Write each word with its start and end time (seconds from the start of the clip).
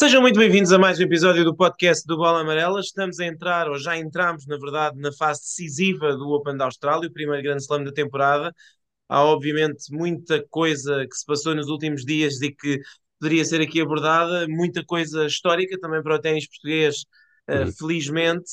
Sejam 0.00 0.22
muito 0.22 0.38
bem-vindos 0.38 0.72
a 0.72 0.78
mais 0.78 0.98
um 0.98 1.02
episódio 1.02 1.44
do 1.44 1.54
podcast 1.54 2.06
do 2.06 2.16
Bola 2.16 2.40
Amarela. 2.40 2.80
Estamos 2.80 3.20
a 3.20 3.26
entrar, 3.26 3.68
ou 3.68 3.78
já 3.78 3.98
entramos, 3.98 4.46
na 4.46 4.56
verdade, 4.56 4.98
na 4.98 5.12
fase 5.12 5.42
decisiva 5.42 6.16
do 6.16 6.30
Open 6.30 6.56
da 6.56 6.64
Austrália, 6.64 7.06
o 7.06 7.12
primeiro 7.12 7.42
grande 7.42 7.62
slam 7.62 7.84
da 7.84 7.92
temporada. 7.92 8.50
Há, 9.06 9.22
obviamente, 9.22 9.92
muita 9.94 10.42
coisa 10.48 11.06
que 11.06 11.14
se 11.14 11.26
passou 11.26 11.54
nos 11.54 11.68
últimos 11.68 12.02
dias 12.02 12.40
e 12.40 12.50
que 12.50 12.80
poderia 13.18 13.44
ser 13.44 13.60
aqui 13.60 13.78
abordada, 13.78 14.48
muita 14.48 14.82
coisa 14.82 15.26
histórica 15.26 15.78
também 15.78 16.02
para 16.02 16.14
o 16.14 16.18
ténis 16.18 16.48
português, 16.48 17.04
uh, 17.50 17.70
felizmente, 17.70 18.50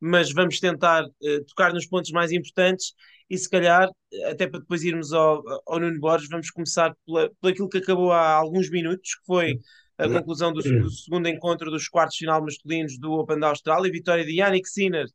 mas 0.00 0.32
vamos 0.32 0.58
tentar 0.58 1.04
uh, 1.04 1.44
tocar 1.46 1.72
nos 1.72 1.86
pontos 1.86 2.10
mais 2.10 2.32
importantes 2.32 2.92
e, 3.30 3.38
se 3.38 3.48
calhar, 3.48 3.88
até 4.24 4.48
para 4.48 4.58
depois 4.58 4.82
irmos 4.82 5.12
ao, 5.12 5.44
ao 5.64 5.78
Nuno 5.78 6.00
Borges, 6.00 6.28
vamos 6.28 6.50
começar 6.50 6.92
pela, 7.06 7.30
por 7.40 7.52
aquilo 7.52 7.68
que 7.68 7.78
acabou 7.78 8.10
há 8.10 8.32
alguns 8.32 8.68
minutos, 8.68 9.14
que 9.14 9.24
foi 9.24 9.60
a 9.98 10.08
conclusão 10.08 10.52
do, 10.52 10.62
do, 10.62 10.90
segundo 10.90 11.28
encontro 11.28 11.70
dos 11.70 11.88
quartos 11.88 12.16
final 12.16 12.42
masculinos 12.42 12.98
do 12.98 13.12
Open 13.12 13.38
da 13.38 13.48
Austrália, 13.48 13.90
vitória 13.90 14.24
de 14.24 14.40
Yannick 14.40 14.68
Sinner 14.68 15.06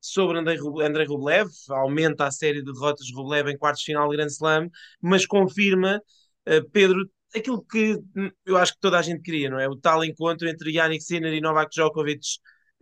sobre 0.00 0.36
Andrei, 0.36 0.56
Rublev, 1.06 1.48
aumenta 1.70 2.26
a 2.26 2.30
série 2.30 2.62
de 2.62 2.72
derrotas 2.72 3.06
de 3.06 3.14
Rublev 3.14 3.48
em 3.48 3.56
quartos 3.56 3.84
final 3.84 4.08
de 4.08 4.16
Grand 4.16 4.26
Slam, 4.26 4.68
mas 5.00 5.24
confirma, 5.24 6.02
uh, 6.48 6.70
Pedro, 6.72 7.08
aquilo 7.34 7.64
que 7.64 7.96
eu 8.44 8.56
acho 8.56 8.74
que 8.74 8.80
toda 8.80 8.98
a 8.98 9.02
gente 9.02 9.22
queria, 9.22 9.48
não 9.48 9.60
é? 9.60 9.68
O 9.68 9.76
tal 9.76 10.04
encontro 10.04 10.48
entre 10.48 10.72
Yannick 10.72 11.04
Sinner 11.04 11.32
e 11.32 11.40
Novak 11.40 11.70
Djokovic 11.72 12.26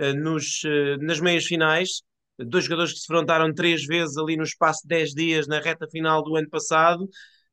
uh, 0.01 0.15
nos, 0.15 0.63
uh, 0.65 0.97
nas 1.03 1.21
meias 1.21 1.45
finais, 1.45 2.03
dois 2.39 2.65
jogadores 2.65 2.95
que 2.95 3.01
se 3.01 3.13
enfrentaram 3.13 3.53
três 3.53 3.85
vezes 3.85 4.17
ali 4.17 4.37
no 4.37 4.43
espaço 4.43 4.81
de 4.83 4.89
10 4.89 5.11
dias 5.11 5.47
na 5.47 5.61
reta 5.61 5.87
final 5.91 6.23
do 6.23 6.37
ano 6.37 6.49
passado, 6.49 7.07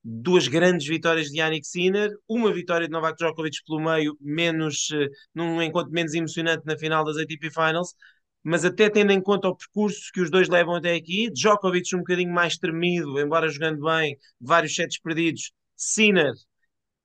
duas 0.09 0.47
grandes 0.47 0.87
vitórias 0.87 1.27
de 1.27 1.39
Yannick 1.39 1.67
Sinner, 1.67 2.09
uma 2.29 2.53
vitória 2.53 2.87
de 2.87 2.93
Novak 2.93 3.17
Djokovic 3.17 3.57
pelo 3.65 3.81
meio, 3.81 4.17
menos, 4.21 4.89
eh, 4.93 5.09
num 5.35 5.61
encontro 5.61 5.91
menos 5.91 6.13
emocionante 6.13 6.65
na 6.65 6.77
final 6.77 7.03
das 7.03 7.17
ATP 7.17 7.51
Finals, 7.51 7.93
mas 8.41 8.63
até 8.63 8.89
tendo 8.89 9.11
em 9.11 9.21
conta 9.21 9.49
o 9.49 9.55
percurso 9.55 10.09
que 10.13 10.21
os 10.21 10.31
dois 10.31 10.47
levam 10.47 10.75
até 10.75 10.95
aqui, 10.95 11.29
Djokovic 11.31 11.93
um 11.93 11.99
bocadinho 11.99 12.31
mais 12.33 12.57
tremido, 12.57 13.19
embora 13.19 13.49
jogando 13.49 13.83
bem, 13.83 14.17
vários 14.39 14.73
sets 14.75 14.97
perdidos, 14.97 15.51
Sinner 15.75 16.31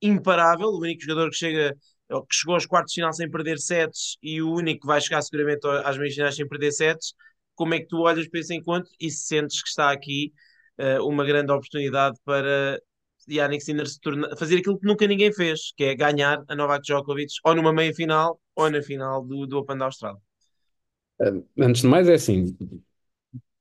imparável, 0.01 0.69
o 0.69 0.79
único 0.79 1.01
jogador 1.01 1.29
que 1.29 1.37
chega 1.37 1.75
que 2.09 2.35
chegou 2.35 2.55
aos 2.55 2.65
quartos 2.65 2.93
de 2.93 3.01
final 3.01 3.11
sem 3.13 3.29
perder 3.29 3.57
sets 3.59 4.17
e 4.21 4.41
o 4.41 4.51
único 4.53 4.81
que 4.81 4.87
vai 4.87 5.01
chegar 5.01 5.21
seguramente 5.21 5.65
às 5.83 5.97
meias 5.97 6.13
finais 6.13 6.35
sem 6.35 6.47
perder 6.47 6.71
sets, 6.71 7.13
como 7.55 7.73
é 7.73 7.79
que 7.79 7.87
tu 7.87 8.01
olhas 8.01 8.27
para 8.29 8.39
esse 8.39 8.53
encontro 8.55 8.89
e 8.99 9.09
sentes 9.09 9.61
que 9.61 9.69
está 9.69 9.91
aqui 9.91 10.31
uh, 10.79 11.07
uma 11.07 11.25
grande 11.25 11.51
oportunidade 11.51 12.17
para 12.23 12.79
Yannick 13.29 13.63
Sinner 13.63 13.87
se 13.87 13.99
torna, 13.99 14.35
fazer 14.37 14.57
aquilo 14.57 14.79
que 14.79 14.85
nunca 14.85 15.07
ninguém 15.07 15.31
fez, 15.31 15.73
que 15.75 15.83
é 15.85 15.95
ganhar 15.95 16.43
a 16.47 16.55
Novak 16.55 16.83
Djokovic 16.83 17.33
ou 17.45 17.55
numa 17.55 17.73
meia 17.73 17.93
final 17.93 18.39
ou 18.55 18.69
na 18.69 18.81
final 18.81 19.23
do, 19.23 19.45
do 19.45 19.57
Open 19.57 19.77
da 19.77 19.85
Austrália. 19.85 20.19
Antes 21.57 21.81
de 21.81 21.87
mais, 21.87 22.09
é 22.09 22.15
assim, 22.15 22.55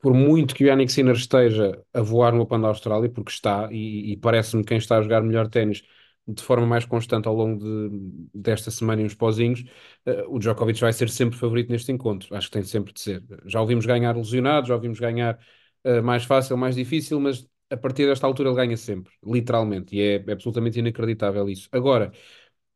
por 0.00 0.12
muito 0.14 0.54
que 0.54 0.64
o 0.64 0.66
Yannick 0.66 0.92
Sinner 0.92 1.14
esteja 1.14 1.80
a 1.92 2.02
voar 2.02 2.34
no 2.34 2.42
Open 2.42 2.60
da 2.60 2.68
Austrália, 2.68 3.08
porque 3.08 3.30
está, 3.30 3.68
e, 3.70 4.12
e 4.12 4.16
parece-me 4.16 4.64
quem 4.64 4.78
está 4.78 4.98
a 4.98 5.02
jogar 5.02 5.22
melhor 5.22 5.48
ténis 5.48 5.82
de 6.26 6.42
forma 6.42 6.66
mais 6.66 6.84
constante 6.84 7.26
ao 7.26 7.34
longo 7.34 7.58
de, 7.64 8.28
desta 8.34 8.70
semana 8.70 9.02
e 9.02 9.04
uns 9.04 9.14
pozinhos, 9.14 9.64
uh, 10.06 10.34
o 10.34 10.38
Djokovic 10.38 10.80
vai 10.80 10.92
ser 10.92 11.08
sempre 11.08 11.38
favorito 11.38 11.70
neste 11.70 11.90
encontro. 11.90 12.34
Acho 12.34 12.46
que 12.48 12.52
tem 12.52 12.62
sempre 12.62 12.92
de 12.92 13.00
ser. 13.00 13.22
Já 13.46 13.60
ouvimos 13.60 13.86
ganhar 13.86 14.16
lesionado, 14.16 14.68
já 14.68 14.74
ouvimos 14.74 15.00
ganhar 15.00 15.38
uh, 15.84 16.02
mais 16.02 16.24
fácil, 16.24 16.56
mais 16.56 16.76
difícil, 16.76 17.18
mas 17.20 17.46
a 17.72 17.76
partir 17.76 18.06
desta 18.06 18.26
altura 18.26 18.48
ele 18.50 18.56
ganha 18.56 18.76
sempre, 18.76 19.12
literalmente, 19.24 19.96
e 19.96 20.00
é, 20.00 20.24
é 20.26 20.32
absolutamente 20.32 20.78
inacreditável 20.78 21.48
isso. 21.48 21.68
Agora, 21.72 22.12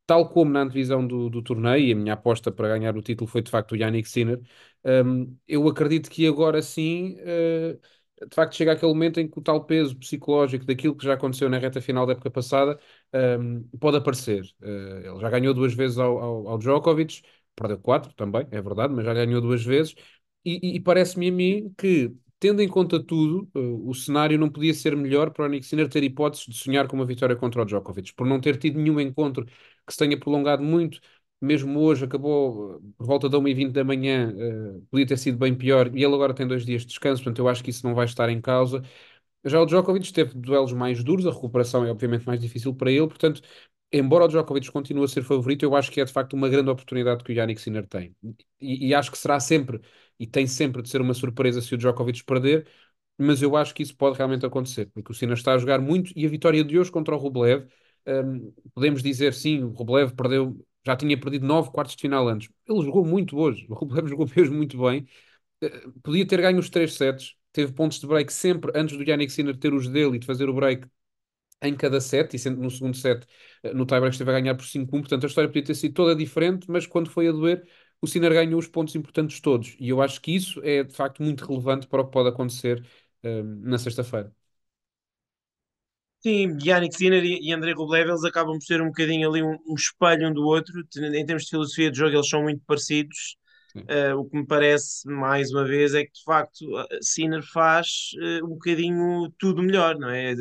tal 0.06 0.28
como 0.30 0.50
na 0.52 0.62
antevisão 0.62 1.06
do, 1.06 1.28
do 1.30 1.42
torneio, 1.42 1.86
e 1.88 1.92
a 1.92 1.96
minha 1.96 2.14
aposta 2.14 2.50
para 2.52 2.68
ganhar 2.68 2.96
o 2.96 3.02
título 3.02 3.28
foi 3.28 3.42
de 3.42 3.50
facto 3.50 3.72
o 3.72 3.76
Yannick 3.76 4.08
Sinner, 4.08 4.40
um, 4.84 5.36
eu 5.48 5.66
acredito 5.68 6.10
que 6.10 6.26
agora 6.26 6.62
sim, 6.62 7.16
uh, 7.20 7.78
de 8.28 8.34
facto, 8.34 8.54
chega 8.54 8.72
aquele 8.72 8.92
momento 8.92 9.20
em 9.20 9.28
que 9.28 9.38
o 9.38 9.42
tal 9.42 9.64
peso 9.64 9.96
psicológico 9.96 10.64
daquilo 10.64 10.96
que 10.96 11.04
já 11.04 11.14
aconteceu 11.14 11.48
na 11.50 11.58
reta 11.58 11.80
final 11.80 12.06
da 12.06 12.12
época 12.12 12.30
passada 12.30 12.78
um, 13.40 13.62
pode 13.78 13.96
aparecer. 13.98 14.42
Uh, 14.62 15.10
ele 15.12 15.20
já 15.20 15.28
ganhou 15.30 15.52
duas 15.54 15.74
vezes 15.74 15.98
ao, 15.98 16.18
ao, 16.18 16.48
ao 16.48 16.58
Djokovic, 16.58 17.22
perdeu 17.54 17.78
quatro 17.78 18.12
também, 18.14 18.46
é 18.50 18.60
verdade, 18.62 18.94
mas 18.94 19.04
já 19.04 19.12
ganhou 19.14 19.40
duas 19.40 19.62
vezes, 19.64 19.94
e, 20.44 20.60
e, 20.74 20.76
e 20.76 20.80
parece-me 20.80 21.28
a 21.28 21.32
mim 21.32 21.74
que 21.76 22.14
tendo 22.38 22.62
em 22.62 22.68
conta 22.68 23.02
tudo, 23.02 23.48
uh, 23.54 23.88
o 23.88 23.94
cenário 23.94 24.38
não 24.38 24.50
podia 24.50 24.74
ser 24.74 24.96
melhor 24.96 25.30
para 25.30 25.44
o 25.46 25.48
Nick 25.48 25.66
Sinner 25.66 25.88
ter 25.88 26.02
hipóteses 26.04 26.46
de 26.46 26.54
sonhar 26.56 26.86
com 26.88 26.96
uma 26.96 27.06
vitória 27.06 27.36
contra 27.36 27.62
o 27.62 27.64
Djokovic, 27.64 28.14
por 28.14 28.26
não 28.26 28.40
ter 28.40 28.56
tido 28.58 28.78
nenhum 28.78 29.00
encontro 29.00 29.44
que 29.46 29.92
se 29.92 29.98
tenha 29.98 30.18
prolongado 30.18 30.62
muito. 30.62 31.00
Mesmo 31.40 31.80
hoje 31.80 32.04
acabou 32.04 32.76
uh, 32.76 32.92
por 32.96 33.06
volta 33.06 33.28
da 33.28 33.38
1h20 33.38 33.72
da 33.72 33.84
manhã, 33.84 34.32
uh, 34.34 34.86
podia 34.90 35.06
ter 35.06 35.18
sido 35.18 35.38
bem 35.38 35.54
pior, 35.54 35.88
e 35.94 36.02
ele 36.04 36.14
agora 36.14 36.34
tem 36.34 36.46
dois 36.46 36.64
dias 36.64 36.82
de 36.82 36.88
descanso, 36.88 37.22
portanto 37.22 37.38
eu 37.40 37.48
acho 37.48 37.62
que 37.62 37.70
isso 37.70 37.86
não 37.86 37.94
vai 37.94 38.06
estar 38.06 38.28
em 38.30 38.40
causa. 38.40 38.82
Já 39.44 39.60
o 39.60 39.66
Djokovic 39.66 40.12
teve 40.12 40.34
duelos 40.34 40.72
mais 40.72 41.02
duros, 41.04 41.26
a 41.26 41.30
recuperação 41.32 41.84
é 41.84 41.90
obviamente 41.90 42.26
mais 42.26 42.40
difícil 42.40 42.74
para 42.74 42.90
ele, 42.90 43.06
portanto, 43.06 43.40
embora 43.92 44.24
o 44.24 44.28
Djokovic 44.28 44.70
continue 44.72 45.04
a 45.04 45.08
ser 45.08 45.22
favorito, 45.22 45.62
eu 45.64 45.74
acho 45.76 45.90
que 45.90 46.00
é 46.00 46.04
de 46.04 46.12
facto 46.12 46.32
uma 46.34 46.48
grande 46.48 46.70
oportunidade 46.70 47.22
que 47.22 47.32
o 47.32 47.34
Yannick 47.34 47.60
Sinner 47.60 47.86
tem. 47.86 48.14
E, 48.60 48.88
e 48.88 48.94
acho 48.94 49.10
que 49.10 49.18
será 49.18 49.38
sempre 49.40 49.80
e 50.18 50.26
tem 50.26 50.46
sempre 50.46 50.82
de 50.82 50.88
ser 50.88 51.00
uma 51.00 51.14
surpresa 51.14 51.60
se 51.60 51.74
o 51.74 51.78
Djokovic 51.78 52.24
perder, 52.24 52.68
mas 53.18 53.42
eu 53.42 53.56
acho 53.56 53.74
que 53.74 53.82
isso 53.82 53.96
pode 53.96 54.16
realmente 54.16 54.44
acontecer, 54.46 54.86
porque 54.92 55.12
o 55.12 55.14
Sinner 55.14 55.36
está 55.36 55.54
a 55.54 55.58
jogar 55.58 55.80
muito 55.80 56.12
e 56.16 56.26
a 56.26 56.28
vitória 56.28 56.62
de 56.64 56.78
hoje 56.78 56.90
contra 56.90 57.14
o 57.14 57.18
Rublev, 57.18 57.66
um, 58.06 58.52
podemos 58.74 59.02
dizer 59.02 59.34
sim, 59.34 59.62
o 59.62 59.70
Rublev 59.70 60.12
perdeu, 60.14 60.56
já 60.84 60.96
tinha 60.96 61.18
perdido 61.18 61.46
nove 61.46 61.70
quartos 61.70 61.96
de 61.96 62.02
final 62.02 62.28
antes. 62.28 62.48
Ele 62.68 62.82
jogou 62.84 63.04
muito 63.04 63.36
hoje, 63.38 63.66
o 63.68 63.74
Rublev 63.74 64.06
jogou 64.08 64.28
mesmo 64.36 64.56
muito 64.56 64.78
bem, 64.78 65.06
uh, 65.64 65.92
podia 66.02 66.26
ter 66.26 66.40
ganho 66.42 66.58
os 66.58 66.70
três 66.70 66.94
sets, 66.94 67.36
teve 67.52 67.72
pontos 67.72 68.00
de 68.00 68.06
break 68.06 68.32
sempre 68.32 68.72
antes 68.74 68.96
do 68.96 69.04
Yannick 69.04 69.32
Sinner 69.32 69.56
ter 69.58 69.72
os 69.74 69.88
dele 69.88 70.16
e 70.16 70.18
de 70.20 70.26
fazer 70.26 70.48
o 70.48 70.54
break 70.54 70.86
em 71.62 71.74
cada 71.76 72.00
set, 72.00 72.34
e 72.34 72.38
sendo 72.38 72.60
no 72.60 72.70
segundo 72.70 72.96
set, 72.96 73.26
eh, 73.62 73.72
no 73.74 73.86
tiebreak 73.86 74.14
esteve 74.14 74.30
a 74.30 74.34
ganhar 74.40 74.54
por 74.54 74.64
5-1, 74.66 75.00
portanto 75.00 75.24
a 75.24 75.26
história 75.26 75.48
podia 75.48 75.64
ter 75.64 75.74
sido 75.74 75.94
toda 75.94 76.14
diferente, 76.14 76.66
mas 76.70 76.86
quando 76.86 77.10
foi 77.10 77.28
a 77.28 77.32
doer, 77.32 77.66
o 78.00 78.06
Sinner 78.06 78.32
ganhou 78.32 78.58
os 78.58 78.66
pontos 78.68 78.94
importantes 78.94 79.40
todos. 79.40 79.76
E 79.78 79.88
eu 79.88 80.00
acho 80.02 80.20
que 80.20 80.34
isso 80.34 80.60
é 80.62 80.82
de 80.84 80.92
facto 80.94 81.22
muito 81.22 81.44
relevante 81.46 81.86
para 81.86 82.02
o 82.02 82.04
que 82.06 82.12
pode 82.12 82.28
acontecer 82.28 82.84
um, 83.24 83.42
na 83.62 83.78
sexta-feira. 83.78 84.34
Sim, 86.20 86.58
Yannick 86.60 86.96
Sinner 86.96 87.22
e, 87.24 87.52
Andrei 87.52 87.72
Rublev, 87.72 88.08
eles 88.08 88.24
acabam 88.24 88.58
por 88.58 88.64
ser 88.64 88.82
um 88.82 88.86
bocadinho 88.86 89.30
ali 89.30 89.42
um, 89.42 89.56
um, 89.66 89.74
espelho 89.74 90.28
um 90.28 90.32
do 90.34 90.42
outro. 90.44 90.82
Em 90.96 91.24
termos 91.24 91.44
de 91.44 91.50
filosofia 91.50 91.90
de 91.90 91.98
jogo, 91.98 92.16
eles 92.16 92.28
são 92.28 92.42
muito 92.42 92.62
parecidos. 92.66 93.36
Uh, 93.88 94.16
o 94.18 94.28
que 94.28 94.36
me 94.36 94.46
parece, 94.46 95.06
mais 95.08 95.52
uma 95.52 95.64
vez, 95.64 95.94
é 95.94 96.04
que 96.04 96.12
de 96.12 96.24
facto 96.24 96.66
Sinner 97.00 97.42
faz 97.52 98.10
uh, 98.20 98.44
um 98.44 98.48
bocadinho 98.50 99.30
tudo 99.38 99.62
melhor, 99.62 99.96
não 99.98 100.10
é? 100.10 100.34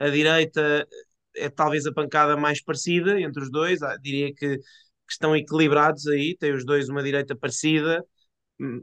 A 0.00 0.08
direita 0.08 0.88
é 1.36 1.48
talvez 1.48 1.86
a 1.86 1.92
pancada 1.92 2.36
mais 2.36 2.60
parecida 2.60 3.20
entre 3.20 3.42
os 3.42 3.50
dois. 3.50 3.82
Ah, 3.82 3.96
diria 3.96 4.34
que 4.34 4.58
que 5.08 5.14
estão 5.14 5.34
equilibrados 5.34 6.06
aí, 6.06 6.36
tem 6.38 6.52
os 6.54 6.64
dois 6.64 6.88
uma 6.88 7.02
direita 7.02 7.34
parecida, 7.34 8.04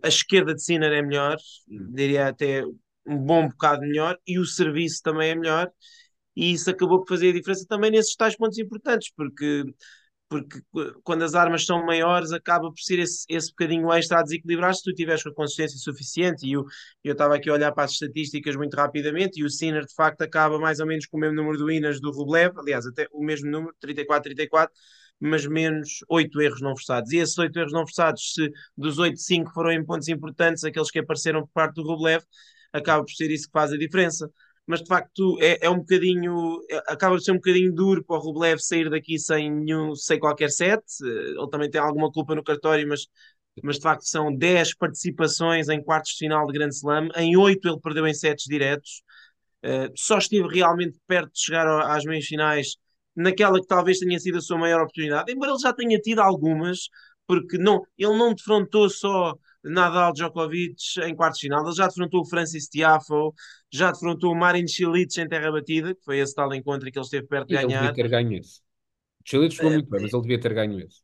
a 0.03 0.07
esquerda 0.07 0.53
de 0.55 0.63
Sinner 0.63 0.91
é 0.91 1.01
melhor, 1.01 1.37
diria 1.93 2.27
até 2.27 2.63
um 3.05 3.17
bom 3.17 3.47
bocado 3.47 3.81
melhor, 3.81 4.17
e 4.25 4.39
o 4.39 4.45
serviço 4.45 5.01
também 5.03 5.31
é 5.31 5.35
melhor, 5.35 5.69
e 6.35 6.53
isso 6.53 6.69
acabou 6.69 6.99
por 6.99 7.09
fazer 7.09 7.29
a 7.29 7.33
diferença 7.33 7.65
também 7.67 7.91
nesses 7.91 8.15
tais 8.15 8.35
pontos 8.35 8.57
importantes, 8.57 9.11
porque, 9.15 9.63
porque 10.29 10.61
quando 11.03 11.23
as 11.23 11.35
armas 11.35 11.65
são 11.65 11.85
maiores 11.85 12.31
acaba 12.31 12.69
por 12.69 12.79
ser 12.79 12.99
esse, 12.99 13.25
esse 13.29 13.49
bocadinho 13.51 13.91
extra 13.93 14.19
a 14.19 14.23
desequilibrar 14.23 14.73
se 14.73 14.83
tu 14.83 14.93
tiveres 14.93 15.23
com 15.23 15.29
a 15.29 15.35
consistência 15.35 15.77
suficiente, 15.77 16.47
e 16.47 16.53
eu 16.53 16.65
estava 17.03 17.35
aqui 17.35 17.49
a 17.49 17.53
olhar 17.53 17.71
para 17.73 17.83
as 17.83 17.91
estatísticas 17.91 18.55
muito 18.55 18.75
rapidamente, 18.75 19.39
e 19.39 19.43
o 19.43 19.49
Sinner 19.49 19.85
de 19.85 19.93
facto 19.93 20.21
acaba 20.21 20.57
mais 20.57 20.79
ou 20.79 20.87
menos 20.87 21.05
com 21.05 21.17
o 21.17 21.19
mesmo 21.19 21.35
número 21.35 21.57
de 21.57 21.63
winners 21.63 21.99
do 22.01 22.11
Rublev, 22.11 22.57
aliás 22.57 22.85
até 22.85 23.07
o 23.11 23.23
mesmo 23.23 23.49
número, 23.51 23.75
34-34, 23.79 24.69
mas 25.19 25.45
menos 25.45 25.99
8 26.09 26.41
erros 26.41 26.61
não 26.61 26.75
forçados. 26.75 27.11
E 27.11 27.17
esses 27.17 27.37
8 27.37 27.57
erros 27.57 27.73
não 27.73 27.81
forçados, 27.81 28.33
se 28.33 28.51
dos 28.77 28.99
8, 28.99 29.17
5 29.19 29.51
foram 29.53 29.71
em 29.71 29.85
pontos 29.85 30.07
importantes, 30.07 30.63
aqueles 30.63 30.91
que 30.91 30.99
apareceram 30.99 31.41
por 31.41 31.51
parte 31.53 31.75
do 31.75 31.83
Rublev, 31.83 32.23
acaba 32.73 33.03
por 33.03 33.11
ser 33.11 33.31
isso 33.31 33.47
que 33.47 33.53
faz 33.53 33.71
a 33.71 33.77
diferença. 33.77 34.29
Mas 34.67 34.81
de 34.81 34.87
facto 34.87 35.37
é, 35.41 35.65
é 35.65 35.69
um 35.69 35.77
bocadinho, 35.77 36.59
é, 36.69 36.77
acaba 36.87 37.15
por 37.15 37.21
ser 37.21 37.31
um 37.31 37.35
bocadinho 37.35 37.73
duro 37.73 38.03
para 38.03 38.17
o 38.17 38.19
Rublev 38.19 38.59
sair 38.59 38.89
daqui 38.89 39.19
sem 39.19 39.51
nenhum, 39.51 39.95
sem 39.95 40.19
qualquer 40.19 40.49
set. 40.49 40.83
Ele 41.01 41.49
também 41.51 41.69
tem 41.69 41.79
alguma 41.79 42.11
culpa 42.11 42.35
no 42.35 42.43
cartório, 42.43 42.87
mas 42.87 43.07
mas 43.63 43.77
de 43.77 43.81
facto 43.83 44.03
são 44.03 44.35
10 44.35 44.75
participações 44.75 45.69
em 45.69 45.81
quartos 45.81 46.11
de 46.11 46.17
final 46.17 46.45
de 46.45 46.53
Grand 46.53 46.69
Slam, 46.69 47.09
em 47.15 47.37
8 47.37 47.67
ele 47.67 47.79
perdeu 47.79 48.07
em 48.07 48.13
sets 48.13 48.45
diretos, 48.45 49.01
uh, 49.63 49.91
só 49.95 50.17
esteve 50.17 50.47
realmente 50.47 50.99
perto 51.07 51.31
de 51.33 51.41
chegar 51.41 51.67
às 51.89 52.03
meias 52.03 52.25
finais 52.25 52.75
naquela 53.15 53.59
que 53.59 53.67
talvez 53.67 53.99
tenha 53.99 54.19
sido 54.19 54.37
a 54.37 54.41
sua 54.41 54.57
maior 54.57 54.81
oportunidade, 54.81 55.31
embora 55.31 55.51
ele 55.51 55.59
já 55.59 55.73
tenha 55.73 55.99
tido 55.99 56.19
algumas, 56.19 56.89
porque 57.27 57.57
não, 57.57 57.81
ele 57.97 58.17
não 58.17 58.33
defrontou 58.33 58.89
só 58.89 59.35
Nadal 59.63 60.13
Djokovic 60.13 60.75
em 61.03 61.15
quartos 61.15 61.39
de 61.39 61.47
final, 61.47 61.65
ele 61.65 61.75
já 61.75 61.87
defrontou 61.87 62.21
o 62.21 62.25
Francis 62.25 62.67
Tiafo, 62.67 63.33
já 63.71 63.91
defrontou 63.91 64.31
o 64.31 64.35
Marin 64.35 64.67
Cilic 64.67 65.19
em 65.19 65.27
terra 65.27 65.51
batida, 65.51 65.95
que 65.95 66.03
foi 66.03 66.19
esse 66.19 66.35
tal 66.35 66.53
encontro 66.53 66.91
que 66.91 66.97
ele 66.97 67.05
esteve 67.05 67.27
perto 67.27 67.47
de 67.47 67.55
ganhar. 67.55 67.67
Ele 67.67 67.73
devia 67.73 67.93
ter 67.93 68.09
ganho 68.09 68.33
esse. 68.37 68.61
Cilic 69.25 69.55
jogou 69.55 69.71
uh, 69.71 69.73
muito 69.73 69.89
bem, 69.89 70.01
mas 70.01 70.13
ele 70.13 70.21
devia 70.21 70.39
ter 70.39 70.53
ganho 70.53 70.79
esse. 70.79 71.01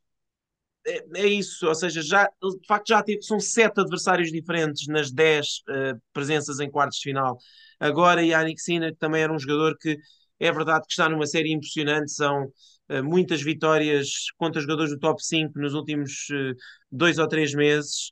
é, 0.85 1.21
é, 1.21 1.27
isso, 1.27 1.67
ou 1.67 1.75
seja, 1.75 2.01
já, 2.01 2.25
de 2.25 2.67
facto 2.67 2.89
já 2.89 3.01
teve, 3.01 3.21
são 3.23 3.39
sete 3.39 3.79
adversários 3.79 4.31
diferentes 4.31 4.87
nas 4.87 5.11
dez 5.11 5.61
uh, 5.69 5.99
presenças 6.13 6.59
em 6.59 6.69
quartos 6.69 6.99
de 6.99 7.03
final. 7.03 7.37
Agora, 7.79 8.23
Yannick 8.23 8.61
Sinner, 8.61 8.91
que 8.91 8.99
também 8.99 9.23
era 9.23 9.33
um 9.33 9.39
jogador 9.39 9.75
que 9.79 9.97
é 10.41 10.51
verdade 10.51 10.85
que 10.87 10.91
está 10.91 11.07
numa 11.07 11.27
série 11.27 11.53
impressionante, 11.53 12.11
são 12.11 12.45
uh, 12.89 13.03
muitas 13.03 13.43
vitórias 13.43 14.09
contra 14.37 14.59
jogadores 14.59 14.91
do 14.91 14.97
top 14.97 15.23
5 15.23 15.57
nos 15.59 15.75
últimos 15.75 16.27
uh, 16.31 16.55
dois 16.91 17.19
ou 17.19 17.27
três 17.27 17.53
meses. 17.53 18.11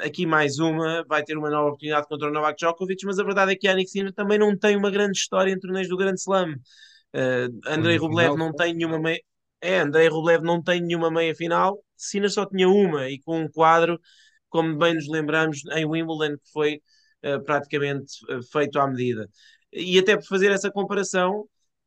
aqui 0.00 0.26
mais 0.26 0.58
uma, 0.58 1.04
vai 1.06 1.22
ter 1.22 1.36
uma 1.36 1.50
nova 1.50 1.68
oportunidade 1.68 2.08
contra 2.08 2.28
o 2.28 2.32
Novak 2.32 2.56
Djokovic, 2.58 3.04
mas 3.04 3.18
a 3.18 3.24
verdade 3.24 3.52
é 3.52 3.56
que 3.56 3.68
Yannick 3.68 3.90
Sinner 3.90 4.12
também 4.14 4.38
não 4.38 4.56
tem 4.58 4.74
uma 4.74 4.90
grande 4.90 5.18
história 5.18 5.52
em 5.52 5.60
torneios 5.60 5.88
do 5.88 5.96
Grande 5.96 6.18
Slam. 6.18 6.54
Andrei 7.68 7.96
Rublev 7.96 8.36
não 8.36 8.52
tem 8.52 8.74
nenhuma 8.74 8.98
meia 8.98 9.20
é, 9.60 9.78
Andrei 9.78 10.08
Rublev 10.08 10.42
não 10.42 10.62
tem 10.62 10.80
nenhuma 10.82 11.10
meia 11.10 11.34
final, 11.34 11.78
Sina 11.96 12.28
só 12.28 12.44
tinha 12.44 12.68
uma 12.68 13.08
e 13.08 13.20
com 13.20 13.40
um 13.40 13.48
quadro, 13.48 13.98
como 14.48 14.76
bem 14.76 14.94
nos 14.94 15.08
lembramos, 15.08 15.62
em 15.72 15.86
Wimbledon, 15.86 16.36
que 16.36 16.50
foi 16.52 16.82
praticamente 17.46 18.12
feito 18.52 18.78
à 18.78 18.86
medida. 18.86 19.26
E 19.74 19.98
até 19.98 20.16
por 20.16 20.26
fazer 20.26 20.50
essa 20.52 20.70
comparação, 20.70 21.40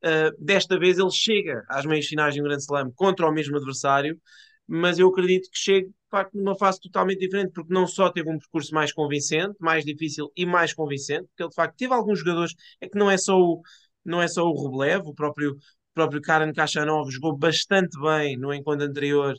uh, 0.04 0.36
desta 0.44 0.78
vez 0.80 0.98
ele 0.98 1.12
chega 1.12 1.64
às 1.70 1.86
meias 1.86 2.06
finais 2.06 2.34
de 2.34 2.42
um 2.42 2.44
Grande 2.44 2.64
Slam 2.64 2.92
contra 2.96 3.28
o 3.28 3.32
mesmo 3.32 3.58
adversário, 3.58 4.20
mas 4.68 5.00
eu 5.00 5.08
acredito 5.08 5.50
que 5.52 5.82
de 5.84 5.94
facto 6.10 6.36
numa 6.36 6.58
fase 6.58 6.80
totalmente 6.82 7.20
diferente, 7.20 7.52
porque 7.54 7.74
não 7.74 7.88
só 7.88 8.10
teve 8.12 8.30
um 8.30 8.38
percurso 8.38 8.74
mais 8.74 8.94
convincente, 8.94 9.56
mais 9.60 9.84
difícil 9.86 10.32
e 10.36 10.46
mais 10.46 10.74
convincente, 10.74 11.28
porque 11.28 11.44
ele 11.44 11.50
de 11.50 11.56
facto 11.56 11.78
teve 11.78 11.94
alguns 11.94 12.20
jogadores, 12.20 12.54
é 12.82 12.88
que 12.90 12.98
não 12.98 13.10
é 13.10 13.18
só 13.18 13.38
o, 13.38 13.62
não 14.06 14.22
é 14.22 14.28
só 14.28 14.44
o 14.44 14.54
Rublev, 14.54 15.08
o 15.08 15.14
próprio 15.14 15.58
próprio 15.94 16.22
Karen 16.22 16.54
Kachanov 16.54 17.10
jogou 17.10 17.36
bastante 17.36 18.00
bem 18.00 18.38
no 18.38 18.54
encontro 18.54 18.86
anterior 18.86 19.36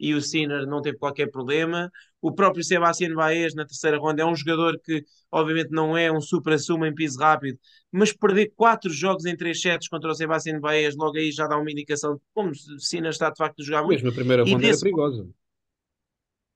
e 0.00 0.14
o 0.14 0.22
Sinner 0.22 0.66
não 0.66 0.80
teve 0.80 0.96
qualquer 0.98 1.30
problema. 1.30 1.90
O 2.20 2.32
próprio 2.32 2.64
Sebastián 2.64 3.14
Baez 3.14 3.54
na 3.54 3.64
terceira 3.64 3.98
ronda 3.98 4.22
é 4.22 4.26
um 4.26 4.34
jogador 4.34 4.78
que, 4.82 5.04
obviamente, 5.30 5.70
não 5.70 5.96
é 5.96 6.10
um 6.10 6.20
supra-sumo 6.20 6.84
em 6.84 6.94
piso 6.94 7.18
rápido, 7.18 7.58
mas 7.92 8.12
perder 8.12 8.52
quatro 8.56 8.90
jogos 8.90 9.24
em 9.24 9.36
três 9.36 9.60
sets 9.60 9.88
contra 9.88 10.10
o 10.10 10.14
Sebastián 10.14 10.60
Baez, 10.60 10.96
logo 10.96 11.16
aí 11.16 11.30
já 11.30 11.46
dá 11.46 11.56
uma 11.56 11.70
indicação 11.70 12.16
de 12.16 12.20
como 12.34 12.50
o 12.50 12.80
Sinner 12.80 13.10
está 13.10 13.30
de 13.30 13.38
facto 13.38 13.60
a 13.60 13.64
jogar 13.64 13.82
muito. 13.82 14.02
Mesmo 14.02 14.10
a 14.10 14.14
primeira 14.14 14.42
ronda 14.42 14.58
desse... 14.58 14.70
era 14.70 14.80
perigosa. 14.80 15.28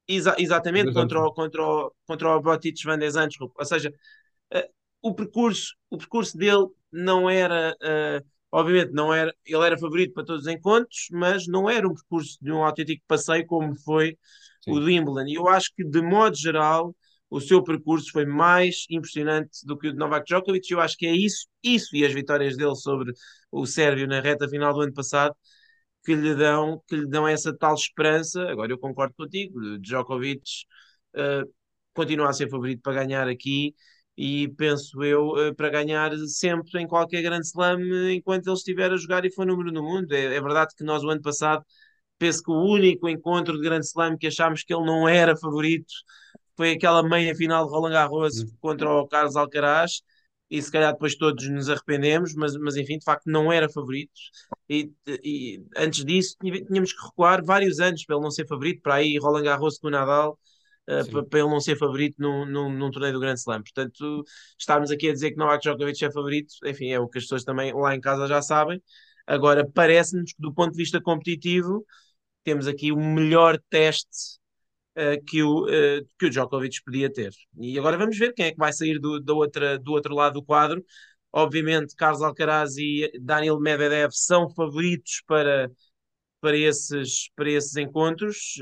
Exa 0.09 0.35
exatamente, 0.37 0.93
contra 0.93 1.20
o, 1.20 1.32
contra, 1.32 1.62
o, 1.62 1.93
contra 2.05 2.37
o 2.37 2.41
Botic 2.41 2.76
Van 2.85 2.99
des 2.99 3.14
Ou 3.17 3.64
seja, 3.64 3.94
uh, 4.53 4.69
o, 5.00 5.14
percurso, 5.14 5.76
o 5.88 5.97
percurso 5.97 6.37
dele 6.37 6.67
não 6.91 7.31
era. 7.31 7.76
Uh, 7.81 8.32
Obviamente, 8.55 8.93
não 8.93 9.14
era, 9.14 9.35
ele 9.47 9.64
era 9.64 9.79
favorito 9.79 10.12
para 10.12 10.26
todos 10.26 10.43
os 10.43 10.53
encontros, 10.53 11.06
mas 11.11 11.47
não 11.47 11.70
era 11.70 11.88
um 11.88 11.94
percurso 11.94 12.37
de 12.38 12.53
um 12.53 12.62
autêntico 12.62 13.03
passeio 13.09 13.47
como 13.47 13.75
foi 13.75 14.19
Sim. 14.62 14.73
o 14.73 14.85
Wimbledon. 14.85 15.26
E 15.29 15.35
eu 15.35 15.49
acho 15.49 15.70
que, 15.75 15.85
de 15.85 16.03
modo 16.03 16.37
geral, 16.37 16.94
o 17.31 17.41
seu 17.41 17.62
percurso 17.62 18.11
foi 18.12 18.26
mais 18.26 18.87
impressionante 18.91 19.64
do 19.64 19.76
que 19.79 19.88
o 19.88 19.93
de 19.93 19.99
Novak 19.99 20.26
Djokovic. 20.26 20.70
Eu 20.70 20.81
acho 20.81 20.97
que 20.97 21.06
é 21.06 21.14
isso, 21.14 21.47
isso 21.62 21.94
e 21.97 22.05
as 22.05 22.12
vitórias 22.12 22.56
dele 22.56 22.76
sobre 22.76 23.12
o 23.50 23.67
Sérvio 23.67 24.06
na 24.06 24.20
reta 24.20 24.49
final 24.49 24.73
do 24.75 24.82
ano 24.82 24.93
passado 24.94 25.35
que 26.05 26.14
lhe 26.14 26.35
dão, 26.35 26.82
que 26.88 26.97
lhe 26.97 27.06
dão 27.09 27.26
essa 27.29 27.56
tal 27.56 27.75
esperança. 27.75 28.43
Agora 28.50 28.73
eu 28.73 28.79
concordo 28.79 29.14
contigo, 29.14 29.79
Djokovic 29.79 30.43
uh, 31.17 31.49
continua 31.94 32.31
a 32.31 32.32
ser 32.32 32.49
favorito 32.50 32.82
para 32.82 33.05
ganhar 33.05 33.29
aqui 33.29 33.75
e 34.17 34.49
penso 34.56 35.03
eu, 35.03 35.37
eh, 35.38 35.55
para 35.55 35.70
ganhar 35.70 36.12
sempre 36.29 36.81
em 36.81 36.87
qualquer 36.87 37.23
grande 37.23 37.47
slam 37.47 37.81
enquanto 38.12 38.47
ele 38.47 38.55
estiver 38.56 38.93
a 38.93 38.97
jogar 38.97 39.25
e 39.25 39.32
for 39.32 39.47
número 39.47 39.73
no 39.73 39.82
mundo. 39.82 40.12
É, 40.12 40.37
é, 40.37 40.41
verdade 40.41 40.75
que 40.76 40.85
nós, 40.85 41.03
o 41.03 41.09
ano 41.09 41.23
passado, 41.23 41.64
penso 42.22 42.40
que 42.40 42.52
o 42.52 42.54
único 42.54 43.08
encontro 43.08 43.56
de 43.56 43.62
grande 43.62 43.84
slam 43.84 44.16
que 44.16 44.28
achámos 44.28 44.62
que 44.62 44.72
ele 44.72 44.84
não 44.84 45.08
era 45.08 45.36
favorito 45.36 45.92
foi 46.56 46.70
aquela 46.70 47.02
meia 47.02 47.34
final 47.34 47.66
de 47.66 47.72
Roland 47.72 47.90
Garros 47.90 48.38
uhum. 48.38 48.56
contra 48.60 48.88
o 48.88 49.08
Carlos 49.08 49.34
Alcaraz. 49.34 50.02
E 50.48 50.62
se 50.62 50.70
calhar 50.70 50.92
depois 50.92 51.16
todos 51.16 51.48
nos 51.48 51.69
arrependemos, 51.69 52.34
mas, 52.34 52.54
mas 52.58 52.76
enfim, 52.76 52.98
de 52.98 53.04
facto 53.04 53.24
não 53.26 53.50
era 53.50 53.69
favorito. 53.69 54.12
E, 54.69 54.92
e 55.24 55.64
antes 55.76 56.04
disso 56.04 56.36
tínhamos 56.40 56.92
que 56.92 57.04
recuar 57.04 57.42
vários 57.44 57.80
anos 57.80 58.04
para 58.04 58.14
ele 58.14 58.22
não 58.22 58.30
ser 58.30 58.46
favorito, 58.46 58.82
para 58.82 58.96
aí 58.96 59.18
Roland 59.18 59.42
Garros 59.44 59.78
com 59.78 59.88
o 59.88 59.90
Nadal 59.90 60.38
uh, 60.88 61.26
para 61.26 61.40
ele 61.40 61.48
não 61.48 61.58
ser 61.58 61.76
favorito 61.76 62.16
num, 62.18 62.44
num, 62.44 62.70
num, 62.70 62.90
torneio 62.90 63.14
do 63.14 63.20
Grande 63.20 63.40
Slam. 63.40 63.62
Portanto, 63.62 64.25
estarmos 64.58 64.90
aqui 64.92 65.08
a 65.08 65.12
dizer 65.12 65.30
que 65.32 65.38
Novak 65.38 65.62
Djokovic 65.62 66.04
é 66.04 66.12
favorito, 66.12 66.54
enfim, 66.66 66.92
é 66.92 67.00
o 67.00 67.08
que 67.08 67.18
as 67.18 67.25
pessoas 67.25 67.42
também 67.44 67.72
lá 67.75 67.96
em 67.96 68.00
casa 68.00 68.28
já 68.28 68.42
sabem. 68.42 68.80
Agora, 69.26 69.68
parece-nos 69.75 70.32
que 70.32 70.42
do 70.42 70.52
ponto 70.52 70.72
de 70.72 70.78
vista 70.78 71.00
competitivo, 71.00 71.84
temos 72.44 72.66
aqui 72.66 72.92
o 72.92 72.96
melhor 72.96 73.60
teste 73.70 74.38
uh, 74.96 75.22
que, 75.26 75.42
o, 75.42 75.64
uh, 75.66 76.06
que 76.18 76.26
o 76.26 76.30
Djokovic 76.30 76.82
podia 76.84 77.12
ter. 77.12 77.32
E 77.58 77.78
agora 77.78 77.98
vamos 77.98 78.18
ver 78.18 78.32
quem 78.34 78.46
é 78.46 78.50
que 78.52 78.58
vai 78.58 78.72
sair 78.72 78.98
do, 78.98 79.20
do, 79.20 79.36
outra, 79.36 79.78
do 79.78 79.92
outro 79.92 80.14
lado 80.14 80.34
do 80.34 80.44
quadro. 80.44 80.84
Obviamente, 81.32 81.96
Carlos 81.96 82.22
Alcaraz 82.22 82.76
e 82.76 83.10
Daniel 83.20 83.58
Medvedev 83.58 84.10
são 84.12 84.50
favoritos 84.50 85.22
para, 85.26 85.70
para, 86.40 86.56
esses, 86.56 87.30
para 87.34 87.50
esses 87.50 87.76
encontros 87.76 88.56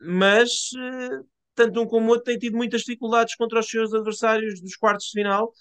mas 0.00 0.70
eh, 0.78 1.20
tanto 1.54 1.80
um 1.80 1.86
como 1.86 2.06
o 2.06 2.10
outro 2.10 2.24
têm 2.24 2.38
tido 2.38 2.56
muitas 2.56 2.82
dificuldades 2.82 3.34
contra 3.34 3.60
os 3.60 3.68
seus 3.68 3.92
adversários 3.94 4.60
dos 4.60 4.76
quartos 4.76 5.06
de 5.06 5.12
final. 5.12 5.52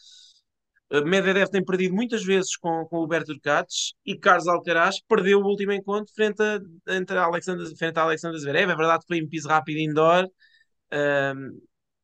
Eh, 0.91 1.01
Medvedev 1.01 1.49
tem 1.49 1.63
perdido 1.63 1.95
muitas 1.95 2.23
vezes 2.23 2.55
com, 2.57 2.85
com 2.85 2.97
o 2.97 3.07
Berto 3.07 3.33
Ducates 3.33 3.93
e 4.05 4.17
Carlos 4.17 4.47
Alcaraz 4.47 5.01
perdeu 5.07 5.39
o 5.39 5.45
último 5.45 5.71
encontro 5.71 6.13
frente 6.13 6.41
a, 6.41 6.59
entre 6.95 7.17
Alexander, 7.17 7.65
frente 7.77 7.97
a 7.97 8.03
Alexander 8.03 8.39
Zverev. 8.39 8.71
É 8.71 8.75
verdade 8.75 9.01
que 9.01 9.07
foi 9.07 9.17
em 9.17 9.27
piso 9.27 9.47
rápido 9.47 9.79
indoor. 9.79 10.27
Um, 10.93 11.59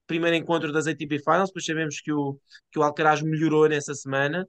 primeiro 0.07 0.35
encontro 0.35 0.71
das 0.71 0.87
ATP 0.87 1.19
Finals, 1.19 1.49
depois 1.49 1.65
sabemos 1.65 2.01
que 2.01 2.11
o, 2.11 2.37
que 2.71 2.79
o 2.79 2.83
Alcaraz 2.83 3.21
melhorou 3.21 3.67
nessa 3.69 3.93
semana 3.93 4.47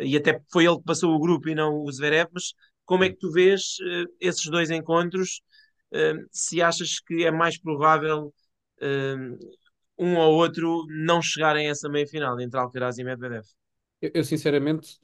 e 0.00 0.16
até 0.16 0.40
foi 0.52 0.66
ele 0.66 0.78
que 0.78 0.84
passou 0.84 1.14
o 1.14 1.20
grupo 1.20 1.48
e 1.48 1.54
não 1.54 1.82
o 1.82 1.92
Zverev, 1.92 2.28
mas 2.32 2.54
como 2.84 3.04
é 3.04 3.10
que 3.10 3.16
tu 3.16 3.30
vês 3.32 3.76
uh, 3.80 4.06
esses 4.20 4.46
dois 4.46 4.70
encontros 4.70 5.40
se 6.32 6.60
achas 6.60 6.98
que 6.98 7.24
é 7.24 7.30
mais 7.30 7.56
provável 7.56 8.34
um 9.96 10.16
ou 10.16 10.34
outro 10.34 10.84
não 10.88 11.22
chegarem 11.22 11.68
a 11.68 11.70
essa 11.70 11.88
meia 11.88 12.06
final 12.06 12.40
entre 12.40 12.58
Alcaraz 12.58 12.98
e 12.98 13.04
Medvedev. 13.04 13.44
Eu, 14.12 14.24
sinceramente, 14.24 14.98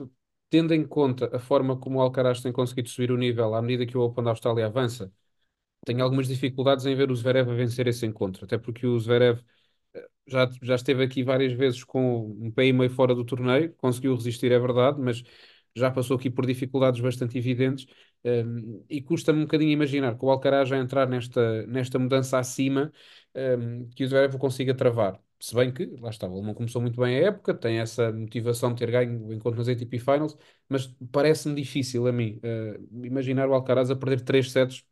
tendo 0.51 0.75
em 0.75 0.87
conta 0.87 1.35
a 1.35 1.39
forma 1.39 1.77
como 1.79 1.99
o 1.99 2.03
Alcaraz 2.03 2.41
tem 2.41 2.53
conseguido 2.53 2.89
subir 2.89 3.11
o 3.13 3.17
nível 3.17 3.55
à 3.55 3.63
medida 3.63 3.87
que 3.87 3.97
o 3.97 4.01
Open 4.03 4.25
da 4.25 4.31
Austrália 4.31 4.67
avança, 4.67 5.13
tenho 5.87 6.03
algumas 6.05 6.29
dificuldades 6.29 6.87
em 6.87 6.95
ver 6.97 7.11
o 7.11 7.17
Zverev 7.17 7.51
a 7.51 7.55
vencer 7.55 7.87
esse 7.89 8.07
encontro, 8.07 8.45
até 8.45 8.59
porque 8.59 8.87
o 8.87 8.99
Zverev 8.99 9.41
eh, 9.95 10.09
já, 10.27 10.51
já 10.63 10.75
esteve 10.77 11.05
aqui 11.05 11.23
várias 11.25 11.53
vezes 11.55 11.85
com 11.85 12.27
um 12.41 12.51
pé 12.53 12.67
e 12.67 12.73
meio 12.73 12.91
fora 12.91 13.15
do 13.15 13.25
torneio, 13.25 13.75
conseguiu 13.77 14.15
resistir, 14.17 14.53
é 14.53 14.59
verdade, 14.59 15.01
mas 15.01 15.23
já 15.77 15.91
passou 15.91 16.17
aqui 16.17 16.31
por 16.31 16.47
dificuldades 16.47 17.01
bastante 17.01 17.39
evidentes 17.39 17.87
um, 18.25 18.85
e 18.91 19.01
custa-me 19.03 19.41
um 19.41 19.43
bocadinho 19.45 19.71
imaginar 19.73 20.17
que 20.19 20.25
o 20.25 20.31
Alcaraz 20.31 20.69
já 20.69 20.79
entrar 20.79 21.09
nesta, 21.09 21.67
nesta 21.67 21.99
mudança 21.99 22.39
acima 22.39 22.93
um, 23.35 23.89
que 23.91 24.05
o 24.05 24.09
Zverev 24.09 24.39
consiga 24.39 24.75
travar. 24.75 25.21
Se 25.41 25.55
bem 25.55 25.73
que, 25.73 25.87
lá 26.01 26.11
está, 26.11 26.27
ele 26.27 26.43
não 26.43 26.53
começou 26.55 26.83
muito 26.83 27.01
bem 27.01 27.17
a 27.19 27.29
época, 27.29 27.55
tem 27.55 27.79
essa 27.79 28.13
motivação 28.13 28.75
de 28.75 28.81
ter 28.81 28.91
ganho 28.91 29.27
o 29.27 29.33
encontro 29.33 29.59
nas 29.59 29.69
ATP 29.69 29.99
Finals, 29.99 30.37
mas 30.69 30.87
parece-me 31.11 31.55
difícil 31.55 32.07
a 32.07 32.13
mim 32.13 32.39
uh, 32.45 33.07
imaginar 33.07 33.49
o 33.49 33.55
Alcaraz 33.55 33.91
a 33.91 33.97
perder 33.97 34.21
3 34.23 34.51
sets 34.53 34.85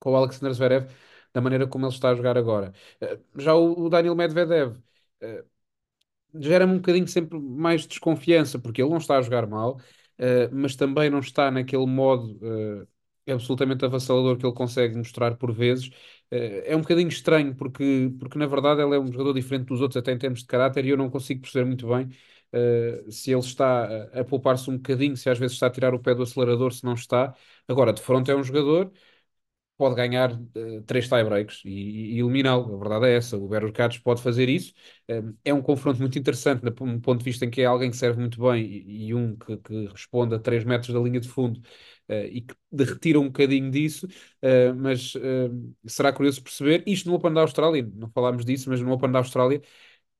com 0.00 0.12
o 0.12 0.16
Alexander 0.16 0.52
Zverev 0.54 0.88
da 1.34 1.40
maneira 1.40 1.66
como 1.66 1.86
ele 1.86 1.94
está 1.94 2.10
a 2.10 2.14
jogar 2.14 2.38
agora. 2.38 2.72
Uh, 3.02 3.40
já 3.42 3.54
o, 3.54 3.86
o 3.86 3.90
Daniel 3.90 4.14
Medvedev 4.16 4.76
uh, 5.22 5.44
gera-me 6.40 6.72
um 6.74 6.76
bocadinho 6.76 7.08
sempre 7.08 7.38
mais 7.40 7.86
desconfiança, 7.86 8.58
porque 8.58 8.82
ele 8.82 8.90
não 8.90 8.98
está 8.98 9.18
a 9.18 9.22
jogar 9.22 9.46
mal, 9.46 9.80
mas 10.52 10.76
também 10.76 11.10
não 11.10 11.18
está 11.18 11.50
naquele 11.50 11.86
modo 11.86 12.38
absolutamente 13.28 13.84
avassalador 13.84 14.36
que 14.36 14.46
ele 14.46 14.54
consegue 14.54 14.96
mostrar 14.96 15.36
por 15.36 15.52
vezes. 15.52 15.88
Uh, 16.30 16.62
é 16.64 16.76
um 16.76 16.80
bocadinho 16.80 17.08
estranho, 17.08 17.54
porque, 17.54 18.12
porque 18.18 18.38
na 18.38 18.46
verdade 18.46 18.82
ele 18.82 18.96
é 18.96 18.98
um 19.00 19.10
jogador 19.12 19.32
diferente 19.34 19.66
dos 19.66 19.80
outros, 19.80 19.96
até 19.98 20.12
em 20.12 20.18
termos 20.18 20.40
de 20.40 20.46
caráter, 20.46 20.84
e 20.84 20.90
eu 20.90 20.96
não 20.96 21.10
consigo 21.10 21.42
perceber 21.42 21.66
muito 21.66 21.86
bem 21.88 22.08
se 23.08 23.30
ele 23.30 23.40
está 23.40 23.84
a, 24.12 24.24
poupar-se 24.24 24.68
um 24.68 24.76
bocadinho, 24.76 25.16
se 25.16 25.30
às 25.30 25.38
vezes 25.38 25.54
está 25.54 25.68
a 25.68 25.70
tirar 25.70 25.94
o 25.94 25.98
pé 25.98 26.14
do 26.14 26.22
acelerador, 26.22 26.70
se 26.72 26.84
não 26.84 26.92
está. 26.92 27.34
Agora, 27.66 27.94
de 27.94 28.02
frente 28.02 28.30
é 28.30 28.36
um 28.36 28.44
jogador 28.44 28.92
pode 29.76 29.96
ganhar 29.96 30.32
uh, 30.32 30.82
três 30.86 31.08
tiebreaks 31.08 31.62
e, 31.64 32.14
e 32.14 32.20
eliminá-lo. 32.20 32.74
A 32.74 32.78
verdade 32.78 33.06
é 33.06 33.16
essa. 33.16 33.36
O 33.36 33.48
Berocats 33.48 33.98
pode 33.98 34.22
fazer 34.22 34.48
isso. 34.48 34.72
Uh, 35.10 35.36
é 35.44 35.52
um 35.52 35.62
confronto 35.62 35.98
muito 36.00 36.18
interessante, 36.18 36.62
no 36.62 36.72
ponto 36.72 37.18
de 37.18 37.24
vista 37.24 37.44
em 37.44 37.50
que 37.50 37.62
é 37.62 37.64
alguém 37.64 37.90
que 37.90 37.96
serve 37.96 38.20
muito 38.20 38.40
bem 38.40 38.64
e, 38.64 39.08
e 39.08 39.14
um 39.14 39.36
que, 39.36 39.56
que, 39.58 39.86
responde 39.88 40.34
a 40.34 40.38
3 40.38 40.64
metros 40.64 40.94
da 40.94 41.00
linha 41.00 41.18
de 41.20 41.28
fundo 41.28 41.58
uh, 41.58 41.62
e 42.08 42.42
que 42.42 42.54
retira 42.84 43.18
um 43.20 43.26
bocadinho 43.26 43.70
disso. 43.70 44.06
mas 44.76 45.14
será 45.86 46.12
curioso 46.12 46.42
perceber 46.42 46.82
isto 46.86 47.08
no 47.08 47.14
Open 47.14 47.32
da 47.32 47.40
Austrália. 47.42 47.88
Não 47.94 48.10
falámos 48.10 48.44
disso, 48.44 48.68
mas 48.70 48.80
no 48.80 48.92
Open 48.92 49.10
da 49.10 49.18
Austrália, 49.18 49.60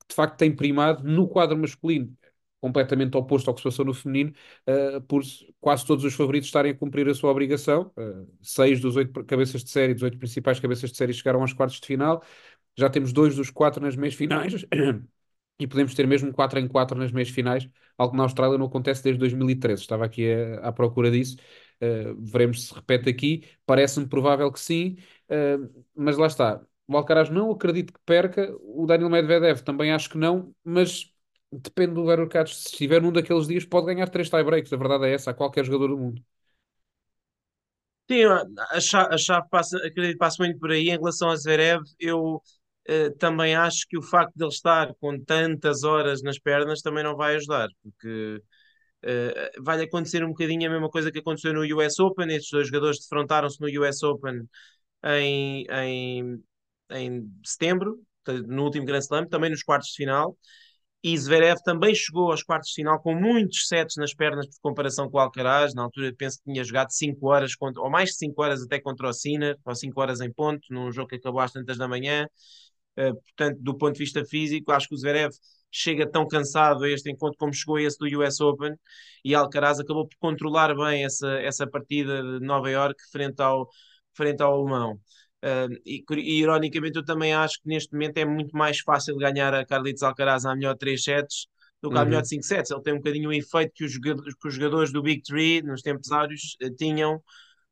de 0.08 0.14
facto, 0.14 0.38
tem 0.38 0.54
primado 0.54 1.04
no 1.04 1.28
quadro 1.28 1.56
masculino 1.56 2.16
completamente 2.62 3.16
oposto 3.16 3.48
ao 3.48 3.54
que 3.54 3.60
se 3.60 3.64
passou 3.64 3.84
no 3.84 3.92
feminino, 3.92 4.32
uh, 4.68 5.00
por 5.02 5.22
quase 5.60 5.84
todos 5.84 6.04
os 6.04 6.14
favoritos 6.14 6.46
estarem 6.48 6.70
a 6.70 6.74
cumprir 6.76 7.08
a 7.08 7.14
sua 7.14 7.30
obrigação. 7.30 7.90
Uh, 7.96 8.26
seis 8.40 8.80
dos 8.80 8.94
oito 8.94 9.24
cabeças 9.24 9.64
de 9.64 9.70
série, 9.70 9.92
dos 9.94 10.04
oito 10.04 10.16
principais 10.16 10.60
cabeças 10.60 10.90
de 10.92 10.96
série 10.96 11.12
chegaram 11.12 11.40
aos 11.40 11.52
quartos 11.52 11.80
de 11.80 11.86
final. 11.86 12.22
Já 12.76 12.88
temos 12.88 13.12
dois 13.12 13.34
dos 13.34 13.50
quatro 13.50 13.82
nas 13.82 13.96
meias 13.96 14.14
finais. 14.14 14.64
e 15.58 15.66
podemos 15.66 15.94
ter 15.94 16.06
mesmo 16.06 16.32
4 16.32 16.58
em 16.58 16.68
4 16.68 16.96
nas 16.98 17.12
meias 17.12 17.28
finais, 17.28 17.68
algo 17.96 18.12
que 18.12 18.16
na 18.16 18.24
Austrália 18.24 18.58
não 18.58 18.66
acontece 18.66 19.02
desde 19.02 19.18
2013. 19.20 19.82
Estava 19.82 20.04
aqui 20.04 20.26
à 20.62 20.72
procura 20.72 21.10
disso. 21.10 21.36
Uh, 21.82 22.14
veremos 22.20 22.68
se 22.68 22.74
repete 22.74 23.08
aqui. 23.10 23.44
Parece-me 23.66 24.06
provável 24.08 24.50
que 24.52 24.60
sim, 24.60 24.96
uh, 25.30 25.84
mas 25.94 26.16
lá 26.16 26.26
está. 26.28 26.64
O 26.86 26.96
Alcaraz 26.96 27.28
não 27.30 27.50
acredito 27.50 27.92
que 27.92 28.00
perca, 28.04 28.54
o 28.60 28.86
Daniel 28.86 29.10
Medvedev 29.10 29.62
também 29.62 29.92
acho 29.92 30.10
que 30.10 30.18
não, 30.18 30.54
mas 30.64 31.12
depende 31.50 31.94
do 31.94 32.04
Verocats. 32.06 32.56
Se 32.64 32.68
estiver 32.68 33.00
num 33.02 33.12
daqueles 33.12 33.46
dias, 33.48 33.64
pode 33.64 33.86
ganhar 33.86 34.08
três 34.08 34.28
tie-breaks. 34.30 34.72
A 34.72 34.76
verdade 34.76 35.06
é 35.06 35.14
essa, 35.14 35.30
a 35.30 35.34
qualquer 35.34 35.64
jogador 35.64 35.88
do 35.88 35.98
mundo. 35.98 36.22
Sim, 38.10 38.24
a 38.70 38.80
chave, 38.80 39.14
a 39.14 39.18
chave 39.18 39.48
passa, 39.48 39.76
acredito 39.78 40.18
passa 40.18 40.42
muito 40.42 40.58
por 40.58 40.70
aí. 40.70 40.88
Em 40.88 40.98
relação 40.98 41.30
a 41.30 41.36
Zverev, 41.36 41.82
eu 41.98 42.36
uh, 42.88 43.16
também 43.18 43.54
acho 43.54 43.86
que 43.88 43.96
o 43.96 44.02
facto 44.02 44.32
de 44.36 44.44
ele 44.44 44.52
estar 44.52 44.94
com 45.00 45.18
tantas 45.20 45.82
horas 45.84 46.22
nas 46.22 46.38
pernas 46.38 46.82
também 46.82 47.02
não 47.04 47.16
vai 47.16 47.36
ajudar, 47.36 47.68
porque 47.82 48.40
uh, 49.04 49.62
vai 49.62 49.80
acontecer 49.82 50.24
um 50.24 50.28
bocadinho 50.28 50.68
a 50.68 50.72
mesma 50.72 50.90
coisa 50.90 51.10
que 51.10 51.18
aconteceu 51.18 51.52
no 51.52 51.62
US 51.76 51.98
Open. 52.00 52.28
Estes 52.28 52.50
dois 52.50 52.66
jogadores 52.68 53.00
defrontaram-se 53.00 53.60
no 53.60 53.68
US 53.82 54.02
Open 54.02 54.48
em, 55.04 55.66
em, 55.70 56.44
em 56.90 57.32
setembro, 57.44 57.98
no 58.46 58.64
último 58.64 58.86
Grand 58.86 59.00
Slam, 59.00 59.26
também 59.28 59.50
nos 59.50 59.62
quartos 59.62 59.90
de 59.90 59.96
final. 59.96 60.36
E 61.04 61.18
Zverev 61.18 61.58
também 61.64 61.92
chegou 61.94 62.30
aos 62.30 62.44
quartos 62.44 62.70
de 62.70 62.76
final 62.76 63.00
com 63.02 63.12
muitos 63.12 63.66
sets 63.66 63.96
nas 63.96 64.14
pernas 64.14 64.46
por 64.46 64.60
comparação 64.62 65.10
com 65.10 65.16
o 65.16 65.20
Alcaraz. 65.20 65.74
Na 65.74 65.82
altura 65.82 66.14
penso 66.16 66.38
que 66.38 66.44
tinha 66.44 66.62
jogado 66.62 66.90
5 66.92 67.26
horas, 67.28 67.56
contra, 67.56 67.82
ou 67.82 67.90
mais 67.90 68.10
de 68.10 68.16
5 68.18 68.40
horas 68.40 68.62
até 68.62 68.80
contra 68.80 69.08
o 69.08 69.12
Sinner, 69.12 69.58
ou 69.64 69.74
5 69.74 70.00
horas 70.00 70.20
em 70.20 70.32
ponto, 70.32 70.62
num 70.70 70.92
jogo 70.92 71.08
que 71.08 71.16
acabou 71.16 71.40
às 71.40 71.52
tantas 71.52 71.76
da 71.76 71.88
manhã. 71.88 72.28
Uh, 72.96 73.14
portanto, 73.14 73.58
do 73.60 73.76
ponto 73.76 73.94
de 73.94 73.98
vista 73.98 74.24
físico, 74.24 74.70
acho 74.70 74.86
que 74.88 74.94
o 74.94 74.98
Zverev 74.98 75.32
chega 75.72 76.06
tão 76.06 76.28
cansado 76.28 76.84
a 76.84 76.90
este 76.90 77.10
encontro 77.10 77.38
como 77.38 77.52
chegou 77.52 77.78
esse 77.78 77.98
do 77.98 78.06
US 78.20 78.40
Open 78.40 78.74
e 79.24 79.34
Alcaraz 79.34 79.80
acabou 79.80 80.06
por 80.06 80.16
controlar 80.18 80.74
bem 80.76 81.04
essa, 81.04 81.28
essa 81.40 81.66
partida 81.66 82.22
de 82.22 82.44
Nova 82.44 82.70
York 82.70 83.02
frente 83.10 83.40
ao, 83.40 83.68
frente 84.14 84.42
ao 84.42 84.60
alemão. 84.60 85.00
Uh, 85.44 85.74
e, 85.84 86.04
e, 86.10 86.40
ironicamente 86.40 86.96
eu 86.96 87.04
também 87.04 87.34
acho 87.34 87.60
que 87.60 87.68
neste 87.68 87.92
momento 87.92 88.18
é 88.18 88.24
muito 88.24 88.56
mais 88.56 88.78
fácil 88.80 89.16
ganhar 89.16 89.52
a 89.54 89.64
Carlitos 89.64 90.02
Alcaraz 90.02 90.44
à 90.44 90.54
melhor 90.54 90.76
3 90.76 91.02
sets 91.02 91.48
do 91.82 91.90
que 91.90 91.96
à 91.96 92.02
uhum. 92.02 92.06
melhor 92.06 92.24
5 92.24 92.42
sets. 92.44 92.70
Ele 92.70 92.82
tem 92.82 92.92
um 92.94 92.98
bocadinho 92.98 93.30
o 93.30 93.32
efeito 93.32 93.72
que 93.74 93.84
os, 93.84 93.98
que 93.98 94.48
os 94.48 94.54
jogadores 94.54 94.92
do 94.92 95.02
Big 95.02 95.22
Three 95.22 95.62
nos 95.62 95.82
tempos 95.82 96.12
áureos 96.12 96.56
uh, 96.62 96.70
tinham 96.76 97.20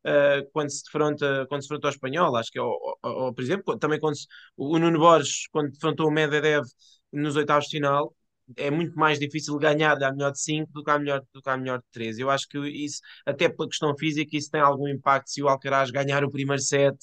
uh, 0.07 0.49
quando 0.53 0.71
se 0.71 0.85
defronta 0.85 1.47
quando 1.49 1.63
se 1.63 1.69
defronta 1.69 1.89
ao 1.89 1.93
espanhol. 1.93 2.37
Acho 2.37 2.51
que 2.51 2.59
é, 2.59 2.63
ou, 2.63 2.99
ou, 3.03 3.35
por 3.35 3.43
exemplo, 3.43 3.79
também 3.79 3.99
quando 4.01 4.17
se, 4.17 4.27
o 4.57 4.79
Nuno 4.79 4.99
Borges, 4.99 5.47
quando 5.53 5.73
defrontou 5.73 6.09
o 6.09 6.11
Medvedev 6.11 6.65
nos 7.13 7.37
oitavos 7.37 7.67
de 7.67 7.79
final, 7.79 8.15
é 8.57 8.71
muito 8.71 8.95
mais 8.97 9.19
difícil 9.19 9.57
ganhar 9.59 9.95
da 9.97 10.13
melhor 10.13 10.33
de 10.33 10.41
5 10.41 10.73
do 10.73 10.83
que 10.83 10.91
à 10.91 10.99
melhor, 10.99 11.23
do 11.33 11.43
que 11.43 11.49
à 11.51 11.57
melhor 11.57 11.79
de 11.79 11.85
3. 11.93 12.19
Eu 12.19 12.31
acho 12.31 12.49
que 12.49 12.59
isso, 12.59 13.01
até 13.27 13.49
pela 13.49 13.69
questão 13.69 13.97
física, 13.97 14.37
isso 14.37 14.51
tem 14.51 14.61
algum 14.61 14.89
impacto 14.89 15.31
se 15.31 15.43
o 15.43 15.49
Alcaraz 15.49 15.91
ganhar 15.91 16.25
o 16.25 16.31
primeiro 16.31 16.63
set 16.63 16.97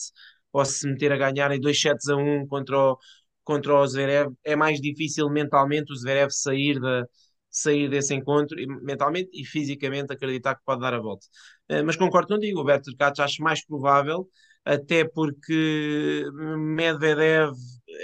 ou 0.52 0.66
se 0.66 0.88
meter 0.88 1.12
a 1.12 1.18
ganhar 1.18 1.52
em 1.52 1.60
2 1.60 1.80
sets 1.80 2.08
a 2.10 2.16
1 2.16 2.42
um 2.42 2.48
contra 2.48 2.78
o, 2.78 2.98
contra 3.44 3.74
o 3.76 3.88
Zverev, 3.88 4.34
é 4.44 4.56
mais 4.56 4.80
difícil 4.82 5.30
mentalmente 5.30 5.92
o 5.92 5.96
Zverev 5.96 6.30
sair, 6.32 6.80
da, 6.80 7.06
sair 7.50 7.90
desse 7.90 8.14
encontro, 8.14 8.58
mentalmente 8.84 9.30
e 9.34 9.46
fisicamente 9.46 10.14
acreditar 10.14 10.56
que 10.56 10.64
pode 10.66 10.82
dar 10.82 10.94
a 10.94 11.00
volta. 11.00 11.26
Uh, 11.70 11.84
mas 11.86 11.96
concordo 11.96 12.28
contigo, 12.36 12.60
o 12.62 12.64
Berto 12.64 12.92
Turcatos 12.92 13.20
acho 13.20 13.42
mais 13.42 13.66
provável, 13.66 14.30
até 14.66 15.06
porque 15.08 16.26
Medvedev, 16.58 17.54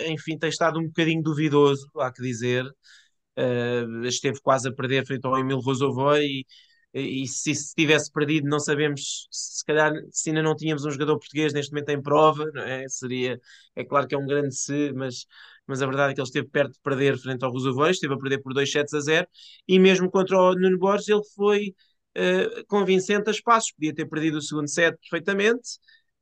enfim, 0.07 0.37
tem 0.37 0.49
estado 0.49 0.79
um 0.79 0.87
bocadinho 0.87 1.21
duvidoso, 1.21 1.89
há 1.97 2.11
que 2.11 2.21
dizer, 2.21 2.65
uh, 2.65 4.05
esteve 4.05 4.39
quase 4.41 4.69
a 4.69 4.73
perder 4.73 5.05
frente 5.05 5.25
ao 5.25 5.37
Emil 5.37 5.59
Rosovoy 5.59 6.25
e 6.25 6.45
e 6.93 7.27
se, 7.27 7.55
se 7.55 7.73
tivesse 7.73 8.11
perdido, 8.11 8.47
não 8.47 8.59
sabemos 8.59 9.27
se 9.31 9.65
calhar 9.65 9.91
se 10.11 10.29
ainda 10.29 10.43
não 10.43 10.55
tínhamos 10.55 10.85
um 10.85 10.91
jogador 10.91 11.17
português 11.17 11.51
neste 11.51 11.71
momento 11.71 11.89
em 11.89 12.01
prova, 12.01 12.45
é? 12.67 12.87
Seria, 12.87 13.39
é 13.75 13.83
claro 13.83 14.07
que 14.07 14.13
é 14.13 14.17
um 14.17 14.27
grande 14.27 14.55
se, 14.55 14.93
mas, 14.93 15.25
mas 15.67 15.81
a 15.81 15.85
verdade 15.85 16.11
é 16.11 16.15
que 16.15 16.21
ele 16.21 16.27
esteve 16.27 16.47
perto 16.47 16.73
de 16.73 16.79
perder 16.81 17.17
frente 17.17 17.43
ao 17.43 17.51
Roosevelt, 17.51 17.93
esteve 17.93 18.13
a 18.13 18.17
perder 18.17 18.39
por 18.41 18.53
2 18.53 18.71
sets 18.71 18.93
a 18.93 18.99
0, 18.99 19.27
e 19.67 19.79
mesmo 19.79 20.09
contra 20.09 20.37
o 20.39 20.53
Nuno 20.55 20.77
Borges 20.77 21.07
ele 21.07 21.23
foi 21.35 21.73
uh, 22.17 22.65
convincente 22.67 23.29
a 23.29 23.31
espaços, 23.31 23.71
podia 23.71 23.93
ter 23.93 24.05
perdido 24.05 24.37
o 24.37 24.41
segundo 24.41 24.67
set 24.69 24.97
perfeitamente, 24.97 25.77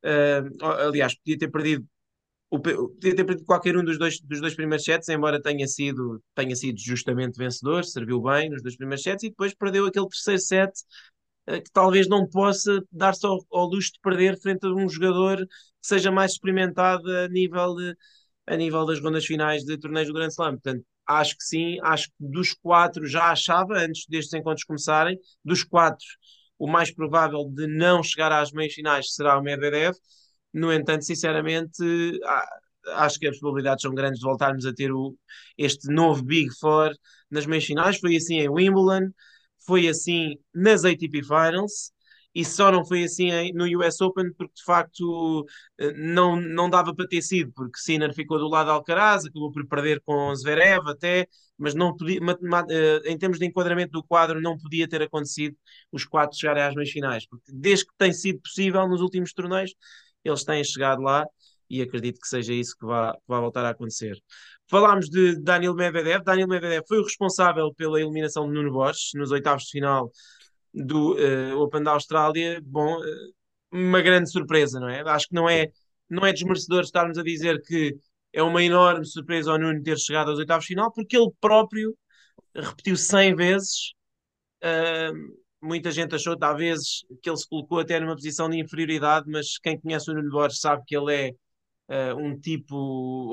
uh, 0.05 0.65
aliás, 0.88 1.15
podia 1.15 1.38
ter 1.38 1.50
perdido 1.50 1.86
o, 2.51 2.60
podia 2.60 3.15
ter 3.15 3.24
perdido 3.24 3.45
qualquer 3.45 3.77
um 3.77 3.83
dos 3.83 3.98
dois, 3.98 4.19
dos 4.19 4.41
dois 4.41 4.53
primeiros 4.53 4.83
sets, 4.83 5.07
embora 5.07 5.41
tenha 5.41 5.65
sido, 5.67 6.21
tenha 6.36 6.55
sido 6.55 6.77
justamente 6.77 7.38
vencedor, 7.38 7.86
serviu 7.86 8.21
bem 8.21 8.50
nos 8.50 8.62
dois 8.62 8.75
primeiros 8.75 9.03
sets 9.03 9.24
e 9.24 9.29
depois 9.29 9.53
perdeu 9.53 9.86
aquele 9.86 10.07
terceiro 10.10 10.41
set 10.41 10.71
uh, 11.48 11.62
que 11.63 11.71
talvez 11.71 12.07
não 12.10 12.27
possa 12.27 12.81
dar-se 12.91 13.25
ao, 13.25 13.39
ao, 13.51 13.67
luxo 13.67 13.93
de 13.93 14.00
perder 14.01 14.38
frente 14.39 14.65
a 14.65 14.69
um 14.69 14.88
jogador 14.89 15.38
que 15.38 15.88
seja 15.88 16.12
mais 16.12 16.33
experimentado 16.33 17.10
a 17.10 17.27
nível, 17.29 17.74
de, 17.75 17.95
a 18.48 18.55
nível 18.55 18.86
das 18.86 19.00
rondas 19.01 19.25
finais 19.25 19.63
de 19.63 19.77
torneios 19.77 20.07
do 20.07 20.13
Grand 20.13 20.29
Slam. 20.29 20.53
Portanto, 20.53 20.86
acho 21.07 21.36
que 21.38 21.43
sim, 21.43 21.77
acho 21.83 22.07
que 22.07 22.13
dos 22.19 22.53
quatro 22.53 23.05
já 23.07 23.31
achava, 23.31 23.77
antes 23.77 24.05
destes 24.07 24.33
encontros 24.33 24.63
começarem, 24.63 25.17
dos 25.43 25.63
quatro, 25.63 26.05
o 26.57 26.67
mais 26.67 26.93
provável 26.93 27.50
de 27.50 27.67
não 27.67 28.03
chegar 28.03 28.31
às 28.31 28.51
meias 28.51 28.74
finais 28.74 29.13
será 29.13 29.38
o 29.38 29.41
Medvedev 29.41 29.95
no 30.53 30.71
entanto, 30.71 31.05
sinceramente, 31.05 31.81
acho 32.95 33.19
que 33.19 33.27
as 33.27 33.39
probabilidades 33.39 33.81
são 33.83 33.93
grandes 33.93 34.19
de 34.19 34.25
voltarmos 34.25 34.65
a 34.65 34.74
ter 34.74 34.91
o, 34.91 35.15
este 35.57 35.91
novo 35.91 36.24
Big 36.24 36.50
Four 36.60 36.91
nas 37.29 37.45
meias 37.45 37.65
finais. 37.65 37.98
Foi 38.00 38.15
assim 38.15 38.39
em 38.39 38.50
Wimbledon, 38.50 39.12
foi 39.65 39.88
assim 39.88 40.36
nas 40.53 40.83
ATP 40.83 41.24
Finals 41.24 41.91
e 42.33 42.45
só 42.45 42.71
não 42.71 42.85
foi 42.85 43.03
assim 43.03 43.51
no 43.53 43.65
US 43.79 44.00
Open 44.01 44.33
porque 44.33 44.53
de 44.55 44.63
facto 44.63 45.45
eh, 45.77 45.91
não, 45.93 46.39
não 46.39 46.69
dava 46.69 46.95
para 46.95 47.07
ter 47.07 47.21
sido, 47.21 47.51
porque 47.53 47.77
Sinner 47.79 48.13
ficou 48.13 48.39
do 48.39 48.47
lado 48.47 48.67
de 48.67 48.71
Alcaraz, 48.71 49.25
acabou 49.25 49.51
por 49.51 49.67
perder 49.67 50.01
com 50.05 50.33
Zverev 50.35 50.88
até, 50.89 51.27
mas 51.57 51.75
não 51.75 51.95
podia, 51.95 52.19
eh, 52.69 53.01
em 53.05 53.17
termos 53.17 53.38
de 53.39 53.45
enquadramento 53.45 53.91
do 53.91 54.03
quadro, 54.03 54.41
não 54.41 54.57
podia 54.57 54.88
ter 54.88 55.01
acontecido 55.01 55.55
os 55.91 56.05
quatro 56.05 56.38
chegarem 56.38 56.63
às 56.63 56.73
meias 56.75 56.89
finais, 56.91 57.27
porque 57.27 57.51
desde 57.53 57.85
que 57.85 57.93
tem 57.97 58.13
sido 58.13 58.39
possível 58.39 58.88
nos 58.88 59.01
últimos 59.01 59.33
torneios, 59.33 59.73
eles 60.23 60.43
têm 60.43 60.63
chegado 60.63 61.01
lá 61.01 61.25
e 61.69 61.81
acredito 61.81 62.19
que 62.19 62.27
seja 62.27 62.53
isso 62.53 62.75
que 62.77 62.85
vai, 62.85 63.13
voltar 63.27 63.65
a 63.65 63.69
acontecer. 63.69 64.17
Falámos 64.69 65.09
de 65.09 65.41
Daniel 65.41 65.73
Medvedev. 65.73 66.23
Daniel 66.23 66.47
Medvedev 66.47 66.83
foi 66.88 67.00
o 67.00 67.03
responsável 67.03 67.73
pela 67.73 68.00
eliminação 68.00 68.45
de 68.47 68.53
Nuno 68.53 68.71
Borges 68.71 69.11
nos 69.15 69.31
oitavos 69.31 69.63
de 69.63 69.71
final 69.71 70.11
do 70.74 71.16
uh, 71.16 71.60
Open 71.60 71.84
da 71.84 71.92
Austrália. 71.92 72.62
Bom, 72.63 73.00
uh, 73.00 73.34
uma 73.72 74.01
grande 74.01 74.32
surpresa, 74.32 74.80
não 74.80 74.90
é? 74.90 75.01
Acho 75.01 75.28
que 75.28 75.36
não 75.36 75.50
é, 75.50 75.68
não 76.10 76.25
é 76.25 76.34
desmerecedor 76.34 76.82
estarmos 76.84 77.18
a 77.18 77.24
dizer 77.24 77.62
que 77.62 77.96
é 78.34 78.44
uma 78.44 78.63
enorme 78.63 79.06
surpresa 79.06 79.51
ao 79.51 79.60
Nuno 79.60 79.82
ter 79.84 79.98
chegado 79.98 80.30
aos 80.32 80.40
oitavos 80.40 80.66
de 80.66 80.70
final, 80.70 80.92
porque 80.92 81.18
ele 81.18 81.32
próprio 81.40 81.98
repetiu 82.56 82.98
100 82.98 83.36
vezes 83.36 83.94
uh, 84.63 85.42
muita 85.62 85.92
gente 85.92 86.16
achou 86.16 86.38
talvez 86.38 87.06
que 87.22 87.30
ele 87.30 87.38
se 87.38 87.48
colocou 87.48 87.80
até 87.80 88.00
numa 88.00 88.16
posição 88.16 88.50
de 88.50 88.60
inferioridade, 88.60 89.30
mas 89.30 89.58
quem 89.60 89.80
conhece 89.80 90.10
o 90.10 90.13
Nuno 90.13 90.30
Borges 90.30 90.60
sabe 90.60 90.84
que 90.86 90.98
ele 90.98 91.36
é 91.90 92.13
uh, 92.13 92.18
um 92.18 92.40
tipo 92.40 92.75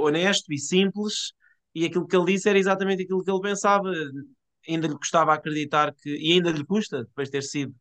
honesto 0.05 0.53
e 0.53 0.59
simples, 0.59 1.33
e 1.75 1.85
aquilo 1.87 2.07
que 2.07 2.17
ele 2.17 2.27
disse 2.33 2.49
era 2.49 2.59
exatamente 2.59 3.03
aquilo 3.03 3.23
que 3.23 3.31
ele 3.31 3.41
pensava. 3.41 3.91
Ainda 4.69 4.87
lhe 4.87 4.97
custava 4.97 5.33
acreditar 5.35 5.95
que, 5.95 6.11
e 6.11 6.33
ainda 6.33 6.51
lhe 6.51 6.65
custa, 6.65 7.05
depois 7.05 7.29
de 7.29 7.33
ter 7.33 7.43
sido, 7.43 7.75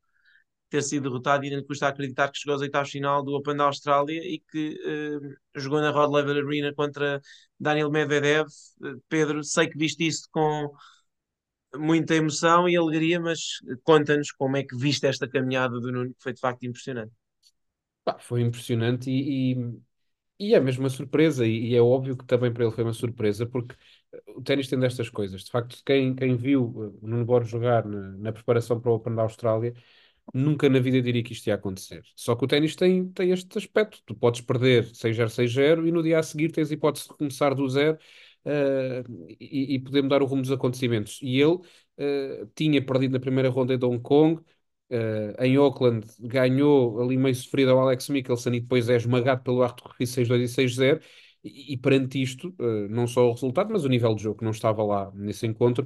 ter 0.70 0.82
sido 0.84 1.04
derrotado, 1.04 1.44
ainda 1.44 1.58
lhe 1.58 1.66
custa 1.66 1.88
acreditar 1.88 2.32
que 2.32 2.40
chegou 2.40 2.54
aos 2.54 2.62
oitavos 2.62 2.90
final 2.90 3.24
do 3.24 3.34
Open 3.34 3.56
da 3.56 3.66
Austrália 3.66 4.22
e 4.24 4.40
que 4.52 4.76
uh, 4.86 5.60
jogou 5.60 5.82
na 5.82 5.92
Rod 5.92 6.12
Laver 6.12 6.46
Arena 6.46 6.74
contra 6.74 7.22
Daniel 7.60 7.92
Medvedev. 7.92 8.48
Uh, 8.82 9.02
Pedro, 9.10 9.44
sei 9.44 9.68
que 9.68 9.78
viste 9.78 10.06
isso 10.08 10.28
com 10.32 10.72
muita 11.76 12.16
emoção 12.16 12.68
e 12.68 12.76
alegria, 12.76 13.20
mas 13.20 13.58
conta-nos 13.84 14.32
como 14.32 14.58
é 14.58 14.64
que 14.64 14.76
viste 14.76 15.06
esta 15.06 15.28
caminhada 15.28 15.80
do 15.80 15.92
Nuno, 15.92 16.14
que 16.14 16.22
foi 16.22 16.34
de 16.34 16.40
facto 16.40 16.64
impressionante. 16.66 17.12
Pá, 18.04 18.18
foi 18.20 18.42
impressionante 18.42 19.10
e, 19.10 19.54
e, 19.54 19.80
e, 20.40 20.56
é 20.56 20.60
mesmo 20.60 20.84
uma 20.84 20.90
surpresa, 20.90 21.46
e, 21.46 21.72
e, 21.72 21.76
é 21.76 21.82
óbvio 21.82 22.16
que 22.16 22.26
também 22.26 22.52
para 22.54 22.64
ele 22.64 22.74
foi 22.74 22.84
uma 22.84 22.94
surpresa, 22.94 23.46
porque 23.46 23.76
o 24.28 24.42
ténis 24.42 24.68
tem 24.68 24.80
destas 24.80 25.10
coisas. 25.10 25.44
De 25.44 25.52
facto, 25.52 25.82
quem, 25.86 26.16
quem 26.16 26.36
viu 26.36 26.64
o 27.02 27.08
Nuno 27.08 27.26
Borges 27.26 27.52
jogar 27.52 27.86
na, 27.86 28.12
na, 28.18 28.32
preparação 28.34 28.80
para 28.80 28.92
o 28.92 28.96
Open 28.96 29.16
da 29.16 29.24
Austrália, 29.24 29.74
nunca 30.34 30.70
na 30.70 30.80
vida 30.80 31.02
diria 31.02 31.24
que 31.24 31.34
isto 31.34 31.48
ia 31.48 31.56
acontecer. 31.56 32.04
Só 32.16 32.36
que 32.36 32.46
o 32.46 32.48
ténis 32.48 32.76
tem, 32.76 33.10
tem 33.10 33.32
este 33.32 33.58
aspecto: 33.58 34.02
tu 34.06 34.16
podes 34.16 34.42
perder 34.42 34.86
6-0, 34.86 35.30
6-0 35.30 35.88
e 35.88 35.92
no 35.92 36.04
dia 36.04 36.20
a 36.20 36.24
seguir 36.24 36.52
tens 36.52 36.72
a 36.72 36.74
hipótese 36.74 37.08
de 37.08 37.16
começar 37.16 37.54
do 37.54 37.68
zero 37.70 37.98
uh, 38.46 39.36
e, 39.40 39.76
e 39.76 39.80
poder 39.80 40.02
mudar 40.02 40.22
o 40.22 40.26
rumo 40.26 40.42
dos 40.42 40.52
acontecimentos. 40.52 41.20
E 41.22 41.40
ele 41.40 41.56
uh, 41.56 42.48
tinha 42.56 42.82
perdido 42.84 43.14
na 43.14 43.20
primeira 43.20 43.50
ronda 43.50 43.78
de 43.78 43.86
Hong 43.86 44.02
Kong, 44.02 44.42
uh, 44.92 45.44
em 45.44 45.56
Auckland 45.58 46.06
ganhou 46.20 47.02
ali 47.02 47.18
meio 47.18 47.36
sofrido 47.36 47.72
ao 47.72 47.80
Alex 47.80 48.10
Michelson 48.10 48.54
e 48.54 48.60
depois 48.62 48.90
é 48.90 48.96
esmagado 48.96 49.44
pelo 49.44 49.64
Arthur 49.64 49.94
Ruiz 49.98 50.10
6-2 50.12 50.42
e 50.42 50.48
6-0. 50.48 51.02
E, 51.48 51.74
e 51.74 51.78
perante 51.78 52.22
isto, 52.22 52.54
não 52.90 53.08
só 53.08 53.28
o 53.30 53.34
resultado, 53.34 53.72
mas 53.72 53.84
o 53.86 53.90
nível 53.90 54.14
de 54.16 54.24
jogo 54.24 54.40
que 54.40 54.46
não 54.46 54.52
estava 54.52 54.84
lá 54.84 55.12
nesse 55.16 55.46
encontro, 55.48 55.86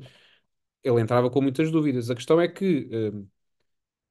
ele 0.83 1.01
entrava 1.01 1.29
com 1.29 1.41
muitas 1.41 1.71
dúvidas. 1.71 2.09
A 2.09 2.15
questão 2.15 2.41
é 2.41 2.47
que 2.47 2.89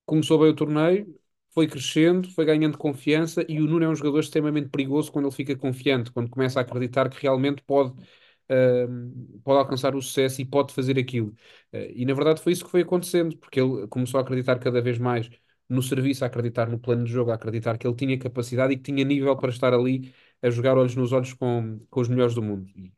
começou 0.06 0.38
bem 0.38 0.48
o 0.50 0.54
torneio, 0.56 1.14
foi 1.52 1.66
crescendo, 1.66 2.30
foi 2.30 2.44
ganhando 2.44 2.78
confiança 2.78 3.44
e 3.48 3.60
o 3.60 3.66
Nuno 3.66 3.84
é 3.84 3.88
um 3.88 3.94
jogador 3.94 4.20
extremamente 4.20 4.68
perigoso 4.68 5.10
quando 5.12 5.26
ele 5.26 5.34
fica 5.34 5.56
confiante, 5.56 6.10
quando 6.12 6.30
começa 6.30 6.60
a 6.60 6.62
acreditar 6.62 7.08
que 7.08 7.20
realmente 7.22 7.62
pode, 7.62 7.90
uh, 7.92 9.40
pode 9.42 9.58
alcançar 9.58 9.94
o 9.94 10.02
sucesso 10.02 10.40
e 10.40 10.44
pode 10.44 10.72
fazer 10.72 10.98
aquilo. 10.98 11.28
Uh, 11.72 11.90
e 11.94 12.04
na 12.04 12.14
verdade 12.14 12.40
foi 12.40 12.52
isso 12.52 12.64
que 12.64 12.70
foi 12.70 12.82
acontecendo, 12.82 13.36
porque 13.38 13.60
ele 13.60 13.86
começou 13.88 14.18
a 14.18 14.22
acreditar 14.22 14.58
cada 14.58 14.80
vez 14.80 14.98
mais 14.98 15.28
no 15.68 15.82
serviço, 15.82 16.24
a 16.24 16.26
acreditar 16.26 16.68
no 16.68 16.78
plano 16.78 17.04
de 17.04 17.12
jogo, 17.12 17.30
a 17.30 17.34
acreditar 17.34 17.78
que 17.78 17.86
ele 17.86 17.94
tinha 17.96 18.18
capacidade 18.18 18.72
e 18.74 18.76
que 18.76 18.82
tinha 18.82 19.04
nível 19.04 19.36
para 19.36 19.50
estar 19.50 19.72
ali 19.72 20.12
a 20.42 20.50
jogar 20.50 20.76
olhos 20.78 20.94
nos 20.96 21.12
olhos 21.12 21.32
com, 21.34 21.80
com 21.90 22.00
os 22.00 22.08
melhores 22.08 22.34
do 22.34 22.42
mundo. 22.42 22.68
E 22.76 22.92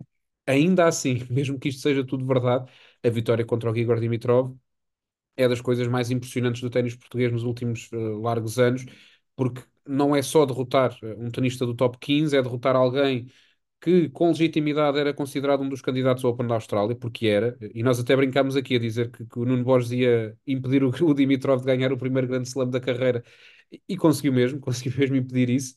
ainda 0.46 0.86
assim, 0.86 1.26
mesmo 1.30 1.58
que 1.58 1.68
isto 1.68 1.82
seja 1.82 2.04
tudo 2.06 2.26
verdade, 2.26 2.70
a 3.04 3.08
vitória 3.10 3.44
contra 3.44 3.70
o 3.70 3.76
Igor 3.76 4.00
Dimitrov 4.00 4.56
é 5.36 5.48
das 5.48 5.60
coisas 5.60 5.86
mais 5.88 6.10
impressionantes 6.10 6.60
do 6.60 6.70
ténis 6.70 6.94
português 6.96 7.32
nos 7.32 7.44
últimos 7.44 7.90
uh, 7.92 8.20
largos 8.20 8.58
anos, 8.58 8.84
porque 9.36 9.62
não 9.86 10.14
é 10.14 10.22
só 10.22 10.44
derrotar 10.46 10.96
eh, 11.02 11.14
um 11.18 11.30
tenista 11.30 11.66
do 11.66 11.74
top 11.74 11.98
15, 11.98 12.36
é 12.36 12.42
derrotar 12.42 12.76
alguém 12.76 13.28
que 13.80 14.08
com 14.10 14.28
legitimidade 14.30 14.98
era 14.98 15.14
considerado 15.14 15.62
um 15.62 15.68
dos 15.68 15.82
candidatos 15.82 16.24
ao 16.24 16.32
Open 16.32 16.46
da 16.48 16.54
Austrália, 16.54 16.96
porque 16.96 17.26
era, 17.28 17.56
e 17.74 17.82
nós 17.84 18.00
até 18.00 18.16
brincámos 18.16 18.56
aqui 18.56 18.76
a 18.76 18.78
dizer 18.80 19.10
que, 19.12 19.26
que 19.26 19.38
o 19.38 19.44
Nuno 19.44 19.64
Borges 19.64 19.92
ia 19.92 20.36
impedir 20.46 20.84
o, 20.84 20.90
o 21.06 21.14
Dimitrov 21.14 21.60
de 21.60 21.66
ganhar 21.66 21.92
o 21.92 21.98
primeiro 21.98 22.28
grande 22.28 22.48
slam 22.48 22.70
da 22.70 22.80
carreira, 22.80 23.24
e, 23.72 23.82
e 23.90 23.96
conseguiu 23.96 24.32
mesmo, 24.32 24.58
conseguiu 24.62 24.98
mesmo 24.98 25.16
impedir 25.16 25.50
isso. 25.50 25.76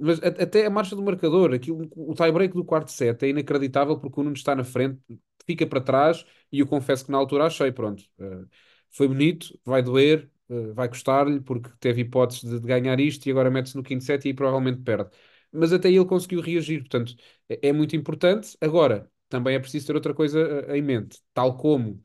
Mas 0.00 0.22
até 0.22 0.66
a 0.66 0.70
marcha 0.70 0.94
do 0.94 1.02
marcador, 1.02 1.52
aqui, 1.52 1.70
o, 1.72 1.88
o 1.96 2.14
tie-break 2.14 2.54
do 2.54 2.64
quarto 2.64 2.92
set 2.92 3.24
é 3.24 3.28
inacreditável 3.30 3.98
porque 3.98 4.20
o 4.20 4.22
Nuno 4.22 4.36
está 4.36 4.54
na 4.54 4.64
frente, 4.64 5.00
fica 5.44 5.66
para 5.66 5.80
trás 5.80 6.24
e 6.52 6.60
eu 6.60 6.66
confesso 6.66 7.04
que 7.06 7.10
na 7.10 7.18
altura 7.18 7.46
achei, 7.46 7.72
pronto, 7.72 8.04
uh, 8.20 8.46
foi 8.90 9.08
bonito, 9.08 9.58
vai 9.64 9.82
doer, 9.82 10.30
uh, 10.48 10.74
vai 10.74 10.88
custar-lhe 10.88 11.40
porque 11.40 11.70
teve 11.80 12.02
hipóteses 12.02 12.42
de, 12.48 12.60
de, 12.60 12.66
ganhar 12.66 13.00
isto 13.00 13.26
e 13.26 13.30
agora 13.30 13.50
mete-se 13.50 13.76
no 13.76 13.82
quinto 13.82 14.04
set 14.04 14.28
e 14.28 14.34
provavelmente 14.34 14.82
perde. 14.82 15.10
Mas 15.50 15.72
até 15.72 15.88
ele 15.88 16.04
conseguiu 16.04 16.40
reagir, 16.40 16.80
portanto 16.80 17.14
é, 17.48 17.68
é 17.68 17.72
muito 17.72 17.96
importante. 17.96 18.56
Agora, 18.60 19.10
também 19.28 19.54
é 19.56 19.58
preciso 19.58 19.86
ter 19.86 19.94
outra 19.94 20.14
coisa 20.14 20.66
uh, 20.68 20.74
em 20.74 20.82
mente, 20.82 21.20
tal 21.34 21.56
como 21.56 22.02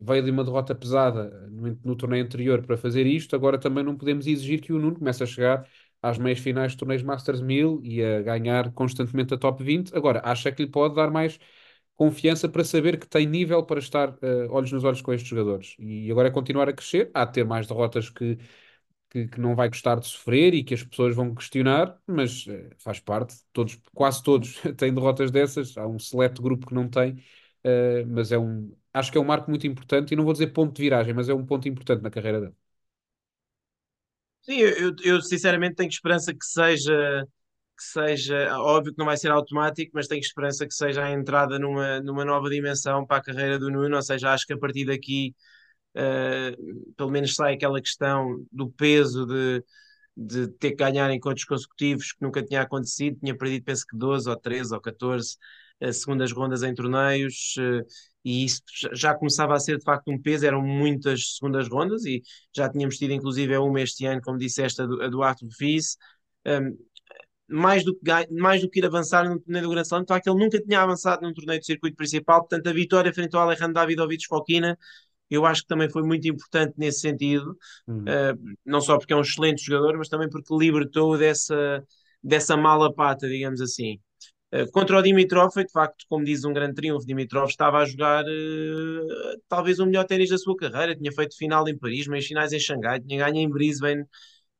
veio 0.00 0.22
de 0.24 0.30
uma 0.30 0.44
derrota 0.44 0.74
pesada 0.74 1.30
no, 1.50 1.78
no 1.84 1.96
torneio 1.96 2.24
anterior 2.24 2.62
para 2.66 2.76
fazer 2.76 3.06
isto, 3.06 3.34
agora 3.36 3.58
também 3.58 3.84
não 3.84 3.96
podemos 3.96 4.26
exigir 4.26 4.60
que 4.60 4.72
o 4.72 4.78
Nuno 4.78 4.98
comece 4.98 5.22
a 5.22 5.26
chegar 5.26 5.68
às 6.04 6.18
meias 6.18 6.38
finais 6.38 6.72
de 6.72 6.78
torneios 6.78 7.02
Masters 7.02 7.40
1000 7.40 7.80
e 7.82 8.02
a 8.02 8.22
ganhar 8.22 8.72
constantemente 8.72 9.34
a 9.34 9.38
top 9.38 9.62
20. 9.64 9.94
Agora, 9.96 10.20
acha 10.24 10.52
que 10.52 10.62
lhe 10.64 10.70
pode 10.70 10.94
dar 10.94 11.10
mais 11.10 11.38
confiança 11.96 12.48
para 12.48 12.64
saber 12.64 12.98
que 12.98 13.06
tem 13.06 13.26
nível 13.26 13.64
para 13.64 13.78
estar 13.80 14.10
uh, 14.10 14.50
olhos 14.50 14.72
nos 14.72 14.84
olhos 14.84 15.00
com 15.02 15.12
estes 15.12 15.28
jogadores. 15.28 15.76
E 15.78 16.10
agora 16.10 16.28
é 16.28 16.30
continuar 16.30 16.68
a 16.68 16.72
crescer, 16.72 17.10
há 17.14 17.24
de 17.24 17.32
ter 17.34 17.44
mais 17.44 17.66
derrotas 17.66 18.10
que, 18.10 18.38
que, 19.10 19.28
que 19.28 19.40
não 19.40 19.54
vai 19.54 19.68
gostar 19.68 19.96
de 20.00 20.06
sofrer 20.06 20.54
e 20.54 20.64
que 20.64 20.74
as 20.74 20.82
pessoas 20.82 21.14
vão 21.14 21.34
questionar, 21.34 21.98
mas 22.06 22.46
uh, 22.46 22.70
faz 22.78 23.00
parte, 23.00 23.36
todos, 23.52 23.80
quase 23.94 24.22
todos 24.22 24.60
têm 24.76 24.92
derrotas 24.94 25.30
dessas, 25.30 25.76
há 25.78 25.86
um 25.86 25.98
seleto 25.98 26.42
grupo 26.42 26.66
que 26.66 26.74
não 26.74 26.88
tem, 26.88 27.12
uh, 27.64 28.06
mas 28.08 28.32
é 28.32 28.38
um, 28.38 28.74
acho 28.92 29.12
que 29.12 29.18
é 29.18 29.20
um 29.20 29.24
marco 29.24 29.50
muito 29.50 29.66
importante, 29.66 30.12
e 30.12 30.16
não 30.16 30.24
vou 30.24 30.32
dizer 30.32 30.48
ponto 30.48 30.74
de 30.76 30.82
viragem, 30.82 31.14
mas 31.14 31.28
é 31.28 31.34
um 31.34 31.46
ponto 31.46 31.68
importante 31.68 32.02
na 32.02 32.10
carreira 32.10 32.40
dele. 32.40 32.63
Sim, 34.44 34.56
eu, 34.58 34.94
eu 35.02 35.22
sinceramente 35.22 35.76
tenho 35.76 35.88
esperança 35.88 36.34
que 36.34 36.44
seja 36.44 37.26
que 37.78 37.84
seja, 37.84 38.58
óbvio 38.60 38.92
que 38.94 38.98
não 38.98 39.06
vai 39.06 39.16
ser 39.18 39.30
automático, 39.32 39.92
mas 39.94 40.08
tenho 40.08 40.20
esperança 40.20 40.66
que 40.66 40.74
seja 40.74 41.04
a 41.04 41.12
entrada 41.12 41.58
numa, 41.58 42.00
numa 42.00 42.24
nova 42.24 42.48
dimensão 42.50 43.06
para 43.06 43.18
a 43.18 43.22
carreira 43.22 43.58
do 43.58 43.70
Nuno, 43.70 43.96
ou 43.96 44.02
seja, 44.02 44.32
acho 44.32 44.46
que 44.46 44.54
a 44.54 44.58
partir 44.58 44.86
daqui 44.86 45.34
uh, 45.96 46.94
pelo 46.96 47.10
menos 47.10 47.34
sai 47.36 47.54
aquela 47.54 47.80
questão 47.80 48.44
do 48.52 48.70
peso 48.70 49.26
de, 49.26 49.64
de 50.16 50.48
ter 50.58 50.70
que 50.72 50.76
ganhar 50.76 51.10
encontros 51.12 51.44
consecutivos 51.46 52.12
que 52.12 52.22
nunca 52.22 52.42
tinha 52.44 52.62
acontecido, 52.62 53.18
tinha 53.20 53.36
perdido 53.36 53.64
penso 53.64 53.86
que 53.86 53.96
12 53.96 54.28
ou 54.30 54.36
13 54.36 54.74
ou 54.74 54.80
14 54.80 55.36
uh, 55.36 55.38
segundas 55.92 56.32
rondas 56.32 56.62
em 56.62 56.74
torneios 56.74 57.54
uh, 57.58 57.84
e 58.24 58.44
isso 58.44 58.62
já 58.92 59.14
começava 59.14 59.54
a 59.54 59.60
ser 59.60 59.78
de 59.78 59.84
facto 59.84 60.10
um 60.10 60.20
peso, 60.20 60.46
eram 60.46 60.62
muitas 60.62 61.34
segundas 61.36 61.68
rondas 61.68 62.04
e 62.04 62.22
já 62.54 62.68
tínhamos 62.68 62.96
tido 62.96 63.12
inclusive 63.12 63.56
uma 63.58 63.80
este 63.80 64.06
ano, 64.06 64.20
como 64.22 64.38
disseste, 64.38 64.80
a 64.82 64.86
do, 64.86 65.02
a 65.02 65.08
do 65.08 65.22
Arthur 65.22 65.50
Fils, 65.56 65.96
um, 66.46 66.76
mais 67.46 67.84
do 67.84 67.94
que, 67.94 68.02
mais 68.32 68.62
do 68.62 68.70
que 68.70 68.80
ir 68.80 68.86
avançar 68.86 69.28
no 69.28 69.38
torneio 69.38 69.64
do 69.64 69.70
Grand 69.70 69.82
Slam, 69.82 70.02
de 70.02 70.08
facto 70.08 70.26
ele 70.28 70.38
nunca 70.38 70.60
tinha 70.60 70.80
avançado 70.80 71.22
num 71.22 71.34
torneio 71.34 71.60
do 71.60 71.66
circuito 71.66 71.96
principal, 71.96 72.40
portanto 72.40 72.66
a 72.66 72.72
vitória 72.72 73.12
frente 73.12 73.36
ao 73.36 73.42
Alejandro 73.42 73.74
Davidovich 73.74 74.26
Fokina 74.26 74.78
eu 75.30 75.46
acho 75.46 75.62
que 75.62 75.68
também 75.68 75.88
foi 75.90 76.02
muito 76.02 76.26
importante 76.28 76.74
nesse 76.76 77.00
sentido, 77.00 77.56
uhum. 77.86 78.02
uh, 78.02 78.56
não 78.64 78.80
só 78.80 78.98
porque 78.98 79.12
é 79.12 79.16
um 79.16 79.20
excelente 79.20 79.64
jogador, 79.64 79.96
mas 79.96 80.08
também 80.08 80.28
porque 80.28 80.54
libertou 80.54 81.16
dessa, 81.18 81.84
dessa 82.22 82.56
mala 82.56 82.92
pata, 82.94 83.28
digamos 83.28 83.60
assim. 83.60 83.98
Uh, 84.54 84.70
contra 84.70 84.98
o 84.98 85.02
Dimitrov 85.02 85.52
foi 85.52 85.64
de 85.64 85.72
facto, 85.72 86.04
como 86.08 86.24
diz 86.24 86.44
um 86.44 86.52
grande 86.52 86.74
triunfo, 86.74 87.06
Dimitrov 87.06 87.48
estava 87.48 87.78
a 87.78 87.84
jogar 87.84 88.24
uh, 88.24 89.42
talvez 89.48 89.78
o 89.80 89.86
melhor 89.86 90.04
ténis 90.04 90.30
da 90.30 90.38
sua 90.38 90.56
carreira, 90.56 90.94
tinha 90.94 91.10
feito 91.10 91.36
final 91.36 91.66
em 91.68 91.76
Paris, 91.76 92.06
meias 92.06 92.26
finais 92.26 92.52
em 92.52 92.60
Xangai, 92.60 93.00
tinha 93.00 93.24
ganho 93.24 93.38
em 93.38 93.50
Brisbane, 93.50 94.04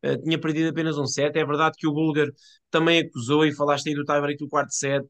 Uh, 0.05 0.23
tinha 0.23 0.39
perdido 0.39 0.69
apenas 0.69 0.99
um 0.99 1.07
set. 1.07 1.35
É 1.39 1.47
verdade 1.47 1.77
que 1.79 1.87
o 1.87 1.93
Bulgar 1.93 2.29
também 2.71 3.01
acusou, 3.01 3.47
e 3.47 3.55
falaste 3.55 3.89
aí 3.89 3.95
do 3.95 4.05
tiebreak 4.05 4.39
do 4.39 4.49
quarto 4.49 4.75
set, 4.75 5.07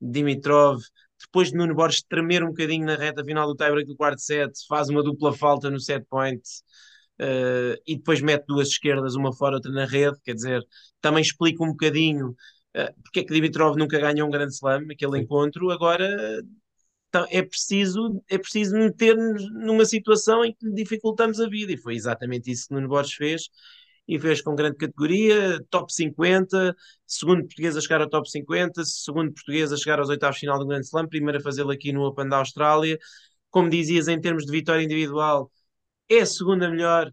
Dimitrov, 0.00 0.82
depois 1.22 1.50
de 1.50 1.56
Nuno 1.56 1.74
Borges 1.74 2.02
tremer 2.02 2.42
um 2.42 2.48
bocadinho 2.48 2.84
na 2.84 2.96
reta 2.96 3.24
final 3.24 3.46
do 3.46 3.54
tiebreak 3.54 3.86
do 3.86 3.96
quarto 3.96 4.20
set, 4.20 4.52
faz 4.68 4.88
uma 4.88 5.02
dupla 5.04 5.32
falta 5.32 5.70
no 5.70 5.78
set 5.78 6.04
point 6.10 6.42
uh, 7.20 7.80
e 7.86 7.96
depois 7.96 8.20
mete 8.20 8.44
duas 8.46 8.68
esquerdas, 8.68 9.14
uma 9.14 9.32
fora, 9.32 9.54
outra 9.56 9.70
na 9.70 9.86
rede. 9.86 10.18
Quer 10.24 10.34
dizer, 10.34 10.62
também 11.00 11.22
explica 11.22 11.62
um 11.62 11.68
bocadinho 11.68 12.34
porque 13.02 13.20
é 13.20 13.24
que 13.24 13.32
Dimitrov 13.32 13.76
nunca 13.76 13.98
ganhou 13.98 14.26
um 14.26 14.30
grande 14.30 14.54
slam, 14.54 14.86
aquele 14.90 15.18
Sim. 15.18 15.18
encontro. 15.18 15.70
Agora 15.70 16.42
é 17.30 17.42
preciso, 17.42 18.22
é 18.28 18.36
preciso 18.36 18.76
meter-nos 18.76 19.48
numa 19.52 19.84
situação 19.84 20.44
em 20.44 20.52
que 20.52 20.70
dificultamos 20.72 21.40
a 21.40 21.48
vida, 21.48 21.72
e 21.72 21.76
foi 21.76 21.94
exatamente 21.94 22.50
isso 22.50 22.68
que 22.68 22.74
Nuno 22.74 22.88
Borges 22.88 23.14
fez 23.14 23.48
e 24.06 24.18
fez 24.18 24.42
com 24.42 24.54
grande 24.54 24.76
categoria, 24.76 25.58
top 25.70 25.92
50, 25.92 26.74
segundo 27.06 27.42
português 27.44 27.76
a 27.76 27.80
chegar 27.80 28.02
ao 28.02 28.08
top 28.08 28.28
50, 28.30 28.84
segundo 28.84 29.32
português 29.32 29.72
a 29.72 29.76
chegar 29.76 29.98
aos 29.98 30.08
oitavos 30.08 30.38
final 30.38 30.58
do 30.58 30.66
Grand 30.66 30.80
Slam, 30.80 31.08
primeiro 31.08 31.38
a 31.38 31.40
fazê-lo 31.40 31.70
aqui 31.70 31.92
no 31.92 32.02
Open 32.02 32.28
da 32.28 32.38
Austrália. 32.38 32.98
Como 33.50 33.70
dizias, 33.70 34.08
em 34.08 34.20
termos 34.20 34.44
de 34.44 34.52
vitória 34.52 34.82
individual, 34.82 35.50
é 36.08 36.20
a 36.20 36.26
segunda 36.26 36.68
melhor 36.68 37.12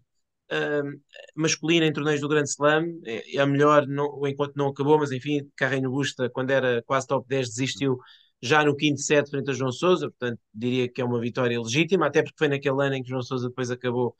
masculina 1.34 1.86
em 1.86 1.92
torneios 1.92 2.20
do 2.20 2.28
Grand 2.28 2.44
Slam, 2.44 2.84
é, 3.04 3.36
é 3.36 3.40
a 3.40 3.46
melhor 3.46 3.86
não, 3.86 4.26
enquanto 4.26 4.54
não 4.56 4.68
acabou, 4.68 4.98
mas 4.98 5.12
enfim, 5.12 5.40
Carreño 5.56 5.90
Busta, 5.90 6.30
quando 6.30 6.50
era 6.50 6.82
quase 6.84 7.06
top 7.06 7.26
10, 7.28 7.48
desistiu 7.48 7.98
já 8.40 8.64
no 8.64 8.76
quinto 8.76 9.00
set 9.00 9.30
frente 9.30 9.50
a 9.50 9.54
João 9.54 9.72
Sousa, 9.72 10.08
portanto 10.10 10.40
diria 10.52 10.88
que 10.90 11.00
é 11.00 11.04
uma 11.04 11.20
vitória 11.20 11.60
legítima, 11.60 12.06
até 12.06 12.22
porque 12.22 12.36
foi 12.38 12.48
naquele 12.48 12.84
ano 12.84 12.94
em 12.96 13.02
que 13.02 13.08
João 13.08 13.22
Sousa 13.22 13.48
depois 13.48 13.70
acabou 13.70 14.16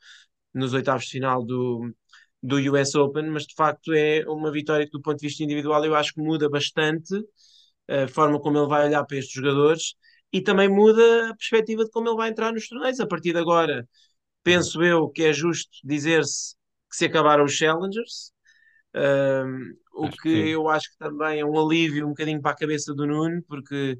nos 0.53 0.73
oitavos 0.73 1.05
de 1.05 1.11
final 1.11 1.43
do, 1.45 1.93
do 2.41 2.57
US 2.73 2.95
Open, 2.95 3.29
mas 3.29 3.45
de 3.47 3.55
facto 3.55 3.93
é 3.93 4.25
uma 4.27 4.51
vitória 4.51 4.85
que, 4.85 4.91
do 4.91 5.01
ponto 5.01 5.19
de 5.19 5.27
vista 5.27 5.43
individual, 5.43 5.83
eu 5.85 5.95
acho 5.95 6.13
que 6.13 6.21
muda 6.21 6.49
bastante 6.49 7.13
a 7.87 8.07
forma 8.07 8.39
como 8.39 8.57
ele 8.57 8.67
vai 8.67 8.87
olhar 8.87 9.03
para 9.05 9.17
estes 9.17 9.33
jogadores 9.33 9.95
e 10.31 10.41
também 10.41 10.69
muda 10.69 11.29
a 11.31 11.35
perspectiva 11.35 11.83
de 11.85 11.91
como 11.91 12.09
ele 12.09 12.17
vai 12.17 12.29
entrar 12.29 12.51
nos 12.53 12.67
torneios. 12.67 12.99
A 12.99 13.07
partir 13.07 13.33
de 13.33 13.39
agora, 13.39 13.87
penso 14.43 14.83
eu 14.83 15.09
que 15.09 15.23
é 15.23 15.33
justo 15.33 15.71
dizer-se 15.83 16.55
que 16.89 16.97
se 16.97 17.05
acabaram 17.05 17.45
os 17.45 17.53
Challengers, 17.53 18.31
um, 18.95 19.75
o 19.93 20.09
que, 20.09 20.17
que 20.21 20.29
eu 20.49 20.69
acho 20.69 20.89
que 20.91 20.97
também 20.97 21.39
é 21.41 21.45
um 21.45 21.59
alívio 21.59 22.05
um 22.05 22.09
bocadinho 22.09 22.41
para 22.41 22.51
a 22.51 22.55
cabeça 22.57 22.93
do 22.93 23.07
Nuno, 23.07 23.43
porque 23.47 23.97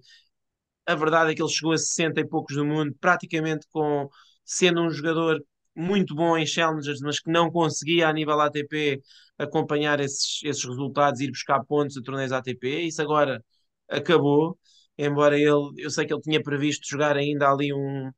a 0.86 0.96
verdade 0.96 1.32
é 1.32 1.36
que 1.36 1.42
ele 1.42 1.50
chegou 1.52 1.74
a 1.74 1.78
60 1.78 2.20
e 2.22 2.28
poucos 2.28 2.56
do 2.56 2.66
mundo, 2.66 2.96
praticamente 3.00 3.68
com 3.72 4.10
sendo 4.46 4.82
um 4.82 4.90
jogador 4.90 5.44
muito 5.76 6.14
bom 6.16 6.38
em 6.38 6.46
Challengers, 6.46 7.00
mas 7.02 7.20
que 7.20 7.32
não 7.32 7.50
conseguia 7.52 8.08
a 8.08 8.14
nível 8.14 8.40
ATP 8.40 9.02
acompanhar 9.38 10.00
esses, 10.00 10.42
esses 10.44 10.64
resultados, 10.66 11.22
ir 11.22 11.32
buscar 11.32 11.64
pontos 11.66 11.98
a 11.98 12.02
torneios 12.04 12.32
ATP. 12.32 12.82
Isso 12.82 13.02
agora 13.02 13.44
acabou, 13.90 14.58
embora 14.98 15.38
ele, 15.38 15.74
eu 15.78 15.90
sei 15.90 16.06
que 16.06 16.14
ele 16.14 16.22
tinha 16.22 16.42
previsto 16.44 16.88
jogar 16.88 17.18
ainda 17.18 17.50
ali 17.50 17.74
um, 17.74 18.12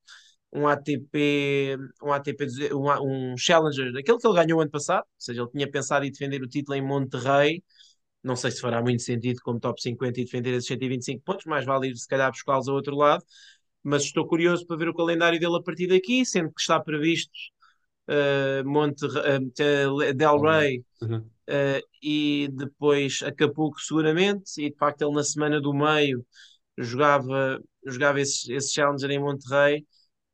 um 0.55 0.67
ATP, 0.67 1.77
um 2.01 2.13
ATP, 2.13 2.47
um, 2.73 3.33
um 3.33 3.37
Challenger, 3.37 3.89
aquele 3.97 4.17
que 4.17 4.27
ele 4.27 4.35
ganhou 4.35 4.61
ano 4.61 4.71
passado, 4.71 5.03
ou 5.03 5.09
seja, 5.19 5.41
ele 5.41 5.51
tinha 5.51 5.69
pensado 5.69 6.05
em 6.05 6.11
defender 6.11 6.41
o 6.41 6.47
título 6.47 6.77
em 6.77 6.81
Monterrey, 6.81 7.63
Não 8.23 8.35
sei 8.35 8.51
se 8.51 8.61
fará 8.61 8.81
muito 8.81 9.03
sentido 9.03 9.41
como 9.43 9.59
top 9.59 9.81
50 9.81 10.21
e 10.21 10.25
defender 10.25 10.51
esses 10.53 10.67
125 10.67 11.23
pontos, 11.23 11.45
mais 11.45 11.65
vale 11.65 11.89
ir 11.89 11.97
se 11.97 12.07
calhar 12.07 12.31
buscá-los 12.31 12.67
ao 12.67 12.75
outro 12.75 12.95
lado. 12.95 13.23
Mas 13.83 14.03
estou 14.03 14.27
curioso 14.27 14.65
para 14.65 14.77
ver 14.77 14.89
o 14.89 14.95
calendário 14.95 15.39
dele 15.39 15.57
a 15.57 15.61
partir 15.61 15.87
daqui, 15.87 16.25
sendo 16.25 16.51
que 16.51 16.61
está 16.61 16.79
previsto 16.79 17.31
uh, 18.09 18.67
Monte, 18.67 19.05
uh, 19.05 20.13
Del 20.15 20.41
Rey 20.41 20.83
uhum. 21.01 21.17
uh, 21.17 21.87
e 22.01 22.49
depois 22.53 23.21
Acapulco 23.23 23.79
seguramente, 23.79 24.59
e 24.59 24.71
de 24.71 24.77
facto 24.77 25.01
ele 25.03 25.13
na 25.13 25.23
semana 25.23 25.61
do 25.61 25.73
meio 25.73 26.25
jogava, 26.77 27.59
jogava 27.85 28.19
esses, 28.21 28.49
esses 28.49 28.71
Challenger 28.71 29.11
em 29.11 29.19
Monterrey. 29.19 29.85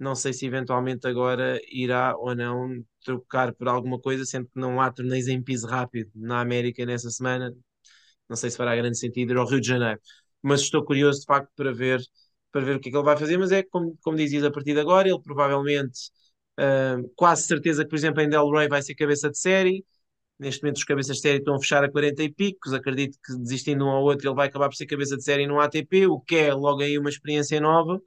Não 0.01 0.15
sei 0.15 0.33
se 0.33 0.47
eventualmente 0.47 1.07
agora 1.07 1.59
irá 1.71 2.17
ou 2.17 2.35
não 2.35 2.69
trocar 3.05 3.53
por 3.53 3.67
alguma 3.69 3.99
coisa, 3.99 4.25
sendo 4.25 4.47
que 4.47 4.59
não 4.59 4.81
há 4.81 4.91
torneios 4.91 5.27
em 5.29 5.43
piso 5.43 5.67
rápido 5.67 6.11
na 6.15 6.41
América 6.41 6.85
nessa 6.87 7.11
semana. 7.11 7.55
Não 8.29 8.35
sei 8.35 8.49
se 8.49 8.57
fará 8.57 8.75
grande 8.75 8.97
sentido 8.97 9.31
ir 9.33 9.37
ao 9.37 9.47
Rio 9.47 9.61
de 9.61 9.67
Janeiro, 9.67 9.99
mas 10.41 10.61
estou 10.61 10.83
curioso 10.85 11.21
de 11.21 11.25
facto 11.25 11.51
para 11.55 11.71
ver, 11.73 12.01
para 12.51 12.61
ver 12.61 12.75
o 12.77 12.79
que 12.79 12.89
é 12.89 12.91
que 12.91 12.97
ele 12.97 13.05
vai 13.05 13.17
fazer. 13.17 13.37
Mas 13.37 13.51
é 13.51 13.63
como, 13.63 13.97
como 14.01 14.17
dizias 14.17 14.43
a 14.43 14.51
partir 14.51 14.73
de 14.73 14.79
agora, 14.79 15.09
ele 15.09 15.21
provavelmente, 15.21 15.99
uh, 16.59 17.09
quase 17.15 17.43
certeza 17.43 17.83
que, 17.83 17.89
por 17.89 17.95
exemplo, 17.97 18.21
em 18.21 18.29
Del 18.29 18.49
Rey 18.51 18.67
vai 18.67 18.81
ser 18.81 18.95
cabeça 18.95 19.29
de 19.29 19.37
série. 19.37 19.85
Neste 20.39 20.63
momento, 20.63 20.77
os 20.77 20.83
cabeças 20.85 21.17
de 21.17 21.21
série 21.23 21.39
estão 21.39 21.55
a 21.55 21.59
fechar 21.59 21.83
a 21.83 21.91
40 21.91 22.23
e 22.23 22.31
picos. 22.33 22.73
Acredito 22.73 23.17
que 23.25 23.37
desistindo 23.37 23.85
um 23.85 23.89
ao 23.89 24.03
outro, 24.03 24.27
ele 24.29 24.35
vai 24.35 24.47
acabar 24.47 24.69
por 24.69 24.75
ser 24.75 24.87
cabeça 24.87 25.17
de 25.17 25.23
série 25.23 25.47
no 25.47 25.59
ATP, 25.59 26.07
o 26.07 26.19
que 26.19 26.35
é 26.37 26.53
logo 26.53 26.81
aí 26.81 26.97
uma 26.97 27.09
experiência 27.09 27.59
nova. 27.61 28.01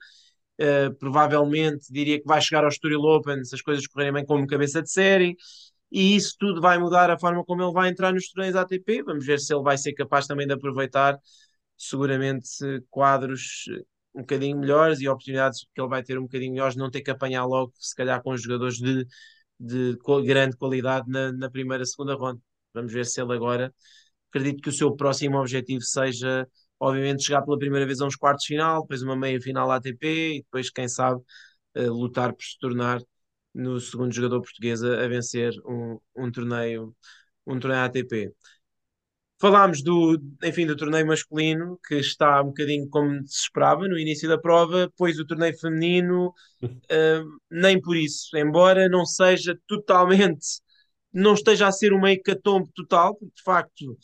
Uh, 0.61 0.95
provavelmente 1.01 1.87
diria 1.90 2.21
que 2.21 2.27
vai 2.27 2.40
chegar 2.40 2.62
ao 2.62 2.69
Estoril 2.69 3.01
Open 3.01 3.45
se 3.45 3.57
as 3.57 3.61
coisas 3.61 3.88
correrem 3.88 4.12
bem 4.12 4.25
como 4.25 4.47
cabeça 4.47 4.81
de 4.81 4.88
série 4.88 5.37
e 5.90 6.17
isso 6.17 6.37
tudo 6.38 6.61
vai 6.61 6.79
mudar 6.79 7.11
a 7.11 7.19
forma 7.19 7.45
como 7.45 7.62
ele 7.62 7.73
vai 7.73 7.88
entrar 7.88 8.12
nos 8.12 8.29
torneios 8.29 8.57
ATP. 8.57 9.03
Vamos 9.05 9.25
ver 9.25 9.38
se 9.38 9.55
ele 9.55 9.62
vai 9.62 9.79
ser 9.79 9.93
capaz 9.95 10.27
também 10.27 10.47
de 10.47 10.53
aproveitar 10.53 11.17
seguramente 11.77 12.49
quadros 12.90 13.64
um 14.14 14.21
bocadinho 14.21 14.59
melhores 14.59 15.01
e 15.01 15.09
oportunidades 15.09 15.67
que 15.75 15.81
ele 15.81 15.88
vai 15.88 16.03
ter 16.03 16.19
um 16.19 16.23
bocadinho 16.23 16.53
melhores, 16.53 16.77
não 16.77 16.90
ter 16.90 17.01
que 17.01 17.11
apanhar 17.11 17.45
logo, 17.47 17.73
se 17.79 17.95
calhar, 17.95 18.23
com 18.23 18.33
os 18.33 18.43
jogadores 18.43 18.77
de, 18.79 19.07
de 19.59 19.97
grande 20.25 20.57
qualidade 20.57 21.09
na, 21.09 21.33
na 21.33 21.51
primeira, 21.51 21.85
segunda 21.85 22.14
ronda. 22.14 22.40
Vamos 22.73 22.93
ver 22.93 23.07
se 23.07 23.21
ele 23.21 23.33
agora. 23.33 23.73
Acredito 24.31 24.62
que 24.62 24.69
o 24.69 24.73
seu 24.73 24.95
próximo 24.97 25.38
objetivo 25.38 25.83
seja 25.83 26.49
obviamente 26.85 27.25
chegar 27.25 27.42
pela 27.42 27.59
primeira 27.59 27.87
vez 27.87 28.01
a 28.01 28.07
uns 28.07 28.16
quartos 28.16 28.44
de 28.44 28.55
final, 28.55 28.83
depois 28.83 29.03
uma 29.03 29.16
meia 29.16 29.40
final 29.40 29.70
ATP 29.70 30.37
e 30.37 30.42
depois, 30.42 30.70
quem 30.70 30.88
sabe, 30.88 31.20
uh, 31.77 31.92
lutar 31.92 32.33
por 32.33 32.42
se 32.44 32.59
tornar 32.59 33.01
no 33.55 33.81
segundo 33.81 34.12
jogador 34.12 34.40
português 34.42 34.83
a, 34.83 35.05
a 35.05 35.09
vencer 35.09 35.53
um, 35.66 35.99
um 36.16 36.31
torneio 36.31 36.94
um 37.47 37.59
torneio 37.59 37.83
ATP. 37.85 38.33
Falámos 39.40 39.83
do, 39.83 40.18
enfim, 40.42 40.66
do 40.66 40.77
torneio 40.77 41.07
masculino, 41.07 41.79
que 41.87 41.97
está 41.97 42.40
um 42.40 42.47
bocadinho 42.47 42.88
como 42.88 43.16
se 43.27 43.42
esperava 43.42 43.87
no 43.87 43.99
início 43.99 44.29
da 44.29 44.38
prova, 44.38 44.90
pois 44.97 45.18
o 45.18 45.27
torneio 45.27 45.59
feminino, 45.59 46.29
uh, 46.29 46.31
nem 47.51 47.81
por 47.81 47.97
isso, 47.97 48.37
embora 48.37 48.88
não 48.88 49.05
seja 49.05 49.59
totalmente, 49.66 50.61
não 51.12 51.35
esteja 51.35 51.66
a 51.68 51.73
ser 51.73 51.92
uma 51.92 52.11
hecatombe 52.12 52.70
total, 52.75 53.14
porque 53.16 53.35
de 53.37 53.42
facto 53.42 53.99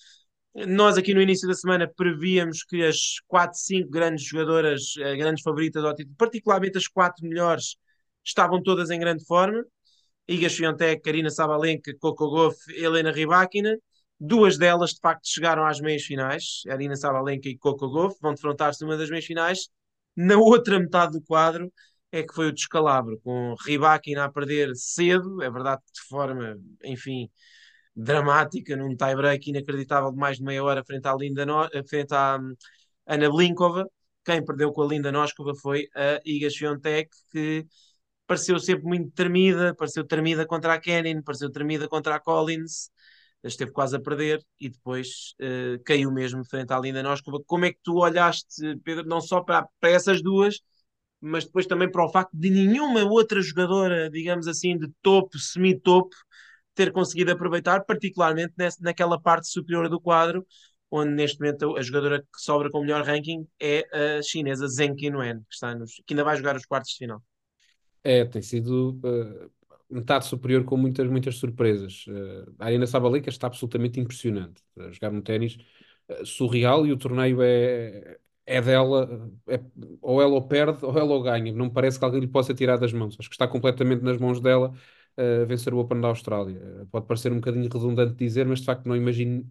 nós 0.55 0.99
aqui 0.99 1.15
no 1.15 1.23
início 1.23 1.47
da 1.47 1.55
semana 1.55 1.89
prevíamos 1.89 2.65
que 2.65 2.83
as 2.85 3.21
4, 3.29 3.59
5 3.59 3.91
grandes 3.91 4.25
jogadoras, 4.25 4.95
eh, 4.99 5.17
grandes 5.17 5.43
favoritas 5.43 5.85
ao 5.85 5.95
título, 5.95 6.17
particularmente 6.17 6.77
as 6.79 6.89
quatro 6.89 7.27
melhores, 7.27 7.77
estavam 8.25 8.63
todas 8.63 8.91
em 8.91 8.99
grande 8.99 9.25
forma. 9.25 9.65
Iga 10.29 10.49
Swiatek, 10.49 11.03
Karina 11.03 11.31
Sabalenka, 11.31 11.93
Coco 12.01 12.29
Goff, 12.29 12.57
Helena 12.75 13.11
Rybakina. 13.13 13.77
Duas 14.19 14.59
delas, 14.59 14.91
de 14.91 15.01
facto, 15.01 15.27
chegaram 15.27 15.65
às 15.67 15.81
meias 15.81 16.03
finais. 16.03 16.63
Karina 16.67 16.97
Sabalenka 16.97 17.49
e 17.49 17.57
Coco 17.57 17.89
Goff 17.89 18.17
vão 18.21 18.35
defrontar-se 18.35 18.83
numa 18.83 18.97
das 18.97 19.09
meias 19.11 19.25
finais. 19.25 19.69
Na 20.17 20.37
outra 20.37 20.79
metade 20.79 21.13
do 21.13 21.23
quadro 21.23 21.73
é 22.13 22.23
que 22.23 22.35
foi 22.35 22.49
o 22.49 22.53
descalabro, 22.53 23.21
com 23.23 23.55
Rybakina 23.65 24.25
a 24.25 24.31
perder 24.31 24.75
cedo, 24.75 25.43
é 25.43 25.51
verdade 25.51 25.81
que 25.87 25.93
de 25.93 26.09
forma, 26.09 26.57
enfim, 26.85 27.31
dramática, 28.03 28.77
num 28.77 28.97
tie-break 28.97 29.51
inacreditável 29.51 30.11
de 30.11 30.17
mais 30.19 30.39
de 30.39 30.45
meia 30.45 30.63
hora 30.65 30.85
frente 30.85 31.07
à, 31.07 31.15
Linda 31.15 31.45
no... 31.45 31.69
frente 31.89 32.13
à 32.15 32.39
hum, 32.41 32.55
Ana 33.07 33.31
Blinkova. 33.31 33.87
Quem 34.25 34.45
perdeu 34.45 34.73
com 34.73 34.83
a 34.83 34.87
Linda 34.87 35.11
Noskova 35.11 35.55
foi 35.55 35.89
a 35.95 36.21
Iga 36.25 36.51
Swiatek, 36.51 37.11
que 37.33 37.67
pareceu 38.27 38.59
sempre 38.61 38.85
muito 38.85 39.11
tremida, 39.13 39.75
pareceu 39.75 40.05
tremida 40.05 40.47
contra 40.47 40.75
a 40.75 40.81
Kenin, 40.81 41.23
pareceu 41.23 41.51
tremida 41.51 41.89
contra 41.89 42.15
a 42.15 42.21
Collins, 42.21 42.91
esteve 43.43 43.73
quase 43.73 43.97
a 43.97 44.01
perder 44.01 44.41
e 44.61 44.69
depois 44.69 45.35
uh, 45.41 45.83
caiu 45.85 46.13
mesmo 46.13 46.45
frente 46.45 46.73
à 46.73 46.79
Linda 46.79 47.03
Noskova. 47.03 47.39
Como 47.47 47.65
é 47.65 47.73
que 47.73 47.79
tu 47.83 47.97
olhaste, 47.97 48.77
Pedro, 48.85 49.07
não 49.07 49.21
só 49.21 49.43
para, 49.43 49.67
para 49.81 49.91
essas 49.91 50.23
duas, 50.23 50.61
mas 51.21 51.45
depois 51.45 51.67
também 51.67 51.91
para 51.91 52.05
o 52.05 52.11
facto 52.11 52.31
de 52.35 52.51
nenhuma 52.51 53.05
outra 53.05 53.41
jogadora, 53.43 54.11
digamos 54.11 54.47
assim, 54.47 54.79
de 54.79 54.89
topo, 55.03 55.39
semi-topo, 55.39 56.15
ter 56.81 56.93
conseguido 56.93 57.31
aproveitar, 57.33 57.85
particularmente 57.85 58.55
nessa, 58.57 58.79
naquela 58.81 59.21
parte 59.21 59.49
superior 59.49 59.87
do 59.91 60.01
quadro, 60.01 60.47
onde 60.91 61.11
neste 61.11 61.39
momento 61.39 61.77
a 61.77 61.83
jogadora 61.83 62.21
que 62.21 62.41
sobra 62.41 62.71
com 62.71 62.79
o 62.79 62.81
melhor 62.81 63.05
ranking 63.05 63.47
é 63.61 63.87
a 64.19 64.23
chinesa 64.23 64.67
Zheng 64.67 64.95
Qinwen, 64.97 65.41
que, 65.41 65.55
está 65.55 65.75
nos, 65.75 65.97
que 66.07 66.15
ainda 66.15 66.25
vai 66.25 66.39
jogar 66.39 66.57
os 66.57 66.65
quartos 66.65 66.93
de 66.93 66.97
final. 66.97 67.23
É, 68.03 68.25
tem 68.25 68.41
sido 68.41 68.99
uh, 69.05 69.51
metade 69.91 70.25
superior 70.25 70.65
com 70.65 70.79
muitas, 70.79 71.07
muitas 71.07 71.37
surpresas. 71.37 72.07
Uh, 72.09 72.51
a 72.59 72.65
Arina 72.65 72.87
Sabalenka 72.87 73.29
está 73.29 73.47
absolutamente 73.47 74.01
impressionante. 74.01 74.63
A 74.79 74.91
jogar 74.91 75.13
um 75.13 75.21
ténis 75.21 75.59
uh, 76.09 76.25
surreal 76.25 76.87
e 76.87 76.93
o 76.93 76.97
torneio 76.97 77.43
é, 77.43 78.17
é 78.47 78.63
dela, 78.63 79.31
é, 79.47 79.61
ou 80.01 80.23
ela 80.23 80.35
o 80.35 80.49
perde 80.49 80.83
ou 80.83 80.97
ela 80.97 81.15
o 81.15 81.23
ganha. 81.23 81.53
Não 81.53 81.69
parece 81.69 81.99
que 81.99 82.05
alguém 82.07 82.21
lhe 82.21 82.27
possa 82.27 82.55
tirar 82.55 82.79
das 82.79 82.93
mãos. 82.95 83.17
Acho 83.19 83.29
que 83.29 83.35
está 83.35 83.47
completamente 83.47 84.03
nas 84.03 84.17
mãos 84.17 84.41
dela 84.41 84.73
uh, 85.19 85.47
vencer 85.47 85.75
o 85.75 85.79
Open 85.79 86.01
da 86.01 86.09
Austrália. 86.09 86.61
Uh, 86.83 86.87
pode 86.87 87.07
parecer 87.07 87.33
um 87.33 87.37
bocadinho 87.37 87.65
redundante 87.65 88.15
dizer, 88.15 88.47
mas 88.47 88.61
de 88.61 88.67
facto 88.67 88.87
não 88.87 88.97
imagino 88.97 89.47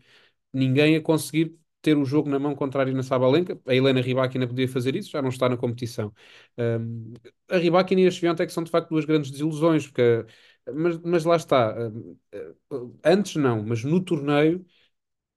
ninguém 0.53 0.95
a 0.95 1.01
conseguir 1.01 1.55
ter 1.81 1.97
o 1.97 2.05
jogo 2.05 2.29
na 2.29 2.39
mão 2.39 2.55
contra 2.55 2.81
a 2.81 2.83
Arina 2.83 3.03
Sabalenka. 3.03 3.59
A 3.67 3.73
Helena 3.75 4.01
Rybakina 4.01 4.47
podia 4.47 4.67
fazer 4.67 4.95
isso, 4.95 5.11
já 5.11 5.21
não 5.21 5.29
está 5.29 5.47
na 5.49 5.57
competição. 5.57 6.13
Um, 6.57 7.13
a 7.49 7.57
Rybakina 7.57 8.01
e 8.01 8.07
a 8.07 8.11
Swiatek 8.11 8.51
são 8.51 8.63
de 8.63 8.71
facto 8.71 8.89
duas 8.89 9.05
grandes 9.05 9.31
desilusões, 9.31 9.87
porque, 9.87 10.25
mas, 10.73 10.97
mas 10.99 11.25
lá 11.25 11.35
está. 11.37 11.75
Uh, 11.89 12.97
antes 13.03 13.35
não, 13.35 13.63
mas 13.63 13.83
no 13.83 14.03
torneio 14.03 14.65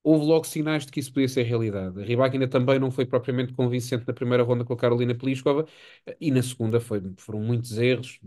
houve 0.02 0.24
logo 0.26 0.44
sinais 0.46 0.84
de 0.86 0.92
que 0.92 1.00
isso 1.00 1.12
podia 1.12 1.28
ser 1.28 1.42
realidade. 1.44 2.00
A 2.00 2.04
Rybakina 2.04 2.48
também 2.48 2.78
não 2.78 2.90
foi 2.90 3.06
propriamente 3.06 3.52
convincente 3.52 4.06
na 4.06 4.12
primeira 4.14 4.42
ronda 4.42 4.64
com 4.64 4.72
a 4.72 4.76
Carolina 4.76 5.14
Pliskova 5.14 5.66
e 6.20 6.30
na 6.30 6.42
segunda 6.42 6.80
foi, 6.80 7.00
foram 7.18 7.40
muitos 7.40 7.78
erros, 7.78 8.20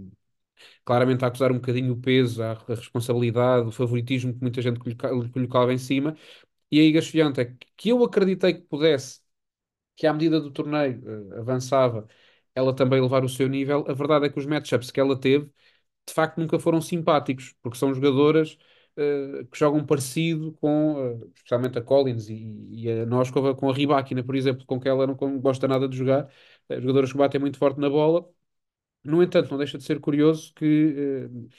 claramente 0.83 1.23
a 1.23 1.27
acusar 1.27 1.51
um 1.51 1.55
bocadinho 1.55 1.93
o 1.93 2.01
peso, 2.01 2.41
a, 2.43 2.51
a 2.53 2.75
responsabilidade, 2.75 3.67
o 3.67 3.71
favoritismo 3.71 4.33
que 4.33 4.41
muita 4.41 4.61
gente 4.61 4.79
lhe 4.87 4.95
colocava 5.31 5.73
em 5.73 5.77
cima. 5.77 6.15
E 6.71 6.79
a 6.79 6.83
Iga 6.83 7.01
Swiatek, 7.01 7.57
que 7.77 7.89
eu 7.89 8.03
acreditei 8.03 8.53
que 8.55 8.61
pudesse, 8.61 9.21
que 9.95 10.07
à 10.07 10.13
medida 10.13 10.39
do 10.39 10.51
torneio 10.51 11.01
uh, 11.05 11.39
avançava, 11.39 12.07
ela 12.53 12.75
também 12.75 13.01
levar 13.01 13.23
o 13.23 13.29
seu 13.29 13.47
nível, 13.49 13.85
a 13.87 13.93
verdade 13.93 14.25
é 14.25 14.29
que 14.29 14.39
os 14.39 14.45
matchups 14.45 14.91
que 14.91 14.99
ela 14.99 15.19
teve, 15.19 15.49
de 16.07 16.13
facto, 16.13 16.39
nunca 16.39 16.59
foram 16.59 16.81
simpáticos, 16.81 17.55
porque 17.61 17.77
são 17.77 17.93
jogadoras 17.93 18.57
uh, 18.97 19.45
que 19.47 19.57
jogam 19.59 19.85
parecido 19.85 20.53
com, 20.53 20.95
uh, 21.15 21.31
especialmente 21.35 21.77
a 21.79 21.81
Collins 21.81 22.29
e, 22.29 22.67
e 22.71 22.91
a 22.91 23.05
Noskova, 23.05 23.55
com 23.55 23.69
a 23.69 23.73
Rybakina, 23.73 24.23
por 24.23 24.35
exemplo, 24.35 24.65
com 24.65 24.79
que 24.79 24.87
ela 24.89 25.07
não 25.07 25.15
gosta 25.39 25.67
nada 25.67 25.87
de 25.87 25.97
jogar, 25.97 26.29
jogadoras 26.69 27.11
que 27.11 27.17
batem 27.17 27.41
muito 27.41 27.57
forte 27.57 27.79
na 27.79 27.89
bola, 27.89 28.27
no 29.05 29.23
entanto, 29.23 29.51
não 29.51 29.57
deixa 29.57 29.77
de 29.77 29.83
ser 29.83 29.99
curioso 29.99 30.53
que 30.53 31.27
uh, 31.27 31.49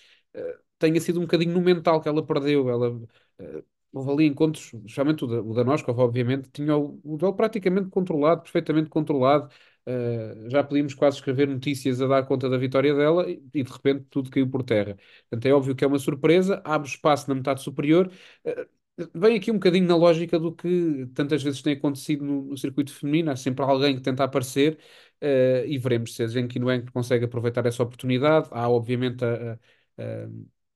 tenha 0.78 1.00
sido 1.00 1.18
um 1.18 1.22
bocadinho 1.22 1.52
no 1.54 1.60
mental 1.60 2.00
que 2.00 2.08
ela 2.08 2.24
perdeu. 2.24 2.68
Ela, 2.68 2.90
uh, 2.90 3.64
houve 3.92 4.10
ali 4.10 4.26
encontros, 4.26 4.72
especialmente 4.74 5.24
o 5.24 5.26
da, 5.26 5.40
o 5.42 5.54
da 5.54 5.64
Noskov, 5.64 5.98
obviamente, 5.98 6.50
tinha 6.52 6.76
o, 6.76 7.00
o 7.04 7.16
duelo 7.16 7.34
praticamente 7.34 7.88
controlado, 7.90 8.42
perfeitamente 8.42 8.90
controlado. 8.90 9.48
Uh, 9.86 10.50
já 10.50 10.64
podíamos 10.64 10.94
quase 10.94 11.16
escrever 11.18 11.46
notícias 11.48 12.00
a 12.02 12.06
dar 12.08 12.26
conta 12.26 12.48
da 12.48 12.58
vitória 12.58 12.92
dela 12.94 13.30
e, 13.30 13.40
e, 13.54 13.62
de 13.62 13.70
repente 13.70 14.04
tudo 14.10 14.30
caiu 14.30 14.48
por 14.50 14.62
terra. 14.64 14.96
Portanto, 15.30 15.46
é 15.46 15.52
óbvio 15.54 15.76
que 15.76 15.84
é 15.84 15.86
uma 15.86 15.98
surpresa, 15.98 16.60
abre 16.64 16.88
espaço 16.88 17.28
na 17.28 17.34
metade 17.36 17.62
superior. 17.62 18.10
Uh, 18.44 18.75
vem 19.14 19.36
aqui 19.36 19.50
um 19.50 19.54
bocadinho 19.54 19.86
na 19.86 19.96
lógica 19.96 20.38
do 20.38 20.52
que 20.54 21.06
tantas 21.14 21.42
vezes 21.42 21.62
tem 21.62 21.74
acontecido 21.74 22.24
no, 22.24 22.42
no 22.44 22.56
circuito 22.56 22.92
feminino, 22.92 23.30
há 23.30 23.36
sempre 23.36 23.64
alguém 23.64 23.94
que 23.96 24.00
tenta 24.02 24.24
aparecer 24.24 24.78
uh, 25.22 25.66
e 25.66 25.78
veremos 25.78 26.14
se 26.14 26.22
a 26.22 26.26
Zenki 26.26 26.58
Nguyen 26.58 26.86
consegue 26.86 27.24
aproveitar 27.26 27.66
essa 27.66 27.82
oportunidade. 27.82 28.48
Há, 28.52 28.68
obviamente, 28.68 29.24
a, 29.24 29.58
a, 29.98 30.28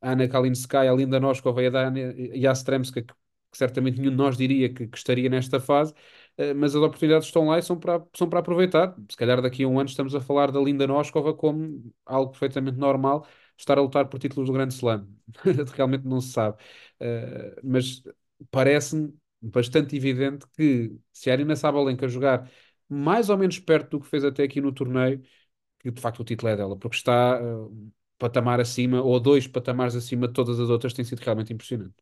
a 0.03 0.13
Ana 0.13 0.29
Kalinskaya, 0.29 0.91
a 0.93 0.95
Linda 0.95 1.21
Noskova 1.21 1.63
e 1.63 1.67
a 1.67 1.71
Dana 1.71 2.15
Jastremska, 2.35 3.03
que, 3.03 3.13
que 3.13 3.59
certamente 3.59 3.99
nenhum 3.99 4.11
de 4.13 4.17
nós 4.17 4.37
diria 4.37 4.73
que, 4.73 4.87
que 4.87 4.97
estaria 4.99 5.29
nesta 5.29 5.59
fase, 5.61 5.93
uh, 6.39 6.55
mas 6.57 6.75
as 6.75 6.83
oportunidades 6.83 7.27
estão 7.27 7.47
lá 7.49 7.59
e 7.59 7.63
são 7.63 7.79
para, 7.79 8.05
são 8.15 8.29
para 8.29 8.41
aproveitar. 8.41 8.95
Se 9.11 9.17
calhar 9.17 9.41
daqui 9.41 9.65
a 9.65 9.69
um 9.69 9.79
ano 9.79 9.89
estamos 9.89 10.15
a 10.15 10.21
falar 10.21 10.51
da 10.51 10.61
Linda 10.61 10.87
Noskova 10.87 11.35
como 11.35 11.93
algo 12.05 12.31
perfeitamente 12.33 12.79
normal, 12.79 13.27
estar 13.61 13.79
a 13.79 13.83
lutar 13.83 14.09
por 14.09 14.19
títulos 14.19 14.49
do 14.49 14.53
Grande 14.53 14.75
Slam. 14.75 15.07
Realmente 15.77 16.07
não 16.07 16.21
se 16.21 16.33
sabe. 16.33 16.57
Uh, 17.01 17.61
mas 17.63 18.03
parece-me 18.51 19.15
bastante 19.41 19.97
evidente 19.97 20.47
que 20.57 20.97
se 21.13 21.31
a 21.31 21.35
Arina 21.35 21.57
Sabalenka 21.57 22.09
jogar 22.09 22.51
mais 22.89 23.31
ou 23.31 23.39
menos 23.39 23.59
perto 23.59 23.91
do 23.99 24.01
que 24.01 24.09
fez 24.09 24.25
até 24.25 24.43
aqui 24.45 24.61
no 24.61 24.73
torneio, 24.73 25.23
que 25.81 25.91
de 25.91 26.01
facto 26.01 26.21
o 26.21 26.25
título 26.25 26.51
é 26.53 26.57
dela, 26.57 26.77
porque 26.79 26.97
está 26.97 27.41
uh, 27.43 27.93
patamar 28.19 28.61
acima, 28.61 29.03
ou 29.03 29.21
dois 29.21 29.47
patamares 29.49 29.97
acima 29.97 30.29
de 30.29 30.35
todas 30.35 30.61
as 30.61 30.69
outras, 30.71 30.93
tem 30.95 31.05
sido 31.05 31.21
realmente 31.21 31.53
impressionante. 31.53 31.95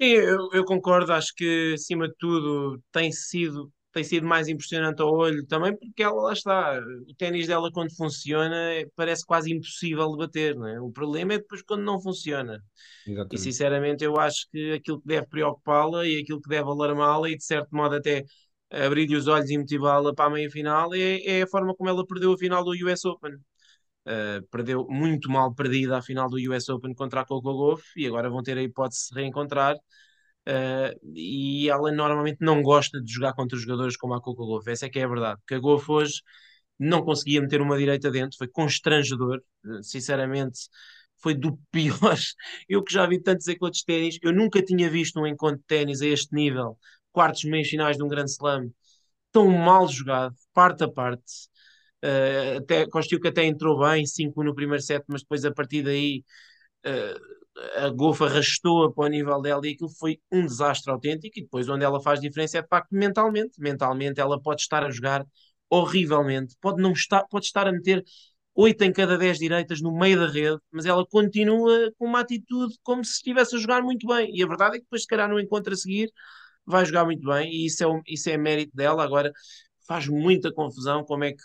Sim, 0.00 0.08
eu, 0.08 0.48
eu 0.52 0.64
concordo, 0.64 1.12
acho 1.12 1.32
que 1.34 1.72
acima 1.74 2.08
de 2.08 2.14
tudo 2.18 2.82
tem 2.90 3.12
sido, 3.12 3.72
tem 3.92 4.04
sido 4.04 4.26
mais 4.26 4.48
impressionante 4.48 5.02
ao 5.02 5.12
olho 5.14 5.46
também, 5.46 5.76
porque 5.76 6.02
ela 6.02 6.22
lá 6.22 6.32
está, 6.32 6.80
o 7.08 7.14
ténis 7.16 7.46
dela 7.46 7.70
quando 7.72 7.94
funciona 7.96 8.56
é- 8.72 8.86
parece 8.96 9.24
quase 9.26 9.52
impossível 9.52 10.10
de 10.12 10.18
bater, 10.18 10.54
não 10.56 10.66
é? 10.68 10.80
O 10.80 10.90
problema 10.90 11.34
é 11.34 11.38
depois 11.38 11.62
quando 11.62 11.82
não 11.84 12.00
funciona. 12.00 12.62
E 13.30 13.38
Exatamente. 13.38 13.38
sinceramente 13.38 14.04
eu 14.04 14.18
acho 14.18 14.46
que 14.50 14.72
aquilo 14.72 15.00
que 15.00 15.06
deve 15.08 15.26
preocupá-la 15.26 16.06
e 16.06 16.20
aquilo 16.20 16.40
que 16.40 16.48
deve 16.48 16.68
alarmá-la 16.68 17.30
e 17.30 17.36
de 17.36 17.44
certo 17.44 17.74
modo 17.74 17.96
até 17.96 18.24
abrir-lhe 18.70 19.16
os 19.16 19.26
olhos 19.26 19.50
e 19.50 19.58
motivá-la 19.58 20.14
para 20.14 20.26
a 20.26 20.30
meia-final 20.30 20.94
é, 20.94 21.22
é 21.24 21.42
a 21.42 21.46
forma 21.46 21.74
como 21.74 21.88
ela 21.90 22.06
perdeu 22.06 22.32
a 22.32 22.38
final 22.38 22.64
do 22.64 22.72
US 22.86 23.04
Open. 23.06 23.34
Uh, 24.04 24.42
perdeu 24.50 24.86
muito 24.88 25.30
mal 25.30 25.54
perdida 25.54 25.98
a 25.98 26.02
final 26.02 26.28
do 26.28 26.36
US 26.50 26.68
Open 26.72 26.92
contra 26.94 27.20
a 27.20 27.24
Coco 27.24 27.52
Gauff 27.56 27.84
e 27.96 28.06
agora 28.06 28.28
vão 28.30 28.42
ter 28.42 28.58
a 28.58 28.62
hipótese 28.62 29.02
de 29.02 29.06
se 29.08 29.14
reencontrar. 29.14 29.76
Uh, 30.48 30.98
e 31.14 31.68
ela 31.70 31.92
normalmente 31.92 32.38
não 32.40 32.62
gosta 32.62 33.00
de 33.00 33.12
jogar 33.12 33.32
contra 33.34 33.56
jogadores 33.58 33.96
como 33.96 34.14
a 34.14 34.20
Coco 34.20 34.46
Gauff, 34.46 34.68
essa 34.68 34.86
é 34.86 34.88
que 34.88 34.98
é 34.98 35.04
a 35.04 35.08
verdade. 35.08 35.40
Porque 35.40 35.54
a 35.54 35.60
Gauff 35.60 35.90
hoje 35.90 36.22
não 36.78 37.02
conseguia 37.04 37.40
meter 37.40 37.60
uma 37.60 37.78
direita 37.78 38.10
dentro, 38.10 38.36
foi 38.38 38.48
constrangedor, 38.48 39.42
uh, 39.64 39.82
sinceramente. 39.82 40.60
Foi 41.18 41.34
do 41.34 41.58
pior. 41.70 42.18
Eu 42.68 42.82
que 42.82 42.92
já 42.92 43.06
vi 43.06 43.20
tantos 43.20 43.46
encontros 43.48 43.80
de 43.80 43.86
ténis, 43.86 44.18
eu 44.22 44.32
nunca 44.32 44.62
tinha 44.62 44.90
visto 44.90 45.20
um 45.20 45.26
encontro 45.26 45.58
de 45.58 45.64
ténis 45.66 46.02
a 46.02 46.06
este 46.06 46.34
nível, 46.34 46.78
quartos, 47.12 47.44
meios 47.44 47.68
finais 47.68 47.96
de 47.96 48.02
um 48.02 48.08
grande 48.08 48.30
slam, 48.32 48.72
tão 49.32 49.48
mal 49.48 49.88
jogado, 49.88 50.34
parte 50.54 50.84
a 50.84 50.88
parte 50.90 51.22
Uh, 52.04 52.58
até, 52.58 52.84
que 53.20 53.28
até 53.28 53.44
entrou 53.44 53.78
bem, 53.78 54.04
5 54.04 54.42
no 54.42 54.54
primeiro 54.56 54.82
set, 54.82 55.04
mas 55.06 55.22
depois 55.22 55.44
a 55.44 55.52
partir 55.52 55.84
daí 55.84 56.24
uh, 56.84 57.41
a 57.76 57.88
Golfa 57.90 58.26
arrastou-a 58.26 58.92
para 58.92 59.04
o 59.04 59.08
nível 59.08 59.40
dela 59.40 59.66
e 59.66 59.72
aquilo 59.72 59.90
foi 59.90 60.18
um 60.30 60.44
desastre 60.46 60.90
autêntico. 60.90 61.38
E 61.38 61.42
depois, 61.42 61.68
onde 61.68 61.84
ela 61.84 62.00
faz 62.00 62.20
diferença 62.20 62.58
é 62.58 62.62
de 62.62 62.68
facto 62.68 62.90
mentalmente. 62.92 63.60
Mentalmente, 63.60 64.20
ela 64.20 64.40
pode 64.40 64.62
estar 64.62 64.84
a 64.84 64.90
jogar 64.90 65.24
horrivelmente, 65.70 66.54
pode 66.60 66.82
não 66.82 66.92
estar, 66.92 67.24
pode 67.28 67.46
estar 67.46 67.66
a 67.66 67.72
meter 67.72 68.04
8 68.54 68.82
em 68.84 68.92
cada 68.92 69.16
10 69.16 69.38
direitas 69.38 69.80
no 69.80 69.96
meio 69.96 70.18
da 70.18 70.26
rede, 70.26 70.58
mas 70.70 70.84
ela 70.84 71.06
continua 71.06 71.90
com 71.98 72.06
uma 72.06 72.20
atitude 72.20 72.74
como 72.82 73.04
se 73.04 73.12
estivesse 73.12 73.56
a 73.56 73.58
jogar 73.58 73.82
muito 73.82 74.06
bem. 74.06 74.30
E 74.34 74.42
a 74.42 74.46
verdade 74.46 74.76
é 74.76 74.78
que 74.78 74.84
depois, 74.84 75.02
se 75.02 75.08
calhar, 75.08 75.28
no 75.28 75.40
encontro 75.40 75.72
a 75.72 75.76
seguir, 75.76 76.10
vai 76.66 76.84
jogar 76.84 77.04
muito 77.04 77.26
bem, 77.26 77.50
e 77.50 77.66
isso 77.66 77.82
é, 77.84 78.02
isso 78.06 78.28
é 78.30 78.36
mérito 78.36 78.74
dela. 78.76 79.02
Agora, 79.02 79.32
faz 79.86 80.06
muita 80.08 80.52
confusão 80.52 81.04
como 81.04 81.24
é 81.24 81.32
que 81.32 81.42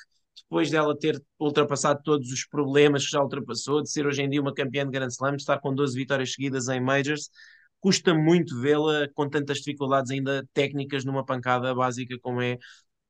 depois 0.50 0.72
dela 0.72 0.98
ter 0.98 1.22
ultrapassado 1.38 2.02
todos 2.04 2.32
os 2.32 2.46
problemas 2.46 3.06
que 3.06 3.12
já 3.12 3.22
ultrapassou, 3.22 3.82
de 3.82 3.92
ser 3.92 4.08
hoje 4.08 4.22
em 4.22 4.30
dia 4.30 4.42
uma 4.42 4.54
campeã 4.54 4.86
de 4.86 4.92
Grand 4.92 5.10
Slam, 5.10 5.36
de 5.36 5.42
estar 5.42 5.60
com 5.60 5.76
12 5.76 5.96
vitórias 5.96 6.32
seguidas 6.32 6.70
em 6.70 6.80
Majors, 6.80 7.30
custa 7.82 8.14
muito 8.14 8.60
vê-la 8.60 9.10
com 9.14 9.30
tantas 9.30 9.58
dificuldades 9.58 10.10
ainda 10.10 10.48
técnicas 10.54 11.04
numa 11.04 11.26
pancada 11.26 11.76
básica 11.76 12.18
como 12.22 12.42
é, 12.42 12.58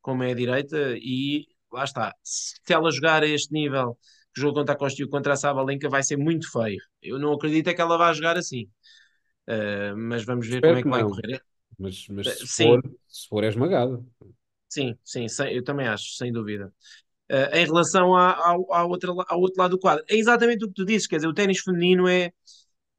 como 0.01 0.23
é 0.23 0.31
a 0.31 0.35
direita 0.35 0.95
e 0.97 1.47
lá 1.71 1.83
está, 1.83 2.13
se 2.23 2.55
ela 2.69 2.89
jogar 2.91 3.23
a 3.23 3.27
este 3.27 3.53
nível 3.53 3.97
que 4.33 4.41
jogou 4.41 4.55
contra 4.55 4.73
a 4.73 4.77
Costil 4.77 5.09
contra 5.09 5.33
a 5.33 5.35
Sabalenka 5.35 5.89
vai 5.89 6.03
ser 6.03 6.17
muito 6.17 6.51
feio. 6.51 6.81
Eu 7.01 7.19
não 7.19 7.33
acredito 7.33 7.69
é 7.69 7.73
que 7.73 7.81
ela 7.81 7.97
vá 7.97 8.11
jogar 8.13 8.37
assim. 8.37 8.67
Uh, 9.47 9.95
mas 9.95 10.25
vamos 10.25 10.47
ver 10.47 10.55
Espero 10.55 10.81
como 10.81 10.95
é 10.95 10.99
que, 10.99 11.05
que 11.07 11.13
vai 11.13 11.21
correr. 11.21 11.43
Mas, 11.77 12.07
mas 12.09 12.39
se, 12.39 12.63
for, 12.63 12.81
se 13.07 13.27
for 13.27 13.43
é 13.43 13.47
esmagado. 13.47 14.05
Sim, 14.67 14.95
sim, 15.03 15.27
sem, 15.27 15.53
eu 15.53 15.63
também 15.63 15.87
acho, 15.87 16.15
sem 16.15 16.31
dúvida. 16.31 16.73
Uh, 17.29 17.55
em 17.57 17.65
relação 17.65 18.15
à, 18.15 18.33
ao, 18.37 18.73
ao, 18.73 18.89
outro, 18.89 19.15
ao 19.27 19.39
outro 19.41 19.61
lado 19.61 19.71
do 19.71 19.79
quadro. 19.79 20.03
É 20.07 20.15
exatamente 20.15 20.63
o 20.63 20.67
que 20.69 20.73
tu 20.73 20.85
dizes, 20.85 21.07
quer 21.07 21.17
dizer, 21.17 21.27
o 21.27 21.33
ténis 21.33 21.59
feminino 21.59 22.07
é, 22.07 22.31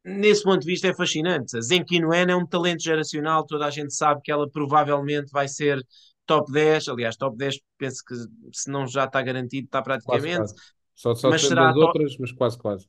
nesse 0.05 0.43
ponto 0.43 0.61
de 0.61 0.67
vista, 0.67 0.87
é 0.87 0.95
fascinante. 0.95 1.57
A 1.57 1.61
Zenki 1.63 1.99
Nguyen 1.99 2.31
é 2.31 2.37
um 2.37 2.47
talento 2.47 2.83
geracional, 2.83 3.47
toda 3.47 3.65
a 3.65 3.71
gente 3.71 3.95
sabe 3.95 4.21
que 4.23 4.31
ela 4.31 4.49
provavelmente 4.51 5.31
vai 5.31 5.49
ser 5.49 5.83
top 6.27 6.53
10, 6.53 6.89
aliás, 6.89 7.17
top 7.17 7.37
10 7.37 7.59
penso 7.79 8.05
que 8.05 8.15
se 8.53 8.71
não 8.71 8.87
já 8.87 9.05
está 9.05 9.23
garantido, 9.23 9.65
está 9.65 9.81
praticamente. 9.81 10.37
Quase, 10.37 10.55
quase. 10.55 10.73
Só, 10.95 11.15
só 11.15 11.31
mas 11.31 11.43
será 11.43 11.73
top... 11.73 11.87
outras, 11.87 12.17
mas 12.19 12.33
quase, 12.33 12.59
quase. 12.59 12.87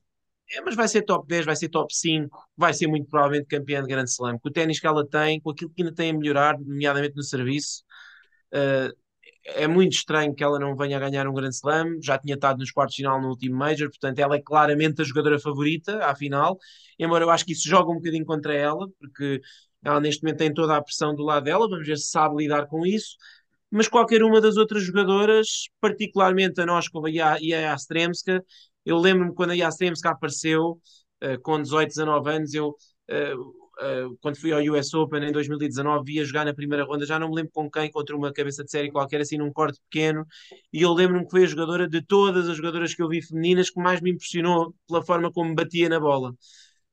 É, 0.51 0.61
mas 0.61 0.75
vai 0.75 0.87
ser 0.87 1.03
top 1.03 1.27
10, 1.27 1.45
vai 1.45 1.55
ser 1.55 1.69
top 1.69 1.95
5, 1.95 2.37
vai 2.57 2.73
ser 2.73 2.87
muito 2.87 3.07
provavelmente 3.07 3.47
campeã 3.47 3.81
de 3.81 3.87
Grand 3.87 4.05
Slam. 4.05 4.39
Com 4.39 4.49
o 4.49 4.51
ténis 4.51 4.79
que 4.79 4.87
ela 4.87 5.07
tem, 5.07 5.39
com 5.39 5.51
aquilo 5.51 5.71
que 5.71 5.83
ainda 5.83 5.93
tem 5.93 6.09
a 6.09 6.13
melhorar, 6.13 6.59
nomeadamente 6.59 7.15
no 7.15 7.23
serviço, 7.23 7.83
uh, 8.53 8.91
é 9.45 9.67
muito 9.67 9.93
estranho 9.93 10.33
que 10.33 10.43
ela 10.43 10.59
não 10.59 10.75
venha 10.75 10.97
a 10.97 10.99
ganhar 10.99 11.27
um 11.27 11.33
Grand 11.33 11.49
Slam, 11.49 11.97
já 12.01 12.17
tinha 12.17 12.35
estado 12.35 12.59
nos 12.59 12.71
quartos 12.71 12.95
de 12.95 13.03
final 13.03 13.21
no 13.21 13.29
último 13.29 13.55
Major, 13.55 13.89
portanto 13.89 14.19
ela 14.19 14.35
é 14.35 14.41
claramente 14.41 15.01
a 15.01 15.05
jogadora 15.05 15.39
favorita 15.39 16.05
à 16.05 16.15
final, 16.15 16.57
embora 16.97 17.23
eu 17.23 17.29
acho 17.29 17.45
que 17.45 17.53
isso 17.53 17.67
joga 17.67 17.91
um 17.91 17.95
bocadinho 17.95 18.25
contra 18.25 18.53
ela, 18.53 18.87
porque 18.99 19.41
ela 19.83 19.99
neste 19.99 20.23
momento 20.23 20.39
tem 20.39 20.53
toda 20.53 20.75
a 20.75 20.81
pressão 20.81 21.15
do 21.15 21.23
lado 21.23 21.43
dela, 21.45 21.67
vamos 21.69 21.87
ver 21.87 21.97
se 21.97 22.09
sabe 22.09 22.35
lidar 22.37 22.67
com 22.67 22.85
isso, 22.85 23.15
mas 23.71 23.87
qualquer 23.87 24.23
uma 24.23 24.41
das 24.41 24.57
outras 24.57 24.83
jogadoras, 24.83 25.65
particularmente 25.79 26.59
a 26.61 26.65
Noskova 26.65 27.09
e 27.09 27.21
a, 27.21 27.37
e 27.39 27.53
a 27.53 27.59
Yastremska, 27.59 28.43
eu 28.85 28.97
lembro-me 28.97 29.33
quando 29.33 29.51
a 29.51 29.55
Yastremska 29.55 30.09
apareceu, 30.09 30.79
uh, 31.23 31.39
com 31.41 31.61
18, 31.61 31.89
19 31.89 32.29
anos, 32.29 32.53
eu... 32.53 32.75
Uh, 33.09 33.59
uh, 33.79 34.17
quando 34.21 34.37
fui 34.37 34.51
ao 34.51 34.61
US 34.73 34.93
Open 34.93 35.23
em 35.23 35.31
2019, 35.31 36.03
via 36.05 36.25
jogar 36.25 36.45
na 36.45 36.53
primeira 36.53 36.83
ronda, 36.83 37.05
já 37.05 37.19
não 37.19 37.29
me 37.29 37.35
lembro 37.35 37.51
com 37.53 37.69
quem, 37.69 37.89
contra 37.91 38.15
uma 38.15 38.31
cabeça 38.31 38.63
de 38.63 38.71
série 38.71 38.91
qualquer, 38.91 39.21
assim 39.21 39.37
num 39.37 39.51
corte 39.51 39.79
pequeno, 39.89 40.25
e 40.71 40.81
eu 40.81 40.93
lembro-me 40.93 41.25
que 41.25 41.31
foi 41.31 41.43
a 41.43 41.47
jogadora 41.47 41.87
de 41.87 42.01
todas 42.01 42.47
as 42.49 42.57
jogadoras 42.57 42.93
que 42.93 43.01
eu 43.01 43.09
vi 43.09 43.21
femininas 43.21 43.69
que 43.69 43.79
mais 43.81 44.01
me 44.01 44.11
impressionou 44.11 44.73
pela 44.87 45.03
forma 45.03 45.31
como 45.31 45.55
batia 45.55 45.89
na 45.89 45.99
bola. 45.99 46.31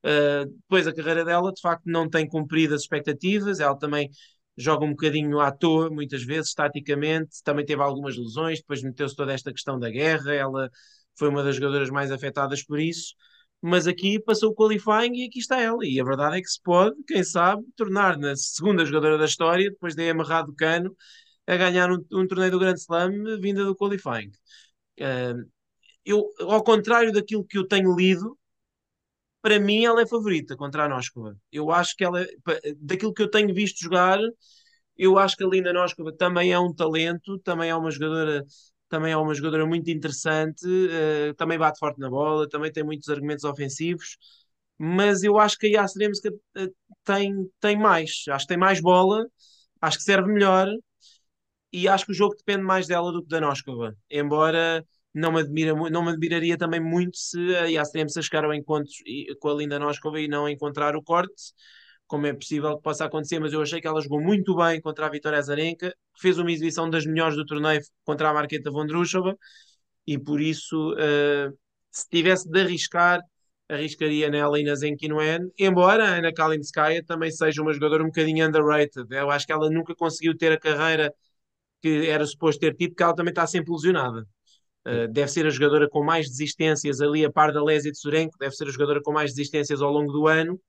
Uh, 0.03 0.45
depois 0.61 0.87
a 0.87 0.93
carreira 0.93 1.25
dela, 1.25 1.51
de 1.51 1.61
facto, 1.61 1.83
não 1.85 2.09
tem 2.09 2.27
cumprido 2.27 2.73
as 2.75 2.81
expectativas, 2.81 3.59
ela 3.59 3.77
também 3.77 4.09
joga 4.57 4.85
um 4.85 4.89
bocadinho 4.91 5.39
à 5.39 5.51
toa, 5.51 5.89
muitas 5.89 6.23
vezes, 6.23 6.53
taticamente, 6.53 7.43
também 7.43 7.65
teve 7.65 7.81
algumas 7.81 8.17
lesões, 8.17 8.59
depois 8.59 8.81
meteu-se 8.81 9.15
toda 9.15 9.33
esta 9.33 9.51
questão 9.51 9.77
da 9.79 9.89
guerra, 9.89 10.33
ela 10.33 10.69
foi 11.17 11.29
uma 11.29 11.43
das 11.43 11.55
jogadoras 11.55 11.89
mais 11.89 12.11
afetadas 12.11 12.63
por 12.63 12.79
isso, 12.79 13.13
mas 13.61 13.87
aqui 13.87 14.19
passou 14.19 14.51
o 14.51 14.55
qualifying 14.55 15.15
e 15.15 15.25
aqui 15.25 15.39
está 15.39 15.59
ela. 15.59 15.85
E 15.85 15.99
a 15.99 16.03
verdade 16.03 16.37
é 16.37 16.41
que 16.41 16.47
se 16.47 16.61
pode, 16.61 16.95
quem 17.07 17.23
sabe, 17.23 17.63
tornar 17.75 18.17
na 18.17 18.35
segunda 18.35 18.85
jogadora 18.85 19.17
da 19.17 19.25
história, 19.25 19.69
depois 19.69 19.95
de 19.95 20.09
amarrado 20.09 20.51
o 20.51 20.55
cano, 20.55 20.95
a 21.47 21.55
ganhar 21.57 21.91
um, 21.91 22.03
um, 22.13 22.27
torneio 22.27 22.51
do 22.51 22.59
Grand 22.59 22.75
Slam 22.75 23.11
vinda 23.41 23.63
do 23.65 23.75
qualifying. 23.75 24.31
Uh, 24.99 25.49
eu, 26.05 26.25
ao 26.41 26.63
contrário 26.63 27.11
daquilo 27.11 27.45
que 27.45 27.57
eu 27.57 27.67
tenho 27.67 27.95
lido, 27.95 28.37
para 29.41 29.59
mim 29.59 29.85
ela 29.85 30.01
é 30.01 30.07
favorita 30.07 30.55
contra 30.55 30.85
a 30.85 30.89
Noskova. 30.89 31.35
Eu 31.51 31.71
acho 31.71 31.95
que 31.95 32.03
ela, 32.03 32.25
daquilo 32.77 33.13
que 33.13 33.21
eu 33.23 33.29
tenho 33.29 33.53
visto 33.53 33.79
jogar, 33.81 34.19
eu 34.97 35.17
acho 35.17 35.37
que 35.37 35.43
a 35.43 35.47
Linda 35.47 35.73
Noskova 35.73 36.11
também 36.11 36.51
é 36.51 36.59
um 36.59 36.73
talento, 36.73 37.39
também 37.39 37.69
é 37.69 37.75
uma 37.75 37.91
jogadora 37.91 38.45
também 38.89 39.11
é 39.13 39.17
uma 39.17 39.33
jogadora 39.33 39.65
muito 39.65 39.89
interessante, 39.91 40.65
uh, 40.65 41.33
também 41.35 41.57
bate 41.57 41.79
forte 41.79 41.99
na 41.99 42.09
bola, 42.09 42.47
também 42.49 42.71
tem 42.71 42.83
muitos 42.83 43.09
argumentos 43.09 43.43
ofensivos, 43.43 44.17
mas 44.77 45.23
eu 45.23 45.37
acho 45.39 45.57
que 45.57 45.67
a 45.67 45.81
Yastremska 45.81 46.29
uh, 46.31 46.75
tem, 47.03 47.33
tem 47.59 47.77
mais, 47.77 48.23
acho 48.29 48.45
que 48.45 48.49
tem 48.49 48.57
mais 48.57 48.79
bola, 48.81 49.25
acho 49.81 49.97
que 49.97 50.03
serve 50.03 50.31
melhor 50.31 50.67
e 51.71 51.87
acho 51.87 52.05
que 52.05 52.11
o 52.11 52.15
jogo 52.15 52.35
depende 52.35 52.63
mais 52.63 52.87
dela 52.87 53.11
do 53.11 53.21
que 53.21 53.29
da 53.29 53.41
Noskova, 53.41 53.95
embora 54.09 54.85
não 55.13 55.31
me, 55.31 55.41
admira, 55.41 55.73
não 55.89 56.03
me 56.03 56.11
admiraria 56.11 56.57
também 56.57 56.79
muito 56.79 57.17
se 57.17 57.55
a 57.55 57.65
Yastremska 57.65 58.21
chegar 58.21 58.45
ao 58.45 58.53
encontro 58.53 58.91
com 59.39 59.49
a 59.49 59.53
Linda 59.55 59.79
Noskova 59.79 60.19
e 60.19 60.27
não 60.27 60.47
encontrar 60.47 60.95
o 60.95 61.03
corte, 61.03 61.53
como 62.07 62.25
é 62.25 62.33
possível 62.33 62.77
que 62.77 62.83
possa 62.83 63.05
acontecer, 63.05 63.39
mas 63.39 63.53
eu 63.53 63.61
achei 63.61 63.81
que 63.81 63.87
ela 63.87 64.01
jogou 64.01 64.21
muito 64.21 64.55
bem 64.55 64.81
contra 64.81 65.05
a 65.05 65.09
Vitória 65.09 65.37
Azarenka, 65.37 65.93
fez 66.19 66.37
uma 66.37 66.51
exibição 66.51 66.89
das 66.89 67.05
melhores 67.05 67.35
do 67.35 67.45
torneio 67.45 67.81
contra 68.05 68.29
a 68.29 68.33
Marqueta 68.33 68.71
Vondrushova, 68.71 69.37
e 70.05 70.17
por 70.17 70.39
isso, 70.41 70.93
uh, 70.93 71.57
se 71.91 72.07
tivesse 72.09 72.49
de 72.49 72.61
arriscar, 72.61 73.21
arriscaria 73.69 74.29
nela 74.29 74.59
e 74.59 74.63
na 74.63 74.75
Zenkinoen, 74.75 75.51
embora 75.59 76.05
a 76.05 76.15
Ana 76.17 76.33
Kalinskaya 76.33 77.03
também 77.03 77.29
seja 77.31 77.61
uma 77.61 77.73
jogadora 77.73 78.03
um 78.03 78.07
bocadinho 78.07 78.47
underrated. 78.47 79.05
Eu 79.11 79.29
acho 79.29 79.45
que 79.45 79.51
ela 79.51 79.69
nunca 79.69 79.93
conseguiu 79.93 80.37
ter 80.37 80.53
a 80.53 80.59
carreira 80.59 81.13
que 81.81 82.07
era 82.07 82.25
suposto 82.25 82.59
ter 82.61 82.75
tido, 82.75 82.91
porque 82.91 83.03
ela 83.03 83.15
também 83.15 83.31
está 83.31 83.45
sempre 83.45 83.71
lesionada. 83.73 84.25
Uh, 84.87 85.07
deve 85.11 85.27
ser 85.29 85.45
a 85.45 85.49
jogadora 85.49 85.89
com 85.89 86.03
mais 86.03 86.29
desistências 86.29 87.01
ali, 87.01 87.25
a 87.25 87.31
par 87.31 87.51
da 87.51 87.61
Lésia 87.61 87.91
de 87.91 87.99
Surenko, 87.99 88.37
deve 88.39 88.55
ser 88.55 88.67
a 88.67 88.71
jogadora 88.71 89.01
com 89.03 89.11
mais 89.11 89.31
desistências 89.33 89.81
ao 89.81 89.91
longo 89.91 90.11
do 90.13 90.27
ano. 90.27 90.59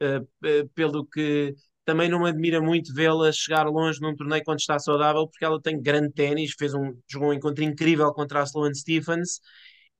Eh, 0.00 0.20
eh, 0.44 0.64
pelo 0.74 1.04
que 1.06 1.54
também 1.84 2.08
não 2.08 2.20
me 2.20 2.28
admira 2.28 2.60
muito 2.60 2.94
vê-la 2.94 3.32
chegar 3.32 3.66
longe 3.66 4.00
num 4.00 4.14
torneio 4.14 4.44
quando 4.44 4.60
está 4.60 4.78
saudável, 4.78 5.26
porque 5.26 5.44
ela 5.44 5.60
tem 5.60 5.80
grande 5.80 6.12
ténis, 6.12 6.52
fez 6.56 6.74
um, 6.74 6.94
jogou 7.10 7.30
um 7.30 7.32
encontro 7.32 7.64
incrível 7.64 8.12
contra 8.12 8.40
a 8.40 8.44
Sloane 8.44 8.76
Stephens 8.76 9.40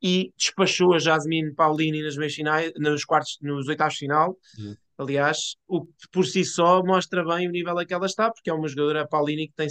e 0.03 0.33
despachou 0.37 0.95
a 0.95 0.99
Jasmine 0.99 1.55
Paulini 1.55 2.03
nas 2.03 2.17
meias 2.17 2.35
finais, 2.35 2.73
nos 2.77 3.05
quartos, 3.05 3.39
nos 3.41 3.67
oitavos 3.67 3.95
de 3.95 4.01
final. 4.01 4.37
Uhum. 4.59 4.77
Aliás, 4.99 5.57
o 5.67 5.85
que 5.85 6.09
por 6.13 6.27
si 6.27 6.45
só 6.45 6.83
mostra 6.85 7.25
bem 7.25 7.49
o 7.49 7.51
nível 7.51 7.79
a 7.79 7.85
que 7.85 7.95
ela 7.95 8.07
está, 8.07 8.31
porque 8.31 8.51
é 8.51 8.53
uma 8.53 8.69
jogadora 8.69 9.09
Paulini 9.09 9.49
que 9.49 9.55
tem 9.55 9.69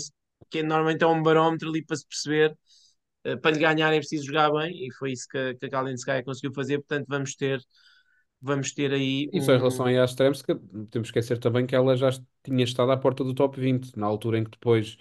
que 0.49 0.63
normalmente 0.63 1.03
é 1.03 1.07
um 1.07 1.21
barómetro 1.21 1.69
ali 1.69 1.83
para 1.85 1.97
se 1.97 2.07
perceber 2.07 2.51
uh, 3.25 3.39
para 3.39 3.51
lhe 3.51 3.59
ganhar 3.59 3.93
é 3.93 3.97
preciso 3.97 4.25
jogar 4.25 4.51
bem 4.51 4.71
e 4.87 4.93
foi 4.93 5.11
isso 5.11 5.27
que, 5.29 5.55
que 5.55 5.65
a 5.65 5.69
Kalinskaya 5.69 6.23
conseguiu 6.23 6.53
fazer, 6.53 6.77
portanto 6.79 7.05
vamos 7.07 7.35
ter 7.35 7.59
vamos 8.41 8.71
ter 8.73 8.91
aí 8.93 9.29
Isso 9.31 9.51
um... 9.51 9.55
em 9.55 9.57
relação 9.57 9.85
à 9.85 10.05
Stremska, 10.05 10.55
temos 10.89 11.11
que 11.11 11.19
esquecer 11.19 11.39
também 11.39 11.65
que 11.65 11.75
ela 11.75 11.95
já 11.97 12.09
tinha 12.43 12.63
estado 12.63 12.91
à 12.91 12.97
porta 12.97 13.23
do 13.23 13.33
top 13.33 13.59
20, 13.59 13.95
na 13.97 14.05
altura 14.07 14.39
em 14.39 14.43
que 14.43 14.51
depois 14.51 14.97